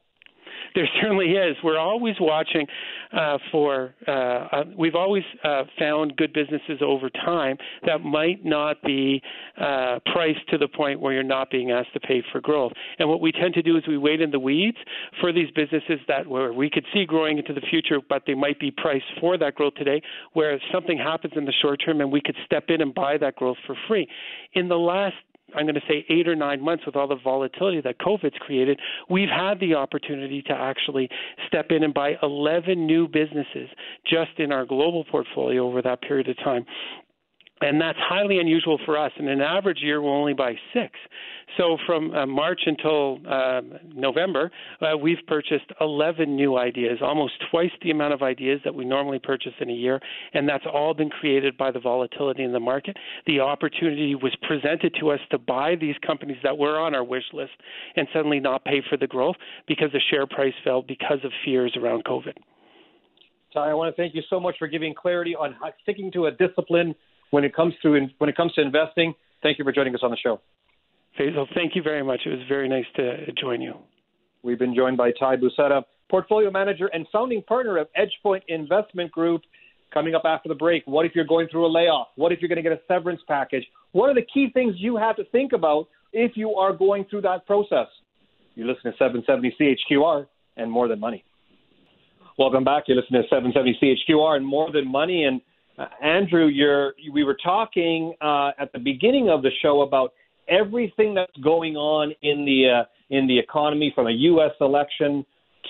There 0.74 0.88
certainly 1.00 1.32
is. 1.32 1.56
We're 1.62 1.78
always 1.78 2.14
watching 2.20 2.66
uh, 3.12 3.38
for. 3.50 3.94
Uh, 4.06 4.10
uh, 4.10 4.64
we've 4.76 4.94
always 4.94 5.24
uh, 5.44 5.64
found 5.78 6.16
good 6.16 6.32
businesses 6.32 6.80
over 6.82 7.10
time 7.10 7.56
that 7.86 7.98
might 7.98 8.44
not 8.44 8.80
be 8.82 9.22
uh, 9.60 9.98
priced 10.12 10.48
to 10.50 10.58
the 10.58 10.68
point 10.68 11.00
where 11.00 11.12
you're 11.12 11.22
not 11.22 11.50
being 11.50 11.70
asked 11.70 11.92
to 11.94 12.00
pay 12.00 12.22
for 12.32 12.40
growth. 12.40 12.72
And 12.98 13.08
what 13.08 13.20
we 13.20 13.32
tend 13.32 13.54
to 13.54 13.62
do 13.62 13.76
is 13.76 13.84
we 13.86 13.98
wait 13.98 14.20
in 14.20 14.30
the 14.30 14.38
weeds 14.38 14.78
for 15.20 15.32
these 15.32 15.50
businesses 15.54 16.00
that 16.08 16.26
where 16.26 16.52
we 16.52 16.70
could 16.70 16.84
see 16.92 17.04
growing 17.04 17.38
into 17.38 17.52
the 17.52 17.60
future, 17.70 17.98
but 18.08 18.22
they 18.26 18.34
might 18.34 18.58
be 18.58 18.70
priced 18.70 19.04
for 19.20 19.38
that 19.38 19.54
growth 19.54 19.74
today. 19.74 20.00
Where 20.32 20.60
something 20.72 20.98
happens 20.98 21.34
in 21.36 21.44
the 21.44 21.52
short 21.62 21.80
term, 21.84 22.00
and 22.00 22.10
we 22.10 22.20
could 22.20 22.36
step 22.44 22.64
in 22.68 22.80
and 22.80 22.94
buy 22.94 23.18
that 23.18 23.36
growth 23.36 23.56
for 23.66 23.76
free. 23.88 24.08
In 24.54 24.68
the 24.68 24.76
last 24.76 25.16
I'm 25.54 25.64
going 25.64 25.76
to 25.76 25.80
say 25.88 26.04
eight 26.08 26.26
or 26.26 26.34
nine 26.34 26.60
months 26.60 26.84
with 26.84 26.96
all 26.96 27.06
the 27.06 27.16
volatility 27.22 27.80
that 27.82 27.98
COVID's 27.98 28.36
created, 28.40 28.80
we've 29.08 29.28
had 29.28 29.60
the 29.60 29.74
opportunity 29.74 30.42
to 30.42 30.52
actually 30.52 31.08
step 31.46 31.66
in 31.70 31.84
and 31.84 31.94
buy 31.94 32.14
11 32.22 32.84
new 32.84 33.06
businesses 33.06 33.68
just 34.04 34.38
in 34.38 34.50
our 34.50 34.66
global 34.66 35.04
portfolio 35.04 35.66
over 35.66 35.80
that 35.82 36.02
period 36.02 36.28
of 36.28 36.36
time 36.38 36.66
and 37.60 37.80
that's 37.80 37.98
highly 37.98 38.38
unusual 38.38 38.78
for 38.84 38.98
us. 38.98 39.12
In 39.18 39.28
an 39.28 39.40
average 39.40 39.78
year, 39.80 40.02
we'll 40.02 40.12
only 40.12 40.34
buy 40.34 40.54
six. 40.74 40.92
So 41.56 41.78
from 41.86 42.12
uh, 42.12 42.26
March 42.26 42.60
until 42.66 43.18
uh, 43.26 43.62
November, 43.94 44.50
uh, 44.82 44.96
we've 44.98 45.24
purchased 45.26 45.64
11 45.80 46.36
new 46.36 46.58
ideas, 46.58 46.98
almost 47.00 47.32
twice 47.50 47.70
the 47.82 47.90
amount 47.90 48.12
of 48.12 48.22
ideas 48.22 48.60
that 48.64 48.74
we 48.74 48.84
normally 48.84 49.18
purchase 49.18 49.52
in 49.60 49.70
a 49.70 49.72
year, 49.72 50.00
and 50.34 50.46
that's 50.46 50.64
all 50.70 50.92
been 50.92 51.08
created 51.08 51.56
by 51.56 51.70
the 51.70 51.80
volatility 51.80 52.42
in 52.42 52.52
the 52.52 52.60
market. 52.60 52.96
The 53.26 53.40
opportunity 53.40 54.14
was 54.14 54.36
presented 54.42 54.94
to 55.00 55.10
us 55.10 55.20
to 55.30 55.38
buy 55.38 55.76
these 55.80 55.96
companies 56.06 56.38
that 56.42 56.58
were 56.58 56.78
on 56.78 56.94
our 56.94 57.04
wish 57.04 57.24
list 57.32 57.52
and 57.96 58.06
suddenly 58.12 58.40
not 58.40 58.64
pay 58.64 58.82
for 58.90 58.98
the 58.98 59.06
growth 59.06 59.36
because 59.66 59.90
the 59.92 60.00
share 60.10 60.26
price 60.26 60.54
fell 60.62 60.82
because 60.82 61.18
of 61.24 61.32
fears 61.44 61.74
around 61.80 62.04
COVID. 62.04 62.34
I 63.54 63.72
want 63.72 63.94
to 63.94 64.00
thank 64.00 64.14
you 64.14 64.22
so 64.28 64.38
much 64.38 64.56
for 64.58 64.68
giving 64.68 64.94
clarity 64.94 65.34
on 65.34 65.56
sticking 65.82 66.12
to 66.12 66.26
a 66.26 66.30
discipline 66.30 66.94
when 67.30 67.44
it 67.44 67.54
comes 67.54 67.74
to 67.82 68.08
when 68.18 68.30
it 68.30 68.36
comes 68.36 68.52
to 68.54 68.62
investing. 68.62 69.14
Thank 69.42 69.58
you 69.58 69.64
for 69.64 69.72
joining 69.72 69.94
us 69.94 70.00
on 70.02 70.10
the 70.10 70.16
show. 70.16 70.40
Faisal, 71.18 71.46
thank 71.54 71.74
you 71.74 71.82
very 71.82 72.02
much. 72.02 72.20
It 72.26 72.30
was 72.30 72.40
very 72.48 72.68
nice 72.68 72.84
to 72.96 73.08
uh, 73.08 73.16
join 73.40 73.60
you. 73.62 73.74
We've 74.42 74.58
been 74.58 74.74
joined 74.74 74.96
by 74.96 75.12
Tye 75.12 75.36
Bousada, 75.36 75.82
portfolio 76.10 76.50
manager 76.50 76.88
and 76.92 77.06
founding 77.10 77.42
partner 77.42 77.78
of 77.78 77.88
EdgePoint 77.98 78.42
Investment 78.48 79.10
Group. 79.10 79.42
Coming 79.94 80.14
up 80.14 80.22
after 80.24 80.48
the 80.48 80.54
break, 80.54 80.82
what 80.86 81.06
if 81.06 81.12
you're 81.14 81.24
going 81.24 81.48
through 81.48 81.64
a 81.64 81.72
layoff? 81.72 82.08
What 82.16 82.32
if 82.32 82.40
you're 82.40 82.48
going 82.48 82.62
to 82.62 82.62
get 82.62 82.72
a 82.72 82.80
severance 82.88 83.20
package? 83.28 83.64
What 83.92 84.10
are 84.10 84.14
the 84.14 84.26
key 84.34 84.50
things 84.52 84.74
you 84.78 84.96
have 84.96 85.16
to 85.16 85.24
think 85.26 85.52
about 85.52 85.88
if 86.12 86.32
you 86.34 86.54
are 86.54 86.72
going 86.72 87.06
through 87.08 87.22
that 87.22 87.46
process? 87.46 87.86
You 88.56 88.66
listen 88.66 88.90
to 88.90 88.98
770 88.98 89.56
CHQR 89.58 90.26
and 90.56 90.70
More 90.70 90.88
Than 90.88 90.98
Money. 90.98 91.24
Welcome 92.38 92.64
back. 92.64 92.84
You're 92.88 93.00
listening 93.00 93.22
to 93.22 93.28
770 93.28 93.78
CHQR 94.10 94.36
and 94.36 94.46
More 94.46 94.70
Than 94.72 94.90
Money. 94.90 95.24
And 95.24 95.40
uh, 95.78 95.86
Andrew, 96.02 96.46
you're, 96.46 96.94
we 97.12 97.24
were 97.24 97.36
talking 97.42 98.14
uh, 98.20 98.50
at 98.58 98.72
the 98.72 98.78
beginning 98.78 99.28
of 99.28 99.42
the 99.42 99.50
show 99.62 99.82
about 99.82 100.12
everything 100.48 101.14
that's 101.14 101.36
going 101.42 101.76
on 101.76 102.12
in 102.22 102.44
the 102.44 102.80
uh, 102.80 102.84
in 103.08 103.28
the 103.28 103.38
economy, 103.38 103.92
from 103.94 104.08
a 104.08 104.10
U.S. 104.10 104.50
election 104.60 105.24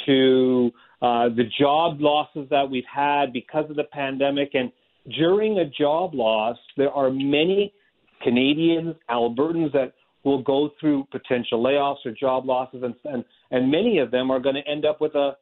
to 0.06 0.70
uh, 1.02 1.28
the 1.28 1.44
job 1.60 2.00
losses 2.00 2.46
that 2.50 2.68
we've 2.70 2.84
had 2.92 3.32
because 3.32 3.68
of 3.68 3.76
the 3.76 3.84
pandemic. 3.84 4.50
And 4.54 4.72
during 5.18 5.58
a 5.58 5.66
job 5.66 6.14
loss, 6.14 6.56
there 6.78 6.90
are 6.90 7.10
many 7.10 7.74
Canadians, 8.22 8.94
Albertans 9.10 9.72
that 9.72 9.92
will 10.24 10.42
go 10.42 10.70
through 10.80 11.06
potential 11.10 11.62
layoffs 11.62 12.06
or 12.06 12.12
job 12.12 12.46
losses, 12.46 12.82
and 12.82 12.94
and, 13.04 13.24
and 13.50 13.70
many 13.70 13.98
of 13.98 14.10
them 14.10 14.30
are 14.30 14.40
going 14.40 14.56
to 14.56 14.70
end 14.70 14.84
up 14.86 15.00
with 15.00 15.14
a 15.14 15.32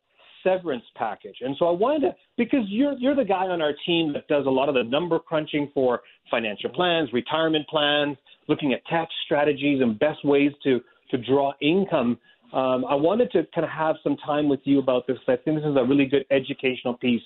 severance 0.44 0.84
package. 0.94 1.36
And 1.40 1.56
so 1.58 1.66
I 1.66 1.72
wanted 1.72 2.02
to, 2.08 2.14
because 2.36 2.64
you're 2.68 2.92
you're 2.98 3.16
the 3.16 3.24
guy 3.24 3.46
on 3.46 3.60
our 3.60 3.72
team 3.84 4.12
that 4.12 4.28
does 4.28 4.46
a 4.46 4.50
lot 4.50 4.68
of 4.68 4.76
the 4.76 4.84
number 4.84 5.18
crunching 5.18 5.70
for 5.74 6.02
financial 6.30 6.70
plans, 6.70 7.08
retirement 7.12 7.66
plans, 7.68 8.16
looking 8.48 8.72
at 8.72 8.84
tax 8.86 9.12
strategies 9.24 9.80
and 9.82 9.98
best 9.98 10.24
ways 10.24 10.52
to 10.62 10.80
to 11.10 11.18
draw 11.18 11.52
income. 11.60 12.18
Um, 12.52 12.84
I 12.84 12.94
wanted 12.94 13.32
to 13.32 13.44
kind 13.52 13.64
of 13.64 13.70
have 13.70 13.96
some 14.04 14.16
time 14.18 14.48
with 14.48 14.60
you 14.64 14.78
about 14.78 15.06
this. 15.08 15.16
I 15.26 15.36
think 15.36 15.56
this 15.58 15.66
is 15.66 15.76
a 15.76 15.84
really 15.84 16.06
good 16.06 16.24
educational 16.30 16.94
piece 16.94 17.22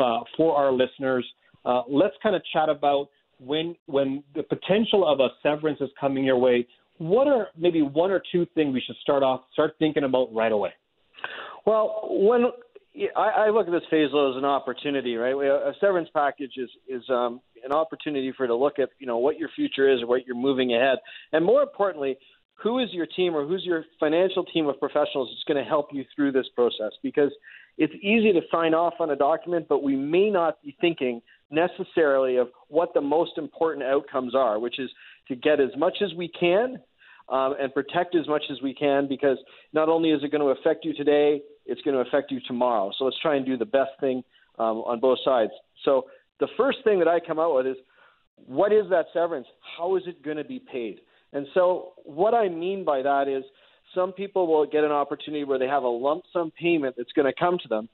uh, 0.00 0.20
for 0.36 0.56
our 0.56 0.72
listeners. 0.72 1.24
Uh, 1.64 1.82
let's 1.88 2.14
kind 2.22 2.34
of 2.34 2.42
chat 2.52 2.68
about 2.68 3.08
when 3.38 3.76
when 3.86 4.24
the 4.34 4.42
potential 4.42 5.06
of 5.06 5.20
a 5.20 5.28
severance 5.42 5.80
is 5.80 5.90
coming 6.00 6.24
your 6.24 6.38
way. 6.38 6.66
What 6.98 7.26
are 7.26 7.48
maybe 7.56 7.82
one 7.82 8.10
or 8.10 8.22
two 8.32 8.46
things 8.54 8.74
we 8.74 8.80
should 8.80 8.96
start 9.02 9.22
off 9.22 9.42
start 9.52 9.74
thinking 9.78 10.04
about 10.04 10.34
right 10.34 10.52
away? 10.52 10.72
Well, 11.64 12.08
when 12.10 12.46
I, 13.16 13.46
I 13.46 13.50
look 13.50 13.66
at 13.66 13.72
this 13.72 13.82
Faisal 13.90 14.32
as 14.32 14.36
an 14.36 14.44
opportunity, 14.44 15.16
right? 15.16 15.34
A 15.34 15.72
severance 15.80 16.08
package 16.14 16.52
is 16.56 16.70
is 16.88 17.02
um, 17.08 17.40
an 17.64 17.72
opportunity 17.72 18.32
for 18.36 18.46
to 18.46 18.54
look 18.54 18.78
at, 18.78 18.90
you 18.98 19.06
know, 19.06 19.18
what 19.18 19.38
your 19.38 19.48
future 19.54 19.92
is 19.92 20.00
what 20.04 20.26
you're 20.26 20.36
moving 20.36 20.74
ahead, 20.74 20.98
and 21.32 21.44
more 21.44 21.62
importantly, 21.62 22.16
who 22.62 22.78
is 22.78 22.88
your 22.92 23.06
team 23.06 23.34
or 23.34 23.46
who's 23.46 23.64
your 23.64 23.84
financial 23.98 24.44
team 24.44 24.68
of 24.68 24.78
professionals 24.78 25.28
that's 25.30 25.44
going 25.46 25.62
to 25.62 25.68
help 25.68 25.88
you 25.92 26.04
through 26.14 26.32
this 26.32 26.46
process? 26.54 26.92
Because 27.02 27.30
it's 27.78 27.94
easy 27.94 28.32
to 28.32 28.40
sign 28.52 28.74
off 28.74 28.94
on 29.00 29.10
a 29.10 29.16
document, 29.16 29.66
but 29.68 29.82
we 29.82 29.96
may 29.96 30.30
not 30.30 30.62
be 30.62 30.76
thinking 30.80 31.22
necessarily 31.50 32.36
of 32.36 32.48
what 32.68 32.94
the 32.94 33.00
most 33.00 33.32
important 33.36 33.84
outcomes 33.84 34.34
are, 34.34 34.58
which 34.58 34.78
is 34.78 34.90
to 35.28 35.34
get 35.34 35.60
as 35.60 35.70
much 35.76 35.98
as 36.02 36.14
we 36.14 36.28
can 36.28 36.78
um, 37.28 37.54
and 37.60 37.72
protect 37.72 38.14
as 38.14 38.26
much 38.28 38.42
as 38.50 38.60
we 38.62 38.74
can 38.74 39.08
because 39.08 39.38
not 39.72 39.88
only 39.88 40.10
is 40.10 40.22
it 40.22 40.30
going 40.30 40.42
to 40.42 40.60
affect 40.60 40.84
you 40.84 40.92
today, 40.94 41.40
it's 41.66 41.80
going 41.82 41.94
to 41.94 42.00
affect 42.00 42.30
you 42.30 42.40
tomorrow. 42.46 42.90
So 42.98 43.04
let's 43.04 43.18
try 43.20 43.36
and 43.36 43.46
do 43.46 43.56
the 43.56 43.64
best 43.64 43.92
thing 44.00 44.22
um, 44.58 44.78
on 44.78 45.00
both 45.00 45.18
sides. 45.24 45.52
So 45.84 46.06
the 46.40 46.48
first 46.56 46.78
thing 46.84 46.98
that 46.98 47.08
I 47.08 47.20
come 47.20 47.38
out 47.38 47.54
with 47.54 47.66
is 47.66 47.76
what 48.46 48.72
is 48.72 48.84
that 48.90 49.06
severance? 49.12 49.46
How 49.76 49.96
is 49.96 50.02
it 50.06 50.22
going 50.22 50.36
to 50.36 50.44
be 50.44 50.60
paid? 50.60 51.00
And 51.32 51.46
so 51.54 51.92
what 52.04 52.34
I 52.34 52.48
mean 52.48 52.84
by 52.84 53.02
that 53.02 53.28
is 53.28 53.44
some 53.94 54.12
people 54.12 54.46
will 54.46 54.66
get 54.66 54.84
an 54.84 54.90
opportunity 54.90 55.44
where 55.44 55.58
they 55.58 55.66
have 55.66 55.82
a 55.82 55.88
lump 55.88 56.24
sum 56.32 56.52
payment 56.58 56.96
that's 56.96 57.12
going 57.12 57.32
to 57.32 57.38
come 57.38 57.58
to 57.62 57.68
them 57.68 57.88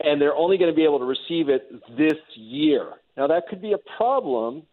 and 0.00 0.20
they're 0.20 0.34
only 0.34 0.58
going 0.58 0.70
to 0.70 0.76
be 0.76 0.84
able 0.84 0.98
to 0.98 1.04
receive 1.04 1.48
it 1.48 1.70
this 1.96 2.18
year. 2.34 2.92
Now 3.16 3.26
that 3.28 3.48
could 3.48 3.62
be 3.62 3.72
a 3.72 3.78
problem, 3.96 4.64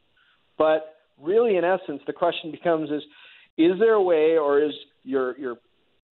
but 0.58 0.96
really 1.22 1.58
in 1.58 1.64
essence 1.64 2.02
the 2.06 2.14
question 2.14 2.52
becomes 2.52 2.90
is 2.90 3.04
is 3.58 3.74
there 3.80 3.94
a 3.94 4.02
way, 4.02 4.38
or 4.38 4.62
is 4.62 4.74
your 5.04 5.38
your 5.38 5.56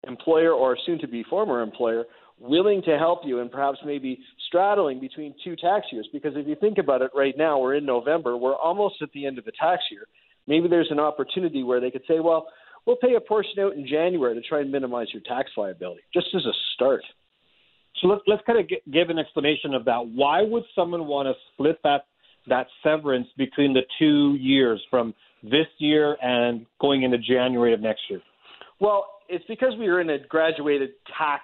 employer 0.08 0.52
or 0.52 0.78
soon 0.86 1.00
to 1.00 1.08
be 1.08 1.24
former 1.24 1.62
employer 1.62 2.06
willing 2.40 2.82
to 2.84 2.98
help 2.98 3.22
you 3.26 3.40
and 3.40 3.52
perhaps 3.52 3.80
maybe 3.86 4.20
straddling 4.48 5.00
between 5.00 5.34
two 5.44 5.56
tax 5.56 5.88
years? 5.92 6.08
Because 6.14 6.34
if 6.36 6.48
you 6.48 6.56
think 6.56 6.78
about 6.78 7.02
it 7.02 7.12
right 7.16 7.36
now, 7.38 7.60
we're 7.60 7.76
in 7.76 7.86
November, 7.86 8.38
we're 8.38 8.56
almost 8.56 8.96
at 9.02 9.12
the 9.14 9.26
end 9.26 9.38
of 9.38 9.46
the 9.46 9.52
tax 9.60 9.84
year. 9.92 10.08
Maybe 10.48 10.68
there's 10.68 10.92
an 10.92 11.00
opportunity 11.00 11.64
where 11.64 11.82
they 11.82 11.92
could 11.92 12.04
say, 12.08 12.20
well, 12.20 12.48
we'll 12.86 12.96
pay 12.96 13.16
a 13.16 13.20
portion 13.20 13.60
out 13.60 13.74
in 13.74 13.86
January 13.86 14.34
to 14.36 14.42
try 14.42 14.62
and 14.62 14.72
minimize 14.72 15.08
your 15.12 15.24
tax 15.24 15.52
liability, 15.58 16.02
just 16.14 16.28
as 16.36 16.46
a 16.46 16.54
start. 16.74 17.04
So 18.02 18.08
let's 18.08 18.22
let's 18.28 18.44
kind 18.46 18.60
of 18.60 18.70
give 18.92 19.10
an 19.10 19.18
explanation 19.18 19.74
of 19.74 19.86
that. 19.86 20.08
Why 20.14 20.42
would 20.44 20.64
someone 20.76 21.08
want 21.08 21.28
to 21.28 21.34
split 21.54 21.80
that 21.84 22.06
that 22.48 22.68
severance 22.84 23.28
between 23.38 23.74
the 23.74 23.82
two 24.00 24.36
years 24.40 24.82
from 24.90 25.14
this 25.44 25.68
year 25.78 26.18
and 26.22 26.66
going 26.80 27.04
into 27.04 27.18
January 27.18 27.74
of 27.74 27.82
next 27.82 28.02
year? 28.10 28.22
Well, 28.80 29.06
it's 29.30 29.46
because 29.48 29.74
we 29.78 29.88
are 29.88 30.00
in 30.00 30.10
a 30.10 30.18
graduated 30.28 30.92
tax 31.18 31.44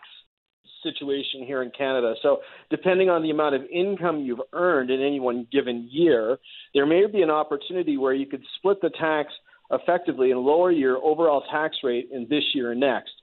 situation 0.83 1.45
here 1.45 1.63
in 1.63 1.71
Canada. 1.71 2.13
So, 2.21 2.39
depending 2.69 3.09
on 3.09 3.23
the 3.23 3.31
amount 3.31 3.55
of 3.55 3.61
income 3.71 4.19
you've 4.19 4.41
earned 4.51 4.89
in 4.89 5.01
any 5.01 5.19
one 5.19 5.47
given 5.51 5.87
year, 5.91 6.37
there 6.73 6.85
may 6.85 7.05
be 7.07 7.21
an 7.21 7.29
opportunity 7.29 7.97
where 7.97 8.13
you 8.13 8.25
could 8.25 8.43
split 8.57 8.81
the 8.81 8.89
tax 8.99 9.29
effectively 9.71 10.31
and 10.31 10.41
lower 10.41 10.71
your 10.71 10.97
overall 10.97 11.43
tax 11.49 11.77
rate 11.83 12.09
in 12.11 12.27
this 12.29 12.43
year 12.53 12.71
and 12.71 12.79
next. 12.81 13.13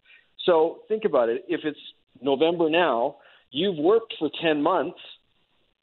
So, 0.47 0.79
think 0.89 1.05
about 1.05 1.29
it. 1.29 1.45
If 1.49 1.61
it's 1.65 1.79
November 2.23 2.71
now, 2.71 3.17
you've 3.51 3.77
worked 3.77 4.15
for 4.19 4.31
10 4.43 4.63
months, 4.63 4.99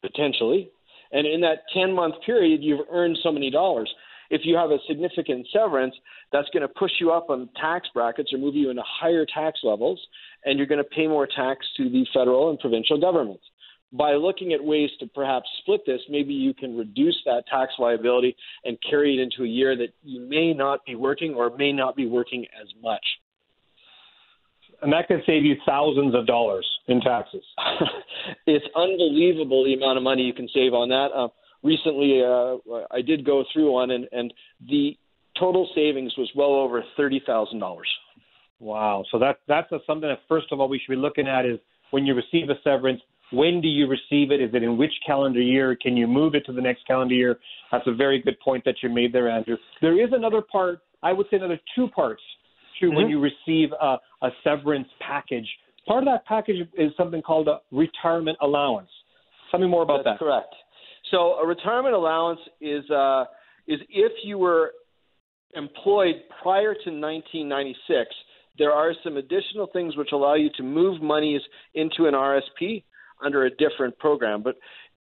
potentially, 0.02 0.70
and 1.12 1.26
in 1.26 1.40
that 1.42 1.62
10 1.74 1.92
month 1.92 2.14
period, 2.24 2.62
you've 2.62 2.86
earned 2.90 3.18
so 3.22 3.32
many 3.32 3.50
dollars 3.50 3.92
if 4.30 4.42
you 4.44 4.56
have 4.56 4.70
a 4.70 4.78
significant 4.86 5.46
severance, 5.52 5.94
that's 6.32 6.48
going 6.50 6.62
to 6.62 6.68
push 6.68 6.92
you 7.00 7.12
up 7.12 7.30
on 7.30 7.48
tax 7.60 7.88
brackets 7.94 8.32
or 8.32 8.38
move 8.38 8.54
you 8.54 8.70
into 8.70 8.82
higher 8.86 9.24
tax 9.24 9.60
levels, 9.62 10.00
and 10.44 10.58
you're 10.58 10.66
going 10.66 10.82
to 10.82 10.84
pay 10.84 11.06
more 11.06 11.26
tax 11.26 11.66
to 11.76 11.88
the 11.88 12.06
federal 12.12 12.50
and 12.50 12.58
provincial 12.58 13.00
governments. 13.00 13.44
By 13.90 14.12
looking 14.12 14.52
at 14.52 14.62
ways 14.62 14.90
to 15.00 15.06
perhaps 15.06 15.48
split 15.60 15.80
this, 15.86 16.00
maybe 16.10 16.34
you 16.34 16.52
can 16.52 16.76
reduce 16.76 17.16
that 17.24 17.44
tax 17.50 17.72
liability 17.78 18.36
and 18.64 18.76
carry 18.88 19.18
it 19.18 19.22
into 19.22 19.44
a 19.44 19.48
year 19.48 19.76
that 19.76 19.94
you 20.02 20.20
may 20.20 20.52
not 20.52 20.84
be 20.84 20.94
working 20.94 21.34
or 21.34 21.56
may 21.56 21.72
not 21.72 21.96
be 21.96 22.06
working 22.06 22.44
as 22.60 22.68
much. 22.82 23.04
And 24.80 24.92
that 24.92 25.08
can 25.08 25.22
save 25.26 25.44
you 25.44 25.56
thousands 25.66 26.14
of 26.14 26.26
dollars 26.26 26.66
in 26.86 27.00
taxes. 27.00 27.42
it's 28.46 28.64
unbelievable 28.76 29.64
the 29.64 29.74
amount 29.74 29.96
of 29.96 30.04
money 30.04 30.22
you 30.22 30.32
can 30.32 30.48
save 30.54 30.72
on 30.72 30.88
that. 30.90 31.08
Uh, 31.14 31.28
recently 31.62 32.22
uh, 32.22 32.58
I 32.90 33.02
did 33.02 33.24
go 33.24 33.44
through 33.52 33.72
one, 33.72 33.90
and, 33.90 34.06
and 34.12 34.32
the 34.68 34.96
total 35.38 35.68
savings 35.74 36.12
was 36.16 36.30
well 36.34 36.54
over 36.54 36.82
thirty 36.96 37.20
thousand 37.26 37.58
dollars. 37.58 37.88
Wow! 38.60 39.04
So 39.10 39.18
that 39.18 39.40
that's 39.48 39.70
a, 39.72 39.78
something 39.86 40.08
that 40.08 40.20
first 40.28 40.46
of 40.52 40.60
all 40.60 40.68
we 40.68 40.78
should 40.78 40.92
be 40.92 40.96
looking 40.96 41.26
at 41.26 41.44
is 41.44 41.58
when 41.90 42.06
you 42.06 42.14
receive 42.14 42.48
a 42.50 42.60
severance? 42.62 43.00
When 43.30 43.60
do 43.60 43.68
you 43.68 43.86
receive 43.86 44.30
it? 44.30 44.40
Is 44.40 44.50
it 44.54 44.62
in 44.62 44.78
which 44.78 44.92
calendar 45.06 45.40
year? 45.40 45.76
Can 45.76 45.96
you 45.96 46.06
move 46.06 46.34
it 46.34 46.46
to 46.46 46.52
the 46.52 46.62
next 46.62 46.86
calendar 46.86 47.14
year? 47.14 47.38
That's 47.70 47.86
a 47.86 47.94
very 47.94 48.22
good 48.22 48.40
point 48.40 48.64
that 48.64 48.76
you 48.82 48.88
made 48.88 49.12
there, 49.12 49.28
Andrew. 49.28 49.56
There 49.82 50.02
is 50.02 50.10
another 50.12 50.40
part, 50.40 50.80
I 51.02 51.12
would 51.12 51.26
say 51.30 51.36
another 51.36 51.60
two 51.74 51.88
parts 51.88 52.22
mm-hmm. 52.86 52.96
when 52.96 53.08
you 53.08 53.20
receive 53.20 53.70
a, 53.80 53.96
a 54.22 54.30
severance 54.44 54.88
package. 55.06 55.48
Part 55.86 56.04
of 56.04 56.06
that 56.06 56.24
package 56.26 56.68
is 56.76 56.92
something 56.96 57.22
called 57.22 57.48
a 57.48 57.60
retirement 57.72 58.38
allowance. 58.40 58.90
Tell 59.50 59.60
me 59.60 59.66
more 59.66 59.82
about 59.82 60.04
That's 60.04 60.18
that. 60.18 60.24
Correct. 60.24 60.54
So 61.10 61.34
a 61.34 61.46
retirement 61.46 61.94
allowance 61.94 62.40
is 62.60 62.88
uh, 62.90 63.24
is 63.66 63.80
if 63.88 64.12
you 64.24 64.38
were 64.38 64.72
employed 65.54 66.16
prior 66.42 66.74
to 66.74 66.90
1996, 66.90 68.14
there 68.58 68.72
are 68.72 68.92
some 69.02 69.16
additional 69.16 69.68
things 69.72 69.96
which 69.96 70.10
allow 70.12 70.34
you 70.34 70.50
to 70.56 70.62
move 70.62 71.00
monies 71.00 71.40
into 71.74 72.06
an 72.06 72.14
RSP 72.14 72.82
under 73.24 73.46
a 73.46 73.50
different 73.50 73.98
program. 73.98 74.42
But 74.42 74.56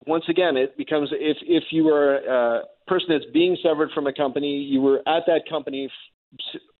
once 0.06 0.24
again, 0.28 0.56
it 0.56 0.76
becomes 0.76 1.08
if 1.12 1.36
if 1.42 1.64
you 1.70 1.84
were 1.84 2.16
a 2.16 2.62
person 2.86 3.08
that's 3.10 3.30
being 3.32 3.56
severed 3.62 3.90
from 3.94 4.06
a 4.06 4.12
company, 4.12 4.58
you 4.58 4.80
were 4.80 4.98
at 5.08 5.24
that 5.26 5.42
company 5.48 5.90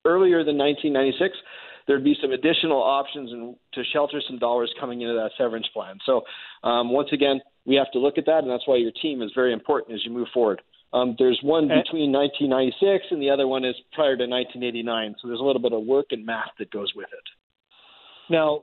earlier 0.04 0.44
than 0.44 0.58
1996. 0.58 1.36
There'd 1.86 2.04
be 2.04 2.16
some 2.20 2.32
additional 2.32 2.82
options 2.82 3.30
and 3.30 3.56
to 3.74 3.82
shelter 3.92 4.20
some 4.26 4.38
dollars 4.38 4.72
coming 4.80 5.02
into 5.02 5.14
that 5.14 5.32
severance 5.36 5.66
plan. 5.74 5.98
So, 6.06 6.22
um, 6.62 6.90
once 6.90 7.10
again, 7.12 7.40
we 7.66 7.74
have 7.76 7.90
to 7.92 7.98
look 7.98 8.16
at 8.16 8.26
that, 8.26 8.38
and 8.38 8.50
that's 8.50 8.66
why 8.66 8.76
your 8.76 8.92
team 9.02 9.20
is 9.20 9.30
very 9.34 9.52
important 9.52 9.94
as 9.94 10.04
you 10.04 10.10
move 10.10 10.28
forward. 10.32 10.62
Um, 10.94 11.16
there's 11.18 11.38
one 11.42 11.64
between 11.64 12.12
1996 12.12 13.06
and 13.10 13.20
the 13.20 13.28
other 13.28 13.48
one 13.48 13.64
is 13.64 13.74
prior 13.92 14.16
to 14.16 14.26
1989. 14.26 15.16
So 15.20 15.28
there's 15.28 15.40
a 15.40 15.42
little 15.42 15.60
bit 15.60 15.72
of 15.72 15.82
work 15.82 16.06
and 16.10 16.24
math 16.24 16.50
that 16.58 16.70
goes 16.70 16.92
with 16.94 17.08
it. 17.12 18.32
Now, 18.32 18.62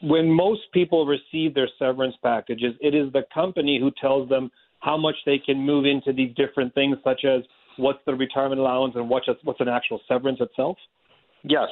when 0.00 0.30
most 0.30 0.62
people 0.72 1.04
receive 1.04 1.52
their 1.52 1.68
severance 1.78 2.14
packages, 2.22 2.74
it 2.80 2.94
is 2.94 3.12
the 3.12 3.24
company 3.34 3.80
who 3.80 3.90
tells 4.00 4.28
them 4.28 4.50
how 4.80 4.96
much 4.96 5.16
they 5.26 5.38
can 5.38 5.58
move 5.58 5.84
into 5.84 6.12
these 6.12 6.32
different 6.36 6.72
things, 6.74 6.96
such 7.02 7.24
as 7.24 7.42
what's 7.76 7.98
the 8.06 8.14
retirement 8.14 8.60
allowance 8.60 8.94
and 8.96 9.08
what's 9.08 9.26
what's 9.42 9.60
an 9.60 9.68
actual 9.68 10.00
severance 10.08 10.40
itself. 10.40 10.76
Yes, 11.42 11.68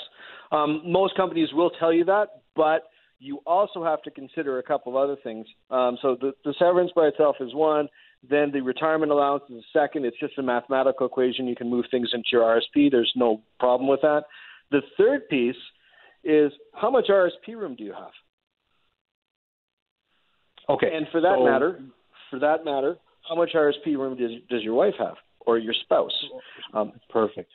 um, 0.51 0.83
most 0.85 1.17
companies 1.17 1.49
will 1.53 1.71
tell 1.71 1.93
you 1.93 2.05
that, 2.05 2.43
but 2.55 2.83
you 3.19 3.39
also 3.47 3.85
have 3.85 4.03
to 4.03 4.11
consider 4.11 4.59
a 4.59 4.63
couple 4.63 4.93
of 4.93 5.03
other 5.03 5.17
things. 5.23 5.47
Um, 5.71 5.97
so 6.03 6.17
the, 6.21 6.33
the 6.45 6.55
severance 6.59 6.91
by 6.95 7.07
itself 7.07 7.37
is 7.41 7.55
one. 7.55 7.89
Then 8.29 8.51
the 8.53 8.61
retirement 8.61 9.13
allowance 9.13 9.45
is 9.49 9.57
a 9.57 9.79
second. 9.79 10.05
It's 10.05 10.19
just 10.19 10.39
a 10.39 10.43
mathematical 10.43 11.07
equation. 11.07 11.47
You 11.47 11.57
can 11.57 11.71
move 11.71 11.85
things 11.91 12.11
into 12.13 12.27
your 12.33 12.43
RSP. 12.43 12.91
There's 12.91 13.13
no 13.17 13.41
problem 13.59 13.89
with 13.89 14.01
that. 14.03 14.25
The 14.71 14.81
third 14.99 15.29
piece 15.29 15.57
is 16.25 16.53
how 16.75 16.91
much 16.91 17.07
RSP 17.09 17.55
room 17.55 17.77
do 17.77 17.85
you 17.85 17.93
have? 17.93 18.13
Okay. 20.69 20.89
And 20.93 21.07
for 21.11 21.21
that 21.21 21.37
so, 21.39 21.45
matter, 21.45 21.81
for 22.31 22.39
that 22.41 22.65
matter, 22.65 22.97
how 23.29 23.37
much 23.37 23.51
RSP 23.55 23.97
room 23.97 24.17
does 24.17 24.31
does 24.49 24.63
your 24.63 24.75
wife 24.75 24.95
have 24.99 25.15
or 25.47 25.59
your 25.59 25.75
spouse? 25.75 26.13
Um, 26.75 26.93
Perfect. 27.11 27.51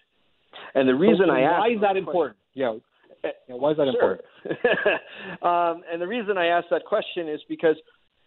And 0.75 0.87
the 0.87 0.95
reason 0.95 1.25
so 1.27 1.33
I 1.33 1.41
ask 1.41 1.59
why 1.59 1.69
is 1.69 1.81
that 1.81 1.97
important? 1.97 2.37
Yeah. 2.53 2.75
yeah. 3.23 3.31
Why 3.47 3.71
is 3.71 3.77
that 3.77 3.87
sure. 3.99 4.19
important? 4.45 5.01
um, 5.43 5.83
and 5.91 6.01
the 6.01 6.07
reason 6.07 6.37
I 6.37 6.47
ask 6.47 6.67
that 6.71 6.85
question 6.85 7.27
is 7.29 7.39
because, 7.47 7.75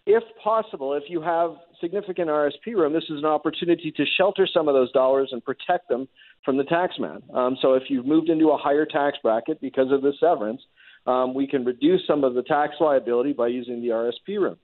if 0.06 0.22
possible, 0.42 0.94
if 0.94 1.04
you 1.08 1.20
have 1.20 1.52
significant 1.80 2.28
RSP 2.28 2.74
room, 2.74 2.92
this 2.92 3.04
is 3.04 3.18
an 3.18 3.26
opportunity 3.26 3.92
to 3.96 4.04
shelter 4.16 4.48
some 4.52 4.68
of 4.68 4.74
those 4.74 4.90
dollars 4.92 5.30
and 5.32 5.44
protect 5.44 5.88
them 5.88 6.08
from 6.44 6.56
the 6.56 6.64
taxman. 6.64 7.22
Um, 7.34 7.56
so 7.60 7.74
if 7.74 7.84
you've 7.88 8.06
moved 8.06 8.28
into 8.28 8.48
a 8.50 8.56
higher 8.56 8.86
tax 8.86 9.18
bracket 9.22 9.60
because 9.60 9.92
of 9.92 10.02
the 10.02 10.12
severance, 10.18 10.62
um, 11.06 11.34
we 11.34 11.46
can 11.46 11.64
reduce 11.64 12.06
some 12.06 12.24
of 12.24 12.34
the 12.34 12.42
tax 12.42 12.74
liability 12.80 13.32
by 13.32 13.48
using 13.48 13.80
the 13.80 13.88
RSP 13.88 14.40
room. 14.40 14.56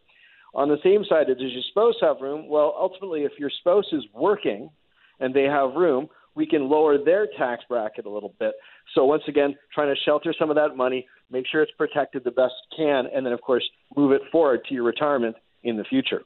On 0.54 0.68
the 0.68 0.78
same 0.82 1.04
side, 1.04 1.26
does 1.26 1.36
your 1.38 1.62
spouse 1.70 1.96
have 2.00 2.22
room? 2.22 2.48
Well, 2.48 2.74
ultimately, 2.78 3.24
if 3.24 3.32
your 3.38 3.50
spouse 3.60 3.86
is 3.92 4.02
working 4.14 4.70
and 5.20 5.34
they 5.34 5.44
have 5.44 5.74
room, 5.74 6.08
we 6.34 6.46
can 6.46 6.68
lower 6.68 7.02
their 7.02 7.26
tax 7.38 7.64
bracket 7.68 8.06
a 8.06 8.10
little 8.10 8.34
bit. 8.38 8.52
So 8.94 9.04
once 9.04 9.22
again, 9.26 9.54
trying 9.74 9.92
to 9.94 10.00
shelter 10.04 10.34
some 10.38 10.50
of 10.50 10.56
that 10.56 10.76
money, 10.76 11.06
make 11.30 11.46
sure 11.50 11.62
it's 11.62 11.72
protected 11.78 12.24
the 12.24 12.30
best 12.30 12.54
can, 12.76 13.04
and 13.14 13.24
then 13.24 13.32
of 13.32 13.40
course 13.40 13.64
move 13.96 14.12
it 14.12 14.22
forward 14.30 14.60
to 14.68 14.74
your 14.74 14.84
retirement 14.84 15.36
in 15.64 15.76
the 15.76 15.84
future. 15.84 16.22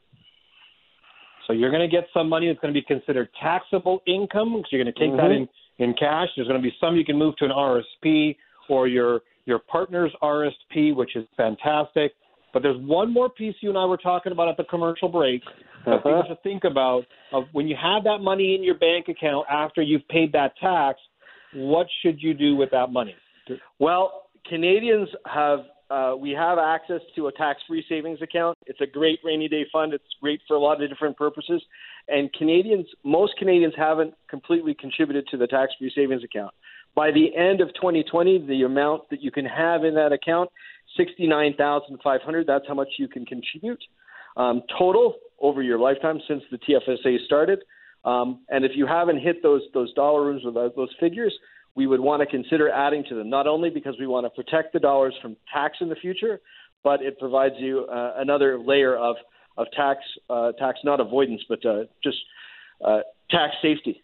So 1.47 1.53
you're 1.53 1.71
going 1.71 1.89
to 1.89 1.93
get 1.93 2.05
some 2.13 2.29
money 2.29 2.47
that's 2.47 2.59
going 2.59 2.73
to 2.73 2.79
be 2.79 2.85
considered 2.85 3.29
taxable 3.41 4.01
income 4.05 4.53
because 4.57 4.69
you're 4.71 4.83
going 4.83 4.93
to 4.93 4.99
take 4.99 5.09
mm-hmm. 5.09 5.17
that 5.17 5.31
in 5.31 5.47
in 5.79 5.93
cash. 5.93 6.27
There's 6.35 6.47
going 6.47 6.61
to 6.61 6.63
be 6.63 6.73
some 6.79 6.95
you 6.95 7.05
can 7.05 7.17
move 7.17 7.35
to 7.37 7.45
an 7.45 7.51
RSP 7.51 8.35
or 8.69 8.87
your 8.87 9.21
your 9.45 9.59
partner's 9.59 10.11
RSP, 10.21 10.95
which 10.95 11.15
is 11.15 11.25
fantastic. 11.35 12.13
But 12.53 12.63
there's 12.63 12.77
one 12.79 13.13
more 13.13 13.29
piece 13.29 13.55
you 13.61 13.69
and 13.69 13.77
I 13.77 13.85
were 13.85 13.97
talking 13.97 14.31
about 14.31 14.49
at 14.49 14.57
the 14.57 14.63
commercial 14.65 15.09
break 15.09 15.41
that 15.85 15.91
uh-huh. 15.91 15.97
people 15.97 16.23
should 16.27 16.43
think 16.43 16.63
about 16.63 17.03
of 17.31 17.45
when 17.53 17.67
you 17.67 17.75
have 17.81 18.03
that 18.03 18.19
money 18.19 18.55
in 18.55 18.63
your 18.63 18.75
bank 18.75 19.07
account 19.07 19.47
after 19.49 19.81
you've 19.81 20.07
paid 20.09 20.31
that 20.33 20.53
tax, 20.57 20.99
what 21.53 21.87
should 22.01 22.21
you 22.21 22.33
do 22.33 22.55
with 22.55 22.71
that 22.71 22.91
money? 22.91 23.15
Well, 23.79 24.23
Canadians 24.47 25.09
have 25.25 25.59
uh, 25.89 26.15
we 26.17 26.31
have 26.31 26.57
access 26.57 27.01
to 27.17 27.27
a 27.27 27.31
tax-free 27.33 27.83
savings 27.89 28.21
account. 28.21 28.57
It's 28.65 28.79
a 28.79 28.87
great 28.87 29.19
rainy 29.25 29.49
day 29.49 29.65
fund. 29.73 29.93
It's 29.93 30.03
great 30.21 30.39
for 30.47 30.55
a 30.55 30.59
lot 30.59 30.81
of 30.81 30.89
different 30.89 31.17
purposes. 31.17 31.61
And 32.07 32.31
Canadians, 32.31 32.85
most 33.03 33.33
Canadians 33.37 33.73
haven't 33.75 34.13
completely 34.29 34.73
contributed 34.73 35.27
to 35.31 35.37
the 35.37 35.47
tax-free 35.47 35.91
savings 35.93 36.23
account. 36.23 36.53
By 36.95 37.11
the 37.11 37.35
end 37.35 37.59
of 37.59 37.73
2020, 37.75 38.47
the 38.47 38.63
amount 38.63 39.09
that 39.09 39.21
you 39.21 39.31
can 39.31 39.45
have 39.45 39.83
in 39.83 39.93
that 39.95 40.13
account 40.13 40.49
69,500. 40.97 42.47
That's 42.47 42.65
how 42.67 42.73
much 42.73 42.89
you 42.97 43.07
can 43.07 43.25
contribute 43.25 43.79
um, 44.37 44.61
total 44.77 45.15
over 45.39 45.61
your 45.61 45.79
lifetime 45.79 46.19
since 46.27 46.43
the 46.51 46.57
TFSA 46.57 47.25
started. 47.25 47.59
Um, 48.03 48.41
and 48.49 48.65
if 48.65 48.71
you 48.75 48.87
haven't 48.87 49.19
hit 49.19 49.43
those 49.43 49.61
those 49.73 49.93
dollar 49.93 50.25
rooms 50.25 50.43
or 50.45 50.51
those 50.51 50.89
figures, 50.99 51.33
we 51.75 51.87
would 51.87 51.99
want 51.99 52.21
to 52.21 52.25
consider 52.25 52.69
adding 52.69 53.03
to 53.09 53.15
them. 53.15 53.29
Not 53.29 53.47
only 53.47 53.69
because 53.69 53.95
we 53.99 54.07
want 54.07 54.25
to 54.25 54.29
protect 54.29 54.73
the 54.73 54.79
dollars 54.79 55.13
from 55.21 55.37
tax 55.53 55.77
in 55.81 55.89
the 55.89 55.95
future, 55.95 56.41
but 56.83 57.01
it 57.01 57.19
provides 57.19 57.55
you 57.59 57.85
uh, 57.91 58.13
another 58.17 58.59
layer 58.59 58.97
of 58.97 59.15
of 59.57 59.67
tax 59.75 59.99
uh, 60.29 60.51
tax 60.53 60.79
not 60.83 60.99
avoidance, 60.99 61.41
but 61.47 61.63
uh, 61.65 61.83
just 62.03 62.17
uh, 62.83 62.99
tax 63.29 63.53
safety. 63.61 64.01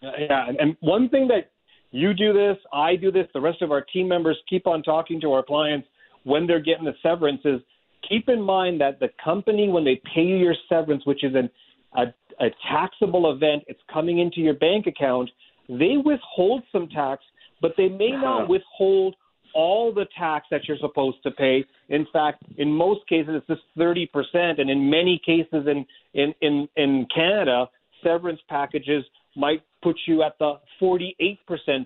Yeah, 0.00 0.46
and 0.60 0.76
one 0.78 1.08
thing 1.08 1.26
that 1.28 1.50
you 1.90 2.14
do 2.14 2.32
this, 2.32 2.56
I 2.72 2.96
do 2.96 3.10
this, 3.10 3.26
the 3.32 3.40
rest 3.40 3.62
of 3.62 3.70
our 3.70 3.80
team 3.80 4.08
members 4.08 4.36
keep 4.48 4.66
on 4.66 4.82
talking 4.82 5.20
to 5.22 5.32
our 5.32 5.42
clients 5.42 5.88
when 6.24 6.46
they're 6.46 6.60
getting 6.60 6.84
the 6.84 6.94
severances. 7.02 7.60
Keep 8.08 8.28
in 8.28 8.40
mind 8.40 8.80
that 8.80 9.00
the 9.00 9.08
company, 9.22 9.68
when 9.68 9.84
they 9.84 10.00
pay 10.14 10.22
you 10.22 10.36
your 10.36 10.54
severance, 10.68 11.04
which 11.06 11.24
is 11.24 11.34
an, 11.34 11.48
a, 11.96 12.04
a 12.44 12.50
taxable 12.70 13.32
event, 13.32 13.64
it's 13.66 13.80
coming 13.92 14.18
into 14.18 14.40
your 14.40 14.54
bank 14.54 14.86
account, 14.86 15.30
they 15.68 15.96
withhold 16.02 16.62
some 16.72 16.88
tax, 16.88 17.22
but 17.60 17.72
they 17.76 17.88
may 17.88 18.10
not 18.10 18.42
uh-huh. 18.42 18.46
withhold 18.48 19.16
all 19.54 19.92
the 19.92 20.06
tax 20.16 20.46
that 20.50 20.68
you're 20.68 20.78
supposed 20.78 21.22
to 21.22 21.30
pay. 21.30 21.64
In 21.88 22.06
fact, 22.12 22.42
in 22.58 22.70
most 22.70 23.06
cases, 23.08 23.32
it's 23.34 23.46
just 23.46 23.62
30%, 23.78 24.60
and 24.60 24.70
in 24.70 24.90
many 24.90 25.20
cases 25.24 25.66
in, 25.66 25.86
in, 26.14 26.34
in, 26.42 26.68
in 26.76 27.06
Canada, 27.14 27.68
severance 28.04 28.40
packages 28.48 29.04
might 29.36 29.62
put 29.82 29.96
you 30.06 30.22
at 30.22 30.38
the 30.38 30.54
48% 30.80 31.38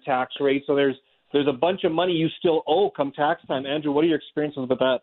tax 0.05 0.35
rate. 0.41 0.65
So 0.67 0.75
there's 0.75 0.97
there's 1.33 1.49
a 1.49 1.53
bunch 1.53 1.85
of 1.85 1.93
money 1.93 2.13
you 2.13 2.29
still 2.39 2.63
owe 2.67 2.91
come 2.95 3.11
tax 3.13 3.43
time. 3.47 3.65
Andrew, 3.65 3.91
what 3.91 4.05
are 4.05 4.07
your 4.07 4.19
experiences 4.19 4.67
with 4.69 4.79
that? 4.79 4.99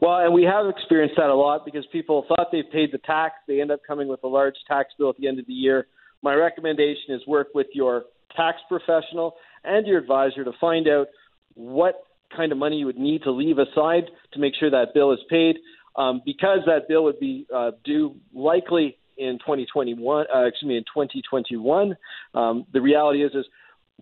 Well, 0.00 0.18
and 0.18 0.32
we 0.32 0.44
have 0.44 0.66
experienced 0.68 1.16
that 1.16 1.30
a 1.30 1.34
lot 1.34 1.64
because 1.64 1.84
people 1.90 2.24
thought 2.28 2.48
they 2.52 2.62
paid 2.62 2.90
the 2.92 2.98
tax. 2.98 3.34
They 3.48 3.60
end 3.60 3.72
up 3.72 3.80
coming 3.86 4.06
with 4.06 4.22
a 4.22 4.28
large 4.28 4.54
tax 4.68 4.90
bill 4.98 5.10
at 5.10 5.16
the 5.16 5.26
end 5.26 5.40
of 5.40 5.46
the 5.46 5.52
year. 5.52 5.88
My 6.22 6.34
recommendation 6.34 7.10
is 7.14 7.20
work 7.26 7.48
with 7.54 7.66
your 7.74 8.04
tax 8.36 8.58
professional 8.68 9.34
and 9.64 9.86
your 9.86 9.98
advisor 9.98 10.44
to 10.44 10.52
find 10.60 10.88
out 10.88 11.08
what 11.54 12.04
kind 12.36 12.52
of 12.52 12.58
money 12.58 12.76
you 12.76 12.86
would 12.86 12.98
need 12.98 13.22
to 13.22 13.30
leave 13.30 13.58
aside 13.58 14.04
to 14.32 14.38
make 14.38 14.54
sure 14.58 14.70
that 14.70 14.94
bill 14.94 15.12
is 15.12 15.20
paid. 15.28 15.56
Um, 15.96 16.22
because 16.24 16.58
that 16.66 16.88
bill 16.88 17.04
would 17.04 17.20
be 17.20 17.46
uh, 17.54 17.70
due 17.84 18.16
likely 18.32 18.96
in 19.18 19.38
2021, 19.38 20.26
uh, 20.34 20.44
excuse 20.44 20.68
me, 20.68 20.76
in 20.76 20.84
2021. 20.84 21.96
Um, 22.34 22.66
the 22.72 22.80
reality 22.80 23.24
is, 23.24 23.32
is 23.34 23.44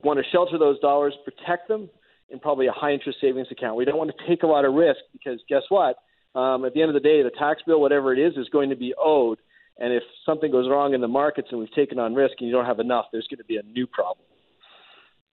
want 0.03 0.19
to 0.19 0.25
shelter 0.31 0.59
those 0.59 0.79
dollars, 0.81 1.15
protect 1.25 1.69
them 1.69 1.89
in 2.31 2.41
probably 2.41 2.67
a 2.67 2.73
high 2.73 2.93
interest 2.93 3.19
savings 3.21 3.49
account. 3.51 3.77
We 3.77 3.85
don't 3.85 3.99
want 3.99 4.11
to 4.17 4.27
take 4.29 4.43
a 4.43 4.47
lot 4.47 4.65
of 4.65 4.75
risk 4.75 5.01
because 5.13 5.41
guess 5.49 5.63
what? 5.69 5.97
Um, 6.35 6.65
at 6.65 6.73
the 6.73 6.81
end 6.81 6.89
of 6.89 6.95
the 6.95 7.07
day, 7.07 7.23
the 7.23 7.31
tax 7.39 7.61
bill, 7.67 7.81
whatever 7.81 8.13
it 8.13 8.19
is, 8.19 8.37
is 8.37 8.49
going 8.49 8.71
to 8.71 8.77
be 8.77 8.95
owed. 8.99 9.39
And 9.79 9.93
if 9.93 10.03
something 10.25 10.51
goes 10.51 10.69
wrong 10.69 10.95
in 10.95 11.01
the 11.01 11.09
markets 11.09 11.49
and 11.51 11.61
we've 11.61 11.73
taken 11.75 11.99
on 11.99 12.15
risk 12.15 12.35
and 12.39 12.49
you 12.49 12.55
don't 12.55 12.67
have 12.67 12.81
enough, 12.81 13.07
there's 13.13 13.27
going 13.29 13.39
to 13.39 13.45
be 13.45 13.57
a 13.57 13.63
new 13.63 13.87
problem. 13.87 14.25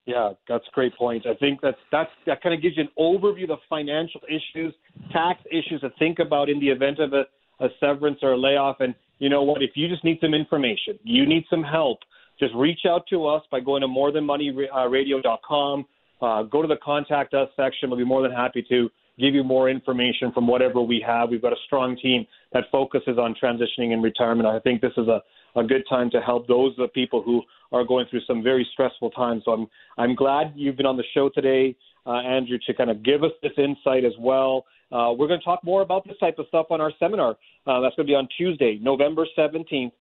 Yeah, 0.06 0.32
that's 0.48 0.64
a 0.66 0.74
great 0.74 0.96
point. 0.96 1.26
I 1.26 1.34
think 1.34 1.60
that's 1.60 1.78
that's 1.92 2.10
that 2.26 2.42
kind 2.42 2.54
of 2.54 2.62
gives 2.62 2.76
you 2.76 2.84
an 2.84 2.88
overview 2.98 3.44
of 3.44 3.50
the 3.50 3.56
financial 3.68 4.20
issues, 4.28 4.74
tax 5.12 5.40
issues 5.50 5.82
to 5.82 5.90
think 5.98 6.18
about 6.18 6.48
in 6.48 6.58
the 6.58 6.68
event 6.68 6.98
of 6.98 7.12
a, 7.12 7.24
a 7.62 7.68
severance 7.78 8.18
or 8.22 8.32
a 8.32 8.36
layoff. 8.36 8.80
And 8.80 8.94
you 9.20 9.28
know 9.28 9.44
what? 9.44 9.62
If 9.62 9.72
you 9.74 9.86
just 9.86 10.02
need 10.02 10.18
some 10.20 10.34
information, 10.34 10.98
you 11.04 11.24
need 11.26 11.44
some 11.48 11.62
help, 11.62 11.98
just 12.40 12.52
reach 12.54 12.80
out 12.88 13.06
to 13.10 13.26
us 13.26 13.42
by 13.50 13.60
going 13.60 13.82
to 13.82 13.86
morethanmoneyradio.com. 13.86 15.84
Uh, 16.20 16.42
go 16.42 16.62
to 16.62 16.68
the 16.68 16.78
contact 16.82 17.34
us 17.34 17.48
section. 17.56 17.90
We'll 17.90 17.98
be 17.98 18.04
more 18.04 18.22
than 18.22 18.32
happy 18.32 18.64
to 18.68 18.90
give 19.18 19.34
you 19.34 19.44
more 19.44 19.70
information 19.70 20.32
from 20.32 20.46
whatever 20.46 20.80
we 20.80 21.04
have. 21.06 21.28
We've 21.30 21.42
got 21.42 21.52
a 21.52 21.60
strong 21.66 21.96
team 21.96 22.26
that 22.52 22.64
focuses 22.72 23.18
on 23.18 23.36
transitioning 23.40 23.92
in 23.92 24.02
retirement. 24.02 24.48
I 24.48 24.58
think 24.60 24.80
this 24.80 24.92
is 24.96 25.06
a, 25.08 25.22
a 25.58 25.62
good 25.62 25.84
time 25.88 26.10
to 26.10 26.20
help 26.20 26.48
those 26.48 26.74
the 26.76 26.88
people 26.88 27.22
who 27.22 27.42
are 27.72 27.84
going 27.84 28.06
through 28.10 28.22
some 28.26 28.42
very 28.42 28.66
stressful 28.72 29.10
times. 29.10 29.42
So 29.44 29.52
I'm 29.52 29.66
I'm 29.98 30.14
glad 30.14 30.52
you've 30.56 30.76
been 30.76 30.86
on 30.86 30.96
the 30.96 31.04
show 31.14 31.28
today, 31.28 31.76
uh, 32.06 32.18
Andrew, 32.18 32.58
to 32.66 32.74
kind 32.74 32.90
of 32.90 33.02
give 33.02 33.22
us 33.22 33.32
this 33.42 33.52
insight 33.56 34.04
as 34.04 34.12
well. 34.18 34.64
Uh, 34.92 35.12
we're 35.16 35.28
going 35.28 35.38
to 35.38 35.44
talk 35.44 35.62
more 35.62 35.82
about 35.82 36.06
this 36.06 36.16
type 36.18 36.38
of 36.38 36.46
stuff 36.48 36.66
on 36.70 36.80
our 36.80 36.92
seminar. 36.98 37.36
Uh, 37.66 37.80
that's 37.80 37.94
going 37.94 38.06
to 38.06 38.10
be 38.10 38.14
on 38.14 38.28
Tuesday, 38.36 38.78
November 38.82 39.26
17th, 39.38 39.92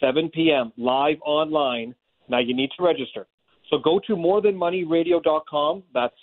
7 0.00 0.30
p.m. 0.30 0.72
live 0.76 1.16
online. 1.24 1.94
Now 2.28 2.38
you 2.38 2.54
need 2.54 2.70
to 2.76 2.84
register. 2.84 3.26
So 3.70 3.78
go 3.78 4.00
to 4.06 4.14
morethanmoneyradio.com. 4.14 5.82
That's 5.92 6.14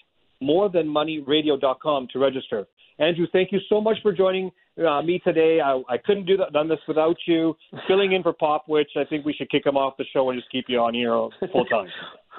morethanmoneyradio.com 0.42 2.08
to 2.14 2.20
register. 2.20 2.68
Andrew, 2.98 3.28
thank 3.32 3.52
you 3.52 3.60
so 3.68 3.82
much 3.82 3.98
for 4.02 4.14
joining 4.14 4.52
uh, 4.86 5.02
me 5.02 5.20
today. 5.20 5.60
I, 5.60 5.82
I 5.90 5.98
couldn't 5.98 6.26
do 6.26 6.38
that, 6.38 6.54
done 6.54 6.70
this 6.70 6.80
without 6.88 7.18
you. 7.28 7.56
Filling 7.88 8.14
in 8.14 8.24
for 8.24 8.34
Popowich, 8.34 8.96
I 8.96 9.04
think 9.04 9.26
we 9.26 9.34
should 9.34 9.50
kick 9.50 9.66
him 9.66 9.76
off 9.76 9.98
the 9.98 10.06
show 10.14 10.30
and 10.30 10.40
just 10.40 10.50
keep 10.52 10.66
you 10.68 10.80
on 10.80 10.94
here 10.94 11.10
full 11.52 11.66
time. 11.66 11.88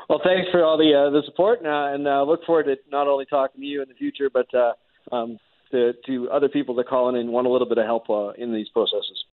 Well, 0.08 0.20
thanks 0.22 0.50
for 0.50 0.64
all 0.64 0.78
the 0.78 0.94
uh, 0.94 1.10
the 1.10 1.22
support, 1.26 1.60
uh, 1.64 1.94
and 1.94 2.06
uh, 2.06 2.22
look 2.22 2.44
forward 2.44 2.64
to 2.64 2.76
not 2.90 3.08
only 3.08 3.26
talking 3.26 3.60
to 3.60 3.66
you 3.66 3.82
in 3.82 3.88
the 3.88 3.94
future, 3.94 4.30
but 4.32 4.46
uh, 4.54 4.72
um, 5.14 5.38
to, 5.70 5.92
to 6.06 6.30
other 6.30 6.48
people 6.48 6.74
that 6.76 6.88
call 6.88 7.08
in 7.08 7.16
and 7.16 7.30
want 7.30 7.46
a 7.46 7.50
little 7.50 7.68
bit 7.68 7.78
of 7.78 7.84
help 7.84 8.08
uh, 8.08 8.30
in 8.38 8.52
these 8.52 8.68
processes. 8.68 9.24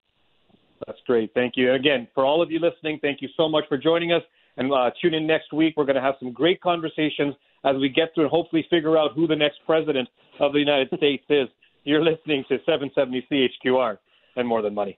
That's 0.86 0.99
great. 1.05 1.34
Thank 1.34 1.53
you. 1.55 1.74
Again, 1.74 2.07
for 2.13 2.26
all 2.26 2.41
of 2.41 2.51
you 2.51 2.59
listening, 2.59 2.99
thank 3.01 3.21
you 3.21 3.30
so 3.38 3.47
much 3.47 3.63
for 3.69 3.78
joining 3.78 4.11
us. 4.11 4.21
And 4.57 4.71
uh, 4.71 4.91
tune 5.01 5.13
in 5.13 5.26
next 5.26 5.53
week. 5.53 5.76
We're 5.78 5.86
going 5.86 5.95
to 5.95 6.01
have 6.01 6.15
some 6.19 6.32
great 6.32 6.61
conversations 6.61 7.36
as 7.63 7.76
we 7.78 7.89
get 7.89 8.09
through 8.13 8.26
and 8.26 8.32
hopefully 8.32 8.65
figure 8.69 8.97
out 8.97 9.13
who 9.15 9.26
the 9.26 9.36
next 9.36 9.59
president 9.65 10.09
of 10.39 10.53
the 10.53 10.59
United 10.59 10.89
States 10.97 11.24
is. 11.30 11.47
You're 11.86 12.03
listening 12.03 12.43
to 12.49 12.57
770 12.65 13.28
CHQR 13.65 13.97
and 14.36 14.47
More 14.47 14.61
Than 14.61 14.74
Money. 14.74 14.97